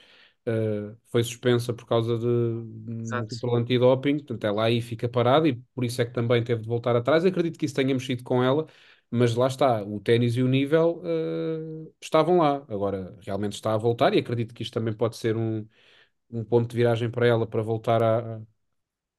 uh, 0.47 0.97
foi 1.07 1.23
suspensa 1.23 1.73
por 1.73 1.87
causa 1.87 2.19
de 2.19 2.27
múltiplo 2.27 3.55
antidoping, 3.55 4.17
portanto 4.19 4.45
ela 4.47 4.65
aí 4.65 4.81
fica 4.83 5.09
parada 5.09 5.49
e 5.49 5.55
por 5.75 5.85
isso 5.85 6.01
é 6.03 6.05
que 6.07 6.13
também 6.13 6.43
teve 6.43 6.63
de 6.63 6.69
voltar 6.69 6.97
atrás. 6.97 7.25
Eu 7.25 7.31
acredito 7.31 7.59
que 7.59 7.67
isso 7.67 7.75
tenha 7.75 7.95
mexido 7.95 8.25
com 8.25 8.43
ela, 8.43 8.67
mas 9.11 9.35
lá 9.37 9.47
está, 9.47 9.83
o 9.85 10.01
ténis 10.01 10.37
e 10.37 10.43
o 10.43 10.49
nível 10.49 11.01
uh, 11.05 11.95
estavam 12.01 12.39
lá. 12.39 12.57
Agora 12.69 13.17
realmente 13.23 13.53
está 13.55 13.75
a 13.75 13.77
voltar 13.77 14.13
e 14.15 14.19
acredito 14.19 14.53
que 14.55 14.63
isto 14.65 14.75
também 14.75 14.93
pode 14.95 15.17
ser 15.17 15.37
um, 15.37 15.67
um 16.31 16.45
ponto 16.45 16.71
de 16.71 16.77
viragem 16.77 17.11
para 17.11 17.27
ela 17.27 17.47
para 17.47 17.63
voltar 17.63 18.03
a, 18.03 18.41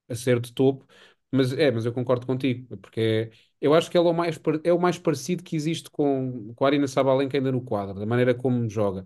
a 0.08 0.16
ser 0.16 0.40
de 0.40 0.54
topo. 0.54 0.86
Mas 1.32 1.52
é, 1.54 1.72
mas 1.72 1.86
eu 1.86 1.94
concordo 1.94 2.26
contigo, 2.26 2.78
porque 2.78 3.00
é, 3.02 3.32
eu 3.62 3.74
acho 3.74 3.90
que 3.92 3.98
ela 3.98 4.08
é 4.10 4.12
o 4.12 4.14
mais, 4.16 4.40
é 4.64 4.74
o 4.74 4.80
mais 4.80 4.98
parecido 5.00 5.44
que 5.44 5.56
existe 5.56 5.90
com, 5.90 6.54
com 6.56 6.66
a 6.66 6.68
Arina 6.68 6.88
Sabalenka 6.88 7.38
ainda 7.38 7.52
no 7.52 7.62
quadro, 7.62 8.00
da 8.00 8.06
maneira 8.06 8.34
como 8.36 8.70
joga. 8.70 9.04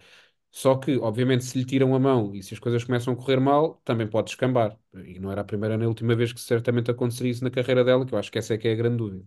Só 0.51 0.75
que, 0.77 0.97
obviamente, 0.99 1.45
se 1.45 1.57
lhe 1.57 1.65
tiram 1.65 1.95
a 1.95 1.99
mão 1.99 2.35
e 2.35 2.43
se 2.43 2.53
as 2.53 2.59
coisas 2.59 2.83
começam 2.83 3.13
a 3.13 3.17
correr 3.17 3.39
mal, 3.39 3.81
também 3.85 4.07
pode 4.09 4.27
descambar. 4.27 4.77
E 5.05 5.19
não 5.19 5.31
era 5.31 5.41
a 5.41 5.43
primeira 5.45 5.77
nem 5.77 5.85
a 5.85 5.89
última 5.89 6.15
vez 6.15 6.33
que 6.33 6.41
certamente 6.41 6.91
aconteceria 6.91 7.31
isso 7.31 7.43
na 7.43 7.51
carreira 7.51 7.83
dela, 7.83 8.05
que 8.05 8.13
eu 8.13 8.19
acho 8.19 8.31
que 8.31 8.39
essa 8.39 8.53
é 8.53 8.57
que 8.57 8.67
é 8.67 8.73
a 8.73 8.75
grande 8.75 8.97
dúvida. 8.97 9.25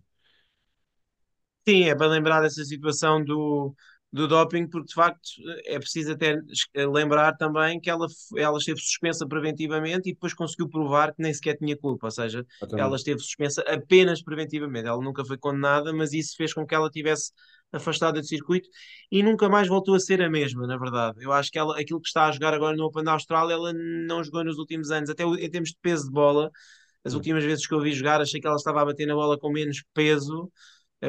Sim, 1.67 1.85
é 1.89 1.95
para 1.95 2.07
lembrar 2.07 2.41
dessa 2.41 2.63
situação 2.63 3.23
do, 3.23 3.75
do 4.15 4.29
doping, 4.29 4.65
porque 4.65 4.87
de 4.87 4.93
facto 4.93 5.29
é 5.65 5.77
preciso 5.77 6.13
até 6.13 6.37
lembrar 6.73 7.35
também 7.35 7.81
que 7.81 7.89
ela, 7.89 8.07
ela 8.37 8.57
esteve 8.57 8.79
suspensa 8.79 9.27
preventivamente 9.27 10.09
e 10.09 10.13
depois 10.13 10.33
conseguiu 10.33 10.69
provar 10.69 11.13
que 11.13 11.21
nem 11.21 11.33
sequer 11.33 11.57
tinha 11.57 11.75
culpa, 11.75 12.07
ou 12.07 12.11
seja, 12.11 12.45
ela 12.77 12.95
esteve 12.95 13.19
suspensa 13.19 13.61
apenas 13.67 14.23
preventivamente, 14.23 14.87
ela 14.87 15.01
nunca 15.03 15.25
foi 15.25 15.37
condenada, 15.37 15.91
mas 15.91 16.13
isso 16.13 16.37
fez 16.37 16.53
com 16.53 16.65
que 16.65 16.73
ela 16.73 16.89
tivesse 16.89 17.33
afastada 17.73 18.21
do 18.21 18.25
circuito 18.25 18.69
e 19.11 19.21
nunca 19.21 19.49
mais 19.49 19.67
voltou 19.67 19.95
a 19.95 19.99
ser 19.99 20.21
a 20.21 20.29
mesma, 20.29 20.65
na 20.65 20.77
verdade. 20.77 21.21
Eu 21.21 21.33
acho 21.33 21.51
que 21.51 21.59
ela, 21.59 21.77
aquilo 21.77 21.99
que 21.99 22.07
está 22.07 22.27
a 22.27 22.31
jogar 22.31 22.53
agora 22.53 22.77
no 22.77 22.85
Open 22.85 23.03
da 23.03 23.11
Austrália, 23.11 23.53
ela 23.53 23.73
não 23.73 24.23
jogou 24.23 24.45
nos 24.45 24.57
últimos 24.57 24.91
anos, 24.91 25.09
até 25.09 25.23
em 25.25 25.49
termos 25.49 25.71
de 25.71 25.77
peso 25.81 26.05
de 26.05 26.11
bola. 26.11 26.49
As 27.03 27.13
hum. 27.13 27.17
últimas 27.17 27.43
vezes 27.43 27.67
que 27.67 27.73
eu 27.73 27.81
vi 27.81 27.91
jogar, 27.91 28.21
achei 28.21 28.39
que 28.39 28.47
ela 28.47 28.55
estava 28.55 28.81
a 28.81 28.85
bater 28.85 29.05
na 29.05 29.13
bola 29.13 29.37
com 29.37 29.51
menos 29.51 29.83
peso, 29.93 30.49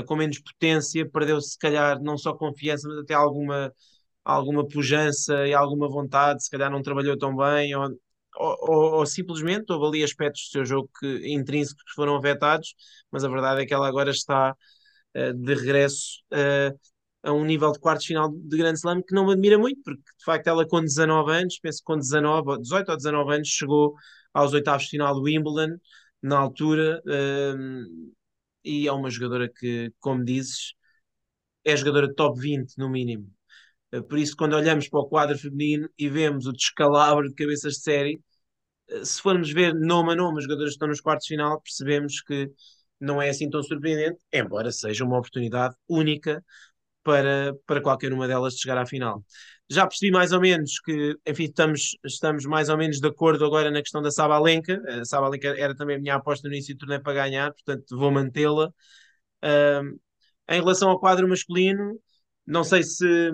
com 0.06 0.16
menos 0.16 0.38
potência, 0.40 1.08
perdeu 1.08 1.40
se 1.40 1.58
calhar 1.58 2.00
não 2.02 2.18
só 2.18 2.34
confiança, 2.34 2.88
mas 2.88 2.98
até 2.98 3.14
alguma, 3.14 3.72
alguma 4.24 4.66
pujança 4.66 5.46
e 5.46 5.54
alguma 5.54 5.88
vontade, 5.88 6.44
se 6.44 6.50
calhar 6.50 6.70
não 6.70 6.82
trabalhou 6.82 7.16
tão 7.16 7.34
bem, 7.36 7.74
ou, 7.74 7.90
ou, 8.38 8.94
ou, 8.98 9.06
simplesmente 9.06 9.72
houve 9.72 9.86
ali 9.86 10.04
aspectos 10.04 10.48
do 10.48 10.52
seu 10.52 10.64
jogo 10.64 10.90
que, 10.98 11.32
intrínsecos 11.32 11.82
que 11.84 11.94
foram 11.94 12.16
afetados, 12.16 12.74
mas 13.10 13.24
a 13.24 13.28
verdade 13.28 13.62
é 13.62 13.66
que 13.66 13.74
ela 13.74 13.88
agora 13.88 14.10
está 14.10 14.54
uh, 15.16 15.34
de 15.34 15.54
regresso 15.54 16.22
uh, 16.32 16.78
a 17.22 17.32
um 17.32 17.44
nível 17.44 17.72
de 17.72 17.80
quartos 17.80 18.06
final 18.06 18.30
de 18.30 18.56
Grande 18.56 18.78
Slam 18.78 19.02
que 19.02 19.14
não 19.14 19.26
me 19.26 19.32
admira 19.32 19.58
muito, 19.58 19.80
porque 19.82 20.00
de 20.00 20.24
facto 20.24 20.46
ela 20.48 20.66
com 20.66 20.80
19 20.80 21.32
anos, 21.32 21.58
penso 21.60 21.78
que 21.78 21.84
com 21.84 21.96
19, 21.96 22.60
18 22.60 22.90
ou 22.90 22.96
19 22.96 23.34
anos, 23.34 23.48
chegou 23.48 23.94
aos 24.34 24.52
oitavos 24.52 24.84
de 24.84 24.90
final 24.90 25.14
do 25.14 25.22
Wimbledon, 25.22 25.76
na 26.22 26.38
altura, 26.38 27.02
e 28.66 28.88
é 28.88 28.92
uma 28.92 29.10
jogadora 29.10 29.48
que, 29.50 29.92
como 30.00 30.24
dizes, 30.24 30.74
é 31.64 31.76
jogadora 31.76 32.12
top 32.14 32.40
20 32.40 32.76
no 32.78 32.88
mínimo. 32.88 33.30
Eh, 33.92 34.02
por 34.02 34.18
isso, 34.18 34.36
quando 34.36 34.54
olhamos 34.56 34.88
para 34.88 35.00
o 35.00 35.08
quadro 35.08 35.38
feminino 35.38 35.88
e 35.98 36.08
vemos 36.08 36.46
o 36.46 36.52
descalabro 36.52 37.28
de 37.28 37.34
cabeças 37.34 37.74
de 37.74 37.80
série, 37.82 38.20
eh, 38.90 39.04
se 39.04 39.20
formos 39.22 39.50
ver 39.52 39.74
nome 39.74 40.12
a 40.12 40.16
nome 40.16 40.38
os 40.38 40.44
jogadores 40.44 40.72
que 40.72 40.76
estão 40.76 40.88
nos 40.88 41.00
quartos 41.00 41.26
de 41.26 41.34
final, 41.34 41.60
percebemos 41.62 42.20
que 42.22 42.50
não 43.00 43.20
é 43.22 43.30
assim 43.30 43.50
tão 43.50 43.62
surpreendente, 43.62 44.18
embora 44.32 44.72
seja 44.72 45.04
uma 45.04 45.18
oportunidade 45.18 45.74
única 45.88 46.44
para, 47.06 47.54
para 47.64 47.80
qualquer 47.80 48.12
uma 48.12 48.26
delas 48.26 48.54
de 48.54 48.62
chegar 48.62 48.76
à 48.76 48.84
final. 48.84 49.24
Já 49.70 49.86
percebi 49.86 50.10
mais 50.10 50.32
ou 50.32 50.40
menos 50.40 50.80
que, 50.80 51.16
enfim, 51.24 51.44
estamos, 51.44 51.96
estamos 52.04 52.44
mais 52.46 52.68
ou 52.68 52.76
menos 52.76 52.98
de 52.98 53.06
acordo 53.06 53.44
agora 53.44 53.70
na 53.70 53.80
questão 53.80 54.02
da 54.02 54.10
Sabalenka. 54.10 54.82
A 55.00 55.04
Sabalenka 55.04 55.54
era 55.56 55.74
também 55.76 55.96
a 55.96 55.98
minha 56.00 56.16
aposta 56.16 56.48
no 56.48 56.54
início 56.54 56.74
do 56.74 56.80
torneio 56.80 57.00
para 57.02 57.14
ganhar, 57.14 57.52
portanto 57.52 57.96
vou 57.96 58.10
mantê-la. 58.10 58.72
Uh, 59.44 59.96
em 60.48 60.60
relação 60.60 60.90
ao 60.90 60.98
quadro 60.98 61.28
masculino, 61.28 61.96
não 62.44 62.64
sei 62.64 62.82
se, 62.82 63.30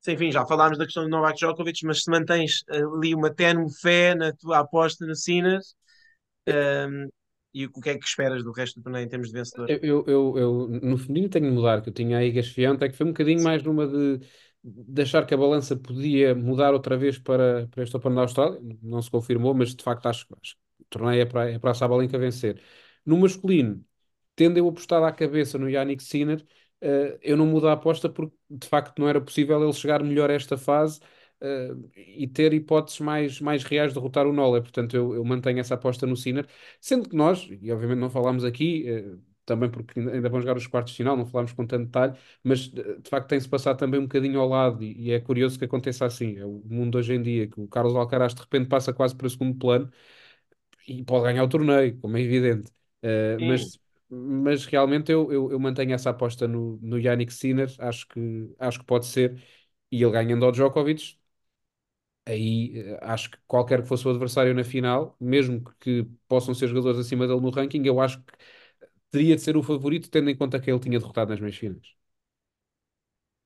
se, 0.00 0.12
enfim, 0.12 0.32
já 0.32 0.44
falámos 0.44 0.76
da 0.76 0.84
questão 0.84 1.04
do 1.04 1.08
Novak 1.08 1.38
Djokovic, 1.38 1.86
mas 1.86 2.02
se 2.02 2.10
mantens 2.10 2.64
ali 2.68 3.14
uma 3.14 3.32
tenue 3.32 3.72
fé 3.80 4.14
na 4.16 4.32
tua 4.32 4.58
aposta 4.58 5.06
no 5.06 5.14
Sinas, 5.14 5.76
uh, 6.48 7.08
e 7.58 7.66
o 7.66 7.80
que 7.80 7.90
é 7.90 7.98
que 7.98 8.06
esperas 8.06 8.44
do 8.44 8.52
resto 8.52 8.78
do 8.78 8.84
torneio 8.84 9.04
em 9.04 9.08
termos 9.08 9.28
de 9.28 9.34
vencedor? 9.34 9.68
Eu, 9.68 10.04
eu, 10.06 10.38
eu, 10.38 10.68
no 10.68 10.96
feminino 10.96 11.28
tenho 11.28 11.46
de 11.46 11.50
mudar, 11.50 11.82
que 11.82 11.88
eu 11.88 11.92
tinha 11.92 12.18
aí 12.18 12.30
Gasfiante, 12.30 12.84
é 12.84 12.88
que 12.88 12.96
foi 12.96 13.06
um 13.06 13.10
bocadinho 13.10 13.42
mais 13.42 13.64
numa 13.64 13.86
de, 13.86 14.20
de 14.62 15.02
achar 15.02 15.26
que 15.26 15.34
a 15.34 15.36
balança 15.36 15.76
podia 15.76 16.36
mudar 16.36 16.72
outra 16.72 16.96
vez 16.96 17.18
para, 17.18 17.66
para 17.68 17.82
este 17.82 17.96
Open 17.96 18.14
da 18.14 18.20
Austrália, 18.20 18.60
não 18.80 19.02
se 19.02 19.10
confirmou, 19.10 19.54
mas 19.54 19.74
de 19.74 19.82
facto 19.82 20.06
acho, 20.06 20.26
acho 20.40 20.54
que 20.54 20.82
o 20.82 20.86
torneio 20.88 21.22
é 21.22 21.26
para, 21.26 21.50
é 21.50 21.58
para 21.58 21.72
a 21.72 21.74
Sabalenka 21.74 22.16
vencer. 22.16 22.62
No 23.04 23.18
masculino, 23.18 23.84
tendo 24.36 24.56
eu 24.58 24.68
apostado 24.68 25.04
à 25.04 25.12
cabeça 25.12 25.58
no 25.58 25.68
Yannick 25.68 26.02
Sinner, 26.02 26.40
uh, 26.82 27.18
eu 27.20 27.36
não 27.36 27.46
mudo 27.46 27.68
a 27.68 27.72
aposta 27.72 28.08
porque 28.08 28.36
de 28.48 28.68
facto 28.68 28.98
não 29.00 29.08
era 29.08 29.20
possível 29.20 29.60
ele 29.62 29.72
chegar 29.72 30.02
melhor 30.04 30.30
a 30.30 30.34
esta 30.34 30.56
fase 30.56 31.00
uh, 31.42 31.90
e 31.96 32.26
ter 32.26 32.52
hipóteses 32.52 33.00
mais, 33.00 33.40
mais 33.40 33.64
reais 33.64 33.92
de 33.92 33.98
derrotar 33.98 34.26
o 34.26 34.32
Noller. 34.32 34.62
Portanto, 34.62 34.96
eu, 34.96 35.14
eu 35.14 35.24
mantenho 35.24 35.58
essa 35.60 35.74
aposta 35.74 36.06
no 36.06 36.16
Sinner, 36.16 36.46
sendo 36.80 37.08
que 37.08 37.16
nós, 37.16 37.48
e 37.60 37.70
obviamente 37.72 37.98
não 37.98 38.10
falámos 38.10 38.44
aqui, 38.44 38.84
uh, 38.90 39.20
também 39.48 39.70
porque 39.70 39.98
ainda 39.98 40.28
vão 40.28 40.40
jogar 40.40 40.56
os 40.56 40.66
quartos 40.66 40.92
de 40.92 40.98
final, 40.98 41.16
não 41.16 41.24
falámos 41.24 41.52
com 41.52 41.66
tanto 41.66 41.86
detalhe, 41.86 42.14
mas 42.44 42.68
de 42.68 43.08
facto 43.08 43.28
tem-se 43.28 43.48
passado 43.48 43.78
também 43.78 43.98
um 43.98 44.02
bocadinho 44.02 44.38
ao 44.40 44.48
lado 44.48 44.84
e, 44.84 45.08
e, 45.08 45.10
é 45.10 45.18
curioso 45.20 45.58
que 45.58 45.64
aconteça 45.64 46.04
assim. 46.04 46.36
É 46.36 46.44
o 46.44 46.62
mundo 46.66 46.98
hoje 46.98 47.14
em 47.14 47.22
dia, 47.22 47.48
que 47.48 47.58
o 47.58 47.66
Carlos 47.66 47.96
Alcaraz 47.96 48.34
de 48.34 48.42
repente 48.42 48.68
passa 48.68 48.92
quase 48.92 49.16
para 49.16 49.26
o 49.26 49.30
segundo 49.30 49.58
plano 49.58 49.90
e 50.86 51.02
pode 51.04 51.24
ganhar 51.24 51.44
o 51.44 51.48
torneio, 51.48 51.98
como 52.00 52.16
é 52.16 52.20
evidente. 52.20 52.70
Uh, 53.02 53.40
mas, 53.46 53.78
mas 54.08 54.66
realmente 54.66 55.12
eu, 55.12 55.32
eu, 55.32 55.52
eu, 55.52 55.60
mantenho 55.60 55.92
essa 55.94 56.10
aposta 56.10 56.48
no, 56.48 56.78
no 56.82 56.98
Yannick 56.98 57.32
Sinner, 57.32 57.72
acho 57.78 58.08
que, 58.08 58.54
acho 58.58 58.80
que 58.80 58.84
pode 58.84 59.06
ser, 59.06 59.42
e 59.90 60.02
ele 60.02 60.12
ganhando 60.12 60.44
ao 60.44 60.52
Djokovic, 60.52 61.17
aí 62.28 62.72
eh, 62.80 62.98
acho 63.02 63.30
que 63.30 63.38
qualquer 63.46 63.82
que 63.82 63.88
fosse 63.88 64.06
o 64.06 64.10
adversário 64.10 64.54
na 64.54 64.64
final, 64.64 65.16
mesmo 65.20 65.62
que 65.80 66.04
possam 66.28 66.54
ser 66.54 66.68
jogadores 66.68 66.98
acima 67.00 67.26
dele 67.26 67.40
no 67.40 67.50
ranking, 67.50 67.82
eu 67.86 68.00
acho 68.00 68.22
que 68.22 68.32
teria 69.10 69.36
de 69.36 69.42
ser 69.42 69.56
o 69.56 69.62
favorito, 69.62 70.10
tendo 70.10 70.30
em 70.30 70.36
conta 70.36 70.60
que 70.60 70.70
ele 70.70 70.80
tinha 70.80 70.98
derrotado 70.98 71.30
nas 71.30 71.40
meias 71.40 71.56
finais. 71.56 71.96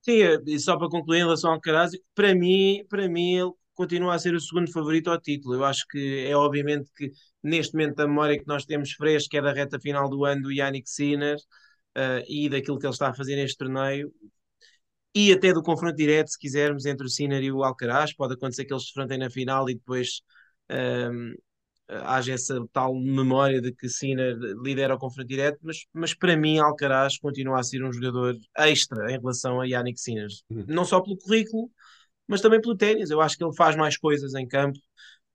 Sim, 0.01 0.21
eh, 0.21 0.37
e 0.47 0.59
só 0.59 0.77
para 0.77 0.89
concluir 0.89 1.19
em 1.19 1.23
relação 1.23 1.49
ao 1.51 1.55
Alcaraz, 1.55 1.91
para 2.13 2.35
mim, 2.35 2.83
para 2.89 3.07
mim 3.07 3.35
ele 3.37 3.51
continua 3.73 4.13
a 4.15 4.19
ser 4.19 4.33
o 4.35 4.39
segundo 4.39 4.71
favorito 4.71 5.09
ao 5.09 5.19
título. 5.19 5.55
Eu 5.55 5.63
acho 5.65 5.85
que 5.87 6.25
é 6.27 6.35
obviamente 6.35 6.91
que 6.95 7.09
neste 7.41 7.73
momento 7.73 7.99
a 8.01 8.07
memória 8.07 8.37
que 8.37 8.47
nós 8.47 8.65
temos 8.65 8.91
fresca 8.91 9.37
é 9.37 9.41
da 9.41 9.53
reta 9.53 9.79
final 9.79 10.09
do 10.09 10.25
ano 10.25 10.43
do 10.43 10.51
Yannick 10.51 10.89
Sinner 10.89 11.37
uh, 11.37 12.23
e 12.27 12.49
daquilo 12.49 12.77
que 12.79 12.85
ele 12.85 12.93
está 12.93 13.09
a 13.09 13.13
fazer 13.13 13.35
neste 13.35 13.57
torneio 13.57 14.11
e 15.15 15.31
até 15.31 15.53
do 15.53 15.61
confronto 15.61 15.95
direto, 15.95 16.29
se 16.31 16.39
quisermos, 16.39 16.85
entre 16.85 17.05
o 17.05 17.09
Sinner 17.09 17.43
e 17.43 17.51
o 17.51 17.63
Alcaraz. 17.63 18.13
Pode 18.15 18.33
acontecer 18.33 18.65
que 18.65 18.73
eles 18.73 18.83
se 18.83 18.89
enfrentem 18.91 19.17
na 19.17 19.29
final 19.29 19.69
e 19.69 19.75
depois 19.75 20.21
um, 21.11 21.33
haja 21.87 22.33
essa 22.33 22.59
tal 22.71 22.95
memória 22.95 23.61
de 23.61 23.71
que 23.73 23.87
Sinner 23.89 24.35
lidera 24.63 24.95
o 24.95 24.97
confronto 24.97 25.27
direto, 25.27 25.59
mas, 25.61 25.85
mas 25.93 26.13
para 26.13 26.35
mim 26.35 26.57
Alcaraz 26.57 27.17
continua 27.17 27.59
a 27.59 27.63
ser 27.63 27.83
um 27.83 27.91
jogador 27.91 28.35
extra 28.57 29.11
em 29.11 29.19
relação 29.19 29.61
a 29.61 29.65
Yannick 29.65 29.99
Sinner. 29.99 30.27
Uhum. 30.49 30.65
Não 30.67 30.85
só 30.85 31.01
pelo 31.01 31.17
currículo, 31.17 31.69
mas 32.27 32.41
também 32.41 32.61
pelo 32.61 32.75
ténis. 32.75 33.09
Eu 33.09 33.21
acho 33.21 33.37
que 33.37 33.43
ele 33.43 33.55
faz 33.55 33.75
mais 33.75 33.97
coisas 33.97 34.33
em 34.33 34.47
campo 34.47 34.79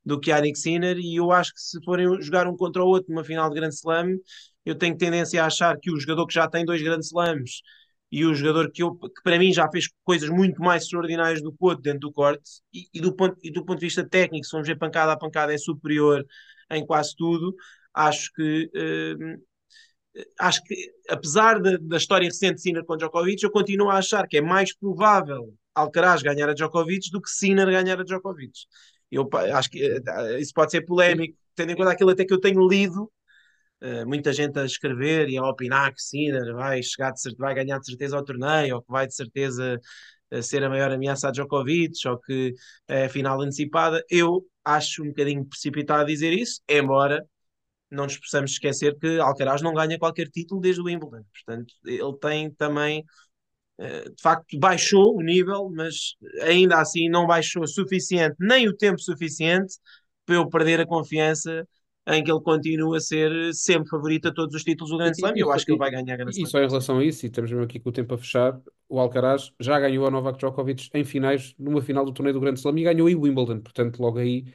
do 0.05 0.18
que 0.18 0.30
Yannick 0.30 0.59
Sinner 0.59 0.96
e 0.98 1.16
eu 1.16 1.30
acho 1.30 1.52
que 1.52 1.61
se 1.61 1.82
forem 1.84 2.20
jogar 2.20 2.46
um 2.46 2.57
contra 2.57 2.82
o 2.82 2.88
outro 2.88 3.12
numa 3.12 3.24
final 3.24 3.48
de 3.48 3.57
Grande 3.57 3.74
Slam, 3.74 4.16
eu 4.64 4.74
tenho 4.74 4.96
tendência 4.96 5.42
a 5.42 5.46
achar 5.46 5.78
que 5.78 5.90
o 5.90 6.00
jogador 6.00 6.26
que 6.26 6.34
já 6.34 6.48
tem 6.48 6.64
dois 6.64 6.82
grandes 6.82 7.09
slams 7.09 7.62
e 8.11 8.24
o 8.24 8.34
jogador 8.34 8.70
que, 8.70 8.82
eu, 8.82 8.94
que 8.94 9.22
para 9.22 9.38
mim 9.38 9.52
já 9.52 9.70
fez 9.70 9.88
coisas 10.02 10.30
muito 10.30 10.62
mais 10.62 10.84
extraordinárias 10.84 11.42
do 11.42 11.52
que 11.52 11.59
o 11.61 11.66
outro 11.66 11.82
dentro 11.82 12.00
do 12.00 12.12
corte 12.12 12.62
e, 12.72 12.86
e, 12.94 13.00
do 13.00 13.14
ponto, 13.14 13.36
e 13.42 13.50
do 13.50 13.64
ponto 13.64 13.78
de 13.78 13.86
vista 13.86 14.09
técnico, 14.09 14.46
se 14.46 14.52
vamos 14.52 14.66
ver 14.66 14.78
pancada 14.78 15.12
a 15.12 15.18
pancada 15.18 15.52
é 15.52 15.59
superior 15.59 16.24
em 16.70 16.84
quase 16.86 17.14
tudo, 17.16 17.54
acho 17.92 18.32
que 18.32 18.70
uh, 18.74 20.22
acho 20.40 20.62
que 20.64 20.74
apesar 21.09 21.61
de, 21.61 21.78
da 21.78 21.96
história 21.96 22.26
recente 22.26 22.56
de 22.56 22.62
Sinner 22.62 22.84
com 22.84 22.96
Djokovic, 22.96 23.42
eu 23.42 23.50
continuo 23.50 23.90
a 23.90 23.98
achar 23.98 24.26
que 24.26 24.38
é 24.38 24.40
mais 24.40 24.74
provável 24.76 25.54
Alcaraz 25.74 26.22
ganhar 26.22 26.48
a 26.48 26.54
Djokovic 26.54 27.11
do 27.11 27.20
que 27.20 27.30
Sinner 27.30 27.66
ganhar 27.66 28.00
a 28.00 28.04
Djokovic. 28.04 28.66
Eu 29.11 29.28
acho 29.54 29.70
que 29.70 29.86
uh, 29.86 30.38
isso 30.38 30.52
pode 30.54 30.70
ser 30.70 30.82
polémico, 30.82 31.36
tendo 31.54 31.72
em 31.72 31.76
conta 31.76 31.92
aquilo 31.92 32.11
até 32.11 32.24
que 32.24 32.32
eu 32.32 32.40
tenho 32.40 32.66
lido 32.66 33.11
uh, 33.82 34.06
muita 34.06 34.32
gente 34.32 34.58
a 34.58 34.64
escrever 34.64 35.28
e 35.28 35.38
a 35.38 35.42
opinar 35.44 35.92
que 35.94 36.02
Sinner 36.02 36.54
vai, 36.54 36.82
chegar 36.82 37.12
de, 37.12 37.36
vai 37.36 37.54
ganhar 37.54 37.78
de 37.78 37.86
certeza 37.86 38.16
ao 38.16 38.24
torneio, 38.24 38.76
ou 38.76 38.82
que 38.82 38.90
vai 38.90 39.06
de 39.06 39.14
certeza 39.14 39.78
uh, 40.32 40.42
ser 40.42 40.64
a 40.64 40.68
maior 40.68 40.90
ameaça 40.92 41.28
a 41.28 41.30
Djokovic, 41.32 42.06
ou 42.08 42.18
que 42.18 42.54
é 42.86 43.08
final 43.08 43.40
antecipada. 43.40 44.02
Eu 44.10 44.44
acho 44.64 45.02
um 45.02 45.08
bocadinho 45.08 45.44
precipitado 45.44 46.06
dizer 46.06 46.32
isso, 46.32 46.60
embora 46.68 47.24
não 47.90 48.04
nos 48.04 48.18
possamos 48.18 48.52
esquecer 48.52 48.98
que 48.98 49.18
Alcaraz 49.18 49.62
não 49.62 49.72
ganha 49.72 49.98
qualquer 49.98 50.28
título 50.28 50.60
desde 50.60 50.80
o 50.80 50.84
Wimbledon. 50.84 51.24
Portanto, 51.32 51.72
ele 51.84 52.18
tem 52.20 52.50
também 52.52 53.04
eh, 53.78 54.10
de 54.10 54.22
facto 54.22 54.58
baixou 54.58 55.16
o 55.16 55.22
nível, 55.22 55.70
mas 55.70 56.16
ainda 56.42 56.80
assim 56.80 57.08
não 57.08 57.26
baixou 57.26 57.62
o 57.62 57.68
suficiente, 57.68 58.36
nem 58.40 58.68
o 58.68 58.76
tempo 58.76 59.00
suficiente 59.00 59.76
para 60.26 60.36
eu 60.36 60.48
perder 60.48 60.80
a 60.80 60.86
confiança 60.86 61.66
em 62.09 62.24
que 62.24 62.30
ele 62.30 62.40
continua 62.40 62.96
a 62.96 63.00
ser 63.00 63.30
sempre 63.52 63.88
favorito 63.88 64.28
a 64.28 64.32
todos 64.32 64.54
os 64.54 64.64
títulos 64.64 64.90
do 64.90 64.98
Grand 64.98 65.12
Slam 65.12 65.32
e 65.36 65.40
eu 65.40 65.52
acho 65.52 65.64
que 65.64 65.72
ele 65.72 65.78
vai 65.78 65.90
ganhar 65.90 66.14
a 66.14 66.16
Grand 66.16 66.30
Slam. 66.30 66.44
E 66.44 66.50
só 66.50 66.59
em 66.59 66.66
relação 66.66 66.98
a 66.98 67.04
isso, 67.04 67.26
e 67.26 67.28
estamos 67.28 67.50
mesmo 67.50 67.64
aqui 67.64 67.78
com 67.78 67.90
o 67.90 67.92
tempo 67.92 68.14
a 68.14 68.18
fechar, 68.18 68.59
o 68.88 68.98
Alcaraz 68.98 69.52
já 69.61 69.78
ganhou 69.78 70.06
a 70.06 70.11
Novak 70.11 70.38
Djokovic 70.38 70.88
em 70.94 71.04
finais, 71.04 71.54
numa 71.59 71.82
final 71.82 72.04
do 72.04 72.12
torneio 72.12 72.34
do 72.34 72.40
Grand 72.40 72.54
Slam 72.54 72.78
e 72.78 72.84
ganhou 72.84 73.09
aí 73.09 73.14
o 73.14 73.20
Wimbledon, 73.20 73.61
portanto 73.61 74.00
logo 74.00 74.18
aí 74.18 74.46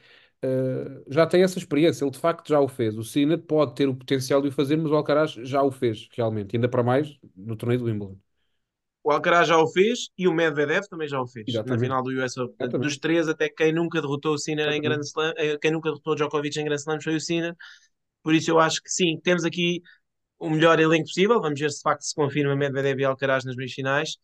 uh, 0.44 1.04
já 1.08 1.26
tem 1.26 1.42
essa 1.42 1.58
experiência, 1.58 2.04
ele 2.04 2.10
de 2.10 2.18
facto 2.18 2.48
já 2.48 2.60
o 2.60 2.66
fez. 2.66 2.98
O 2.98 3.04
Sinner 3.04 3.38
pode 3.38 3.74
ter 3.74 3.88
o 3.88 3.94
potencial 3.94 4.42
de 4.42 4.48
o 4.48 4.52
fazer, 4.52 4.76
mas 4.76 4.90
o 4.90 4.96
Alcaraz 4.96 5.30
já 5.30 5.62
o 5.62 5.70
fez 5.70 6.08
realmente, 6.12 6.56
ainda 6.56 6.68
para 6.68 6.82
mais 6.82 7.18
no 7.36 7.54
torneio 7.54 7.80
do 7.80 7.86
Wimbledon. 7.86 8.18
O 9.04 9.12
Alcaraz 9.12 9.46
já 9.46 9.58
o 9.58 9.68
fez 9.68 10.08
e 10.16 10.26
o 10.26 10.32
Medvedev 10.32 10.86
também 10.88 11.06
já 11.06 11.20
o 11.20 11.26
fez 11.26 11.44
Exatamente. 11.46 11.78
na 11.78 11.84
final 11.84 12.02
do 12.02 12.10
US 12.24 12.38
Open. 12.38 12.56
Exatamente. 12.58 12.88
Dos 12.88 12.98
três, 12.98 13.28
até 13.28 13.50
quem 13.50 13.70
nunca 13.70 14.00
derrotou 14.00 14.32
o 14.32 14.38
Sinner 14.38 14.66
em 14.70 14.80
Grand 14.80 15.00
Slam, 15.00 15.34
eh, 15.36 15.58
quem 15.58 15.70
nunca 15.70 15.90
derrotou 15.90 16.14
o 16.14 16.16
Djokovic 16.16 16.58
em 16.58 16.64
Grand 16.64 16.76
Slam 16.76 16.98
foi 17.02 17.14
o 17.14 17.20
Sinner. 17.20 17.54
Por 18.22 18.34
isso 18.34 18.50
eu 18.50 18.58
acho 18.58 18.82
que 18.82 18.90
sim, 18.90 19.20
temos 19.22 19.44
aqui 19.44 19.82
o 20.38 20.48
melhor 20.48 20.80
elenco 20.80 21.04
possível. 21.04 21.38
Vamos 21.38 21.60
ver 21.60 21.70
se 21.70 21.76
de 21.76 21.82
facto 21.82 22.02
se 22.02 22.14
confirma 22.14 22.56
Medvedev 22.56 22.98
e 22.98 23.04
Alcaraz 23.04 23.44
nas 23.44 23.56
meias 23.56 23.72
finais. 23.72 24.16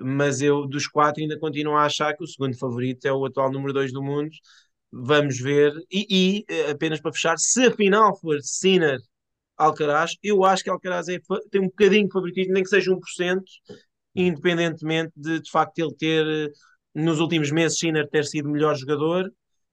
Mas 0.00 0.40
eu, 0.40 0.68
dos 0.68 0.86
quatro, 0.86 1.20
ainda 1.20 1.36
continuo 1.40 1.74
a 1.74 1.84
achar 1.84 2.16
que 2.16 2.22
o 2.22 2.26
segundo 2.26 2.56
favorito 2.56 3.04
é 3.06 3.12
o 3.12 3.24
atual 3.26 3.50
número 3.50 3.72
dois 3.72 3.92
do 3.92 4.00
mundo. 4.00 4.30
Vamos 4.92 5.40
ver. 5.40 5.72
E, 5.90 6.06
e 6.08 6.44
eh, 6.48 6.70
apenas 6.70 7.00
para 7.00 7.12
fechar, 7.12 7.36
se 7.38 7.66
a 7.66 7.72
final 7.72 8.16
for 8.20 8.38
Sinner 8.40 9.00
Alcaraz, 9.56 10.12
eu 10.22 10.44
acho 10.44 10.62
que 10.62 10.70
Alcaraz 10.70 11.08
é, 11.08 11.18
tem 11.50 11.60
um 11.60 11.66
bocadinho 11.66 12.06
de 12.06 12.12
favoritismo, 12.12 12.52
nem 12.54 12.62
que 12.62 12.68
seja 12.68 12.92
1%, 12.92 13.42
independentemente 14.14 15.12
de 15.16 15.40
de 15.40 15.50
facto 15.50 15.78
ele 15.78 15.94
ter, 15.94 16.52
nos 16.94 17.20
últimos 17.20 17.50
meses, 17.50 17.78
Sinner 17.78 18.08
ter 18.08 18.24
sido 18.24 18.48
melhor 18.48 18.76
jogador 18.76 19.30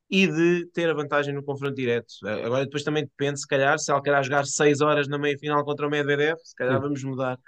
e 0.10 0.28
de 0.28 0.68
ter 0.74 0.90
a 0.90 0.94
vantagem 0.94 1.34
no 1.34 1.44
confronto 1.44 1.76
direto. 1.76 2.14
Agora 2.24 2.66
depois 2.66 2.84
também 2.84 3.04
depende, 3.04 3.40
se 3.40 3.48
calhar, 3.48 3.80
se 3.80 3.92
Alcaraz 3.92 4.28
jogar 4.28 4.46
6 4.46 4.82
horas 4.82 5.08
na 5.08 5.18
meia-final 5.18 5.64
contra 5.66 5.88
o 5.88 5.90
Medvedev, 5.90 6.38
se 6.44 6.56
calhar 6.56 6.80
vamos 6.80 7.04
mudar, 7.04 7.40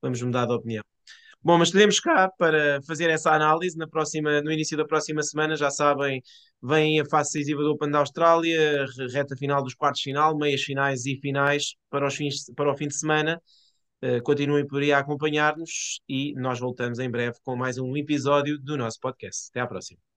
vamos 0.00 0.20
mudar 0.20 0.46
de 0.46 0.52
opinião. 0.52 0.84
Bom, 1.44 1.58
mas 1.58 1.68
estaremos 1.68 1.98
cá 1.98 2.30
para 2.38 2.80
fazer 2.86 3.10
essa 3.10 3.32
análise 3.32 3.76
na 3.76 3.88
próxima, 3.88 4.40
no 4.42 4.52
início 4.52 4.76
da 4.76 4.84
próxima 4.84 5.24
semana. 5.24 5.56
Já 5.56 5.70
sabem, 5.70 6.22
vem 6.62 7.00
a 7.00 7.04
fase 7.04 7.32
decisiva 7.32 7.62
do 7.62 7.72
Open 7.72 7.90
da 7.90 7.98
Austrália, 7.98 8.86
reta 9.12 9.36
final 9.36 9.60
dos 9.60 9.74
quartos 9.74 10.02
de 10.02 10.10
final, 10.10 10.38
meias 10.38 10.62
finais 10.62 11.04
e 11.04 11.18
finais 11.20 11.74
para, 11.90 12.06
os 12.06 12.14
fins, 12.14 12.44
para 12.54 12.70
o 12.70 12.76
fim 12.76 12.86
de 12.86 12.96
semana. 12.96 13.42
Uh, 14.04 14.20
continuem 14.22 14.66
por 14.66 14.82
aí 14.82 14.92
a 14.92 14.98
acompanhar-nos 14.98 16.00
e 16.08 16.34
nós 16.34 16.58
voltamos 16.58 16.98
em 16.98 17.08
breve 17.08 17.38
com 17.44 17.54
mais 17.54 17.78
um 17.78 17.96
episódio 17.96 18.58
do 18.58 18.76
nosso 18.76 18.98
podcast. 18.98 19.48
Até 19.50 19.60
à 19.60 19.66
próxima. 19.66 20.11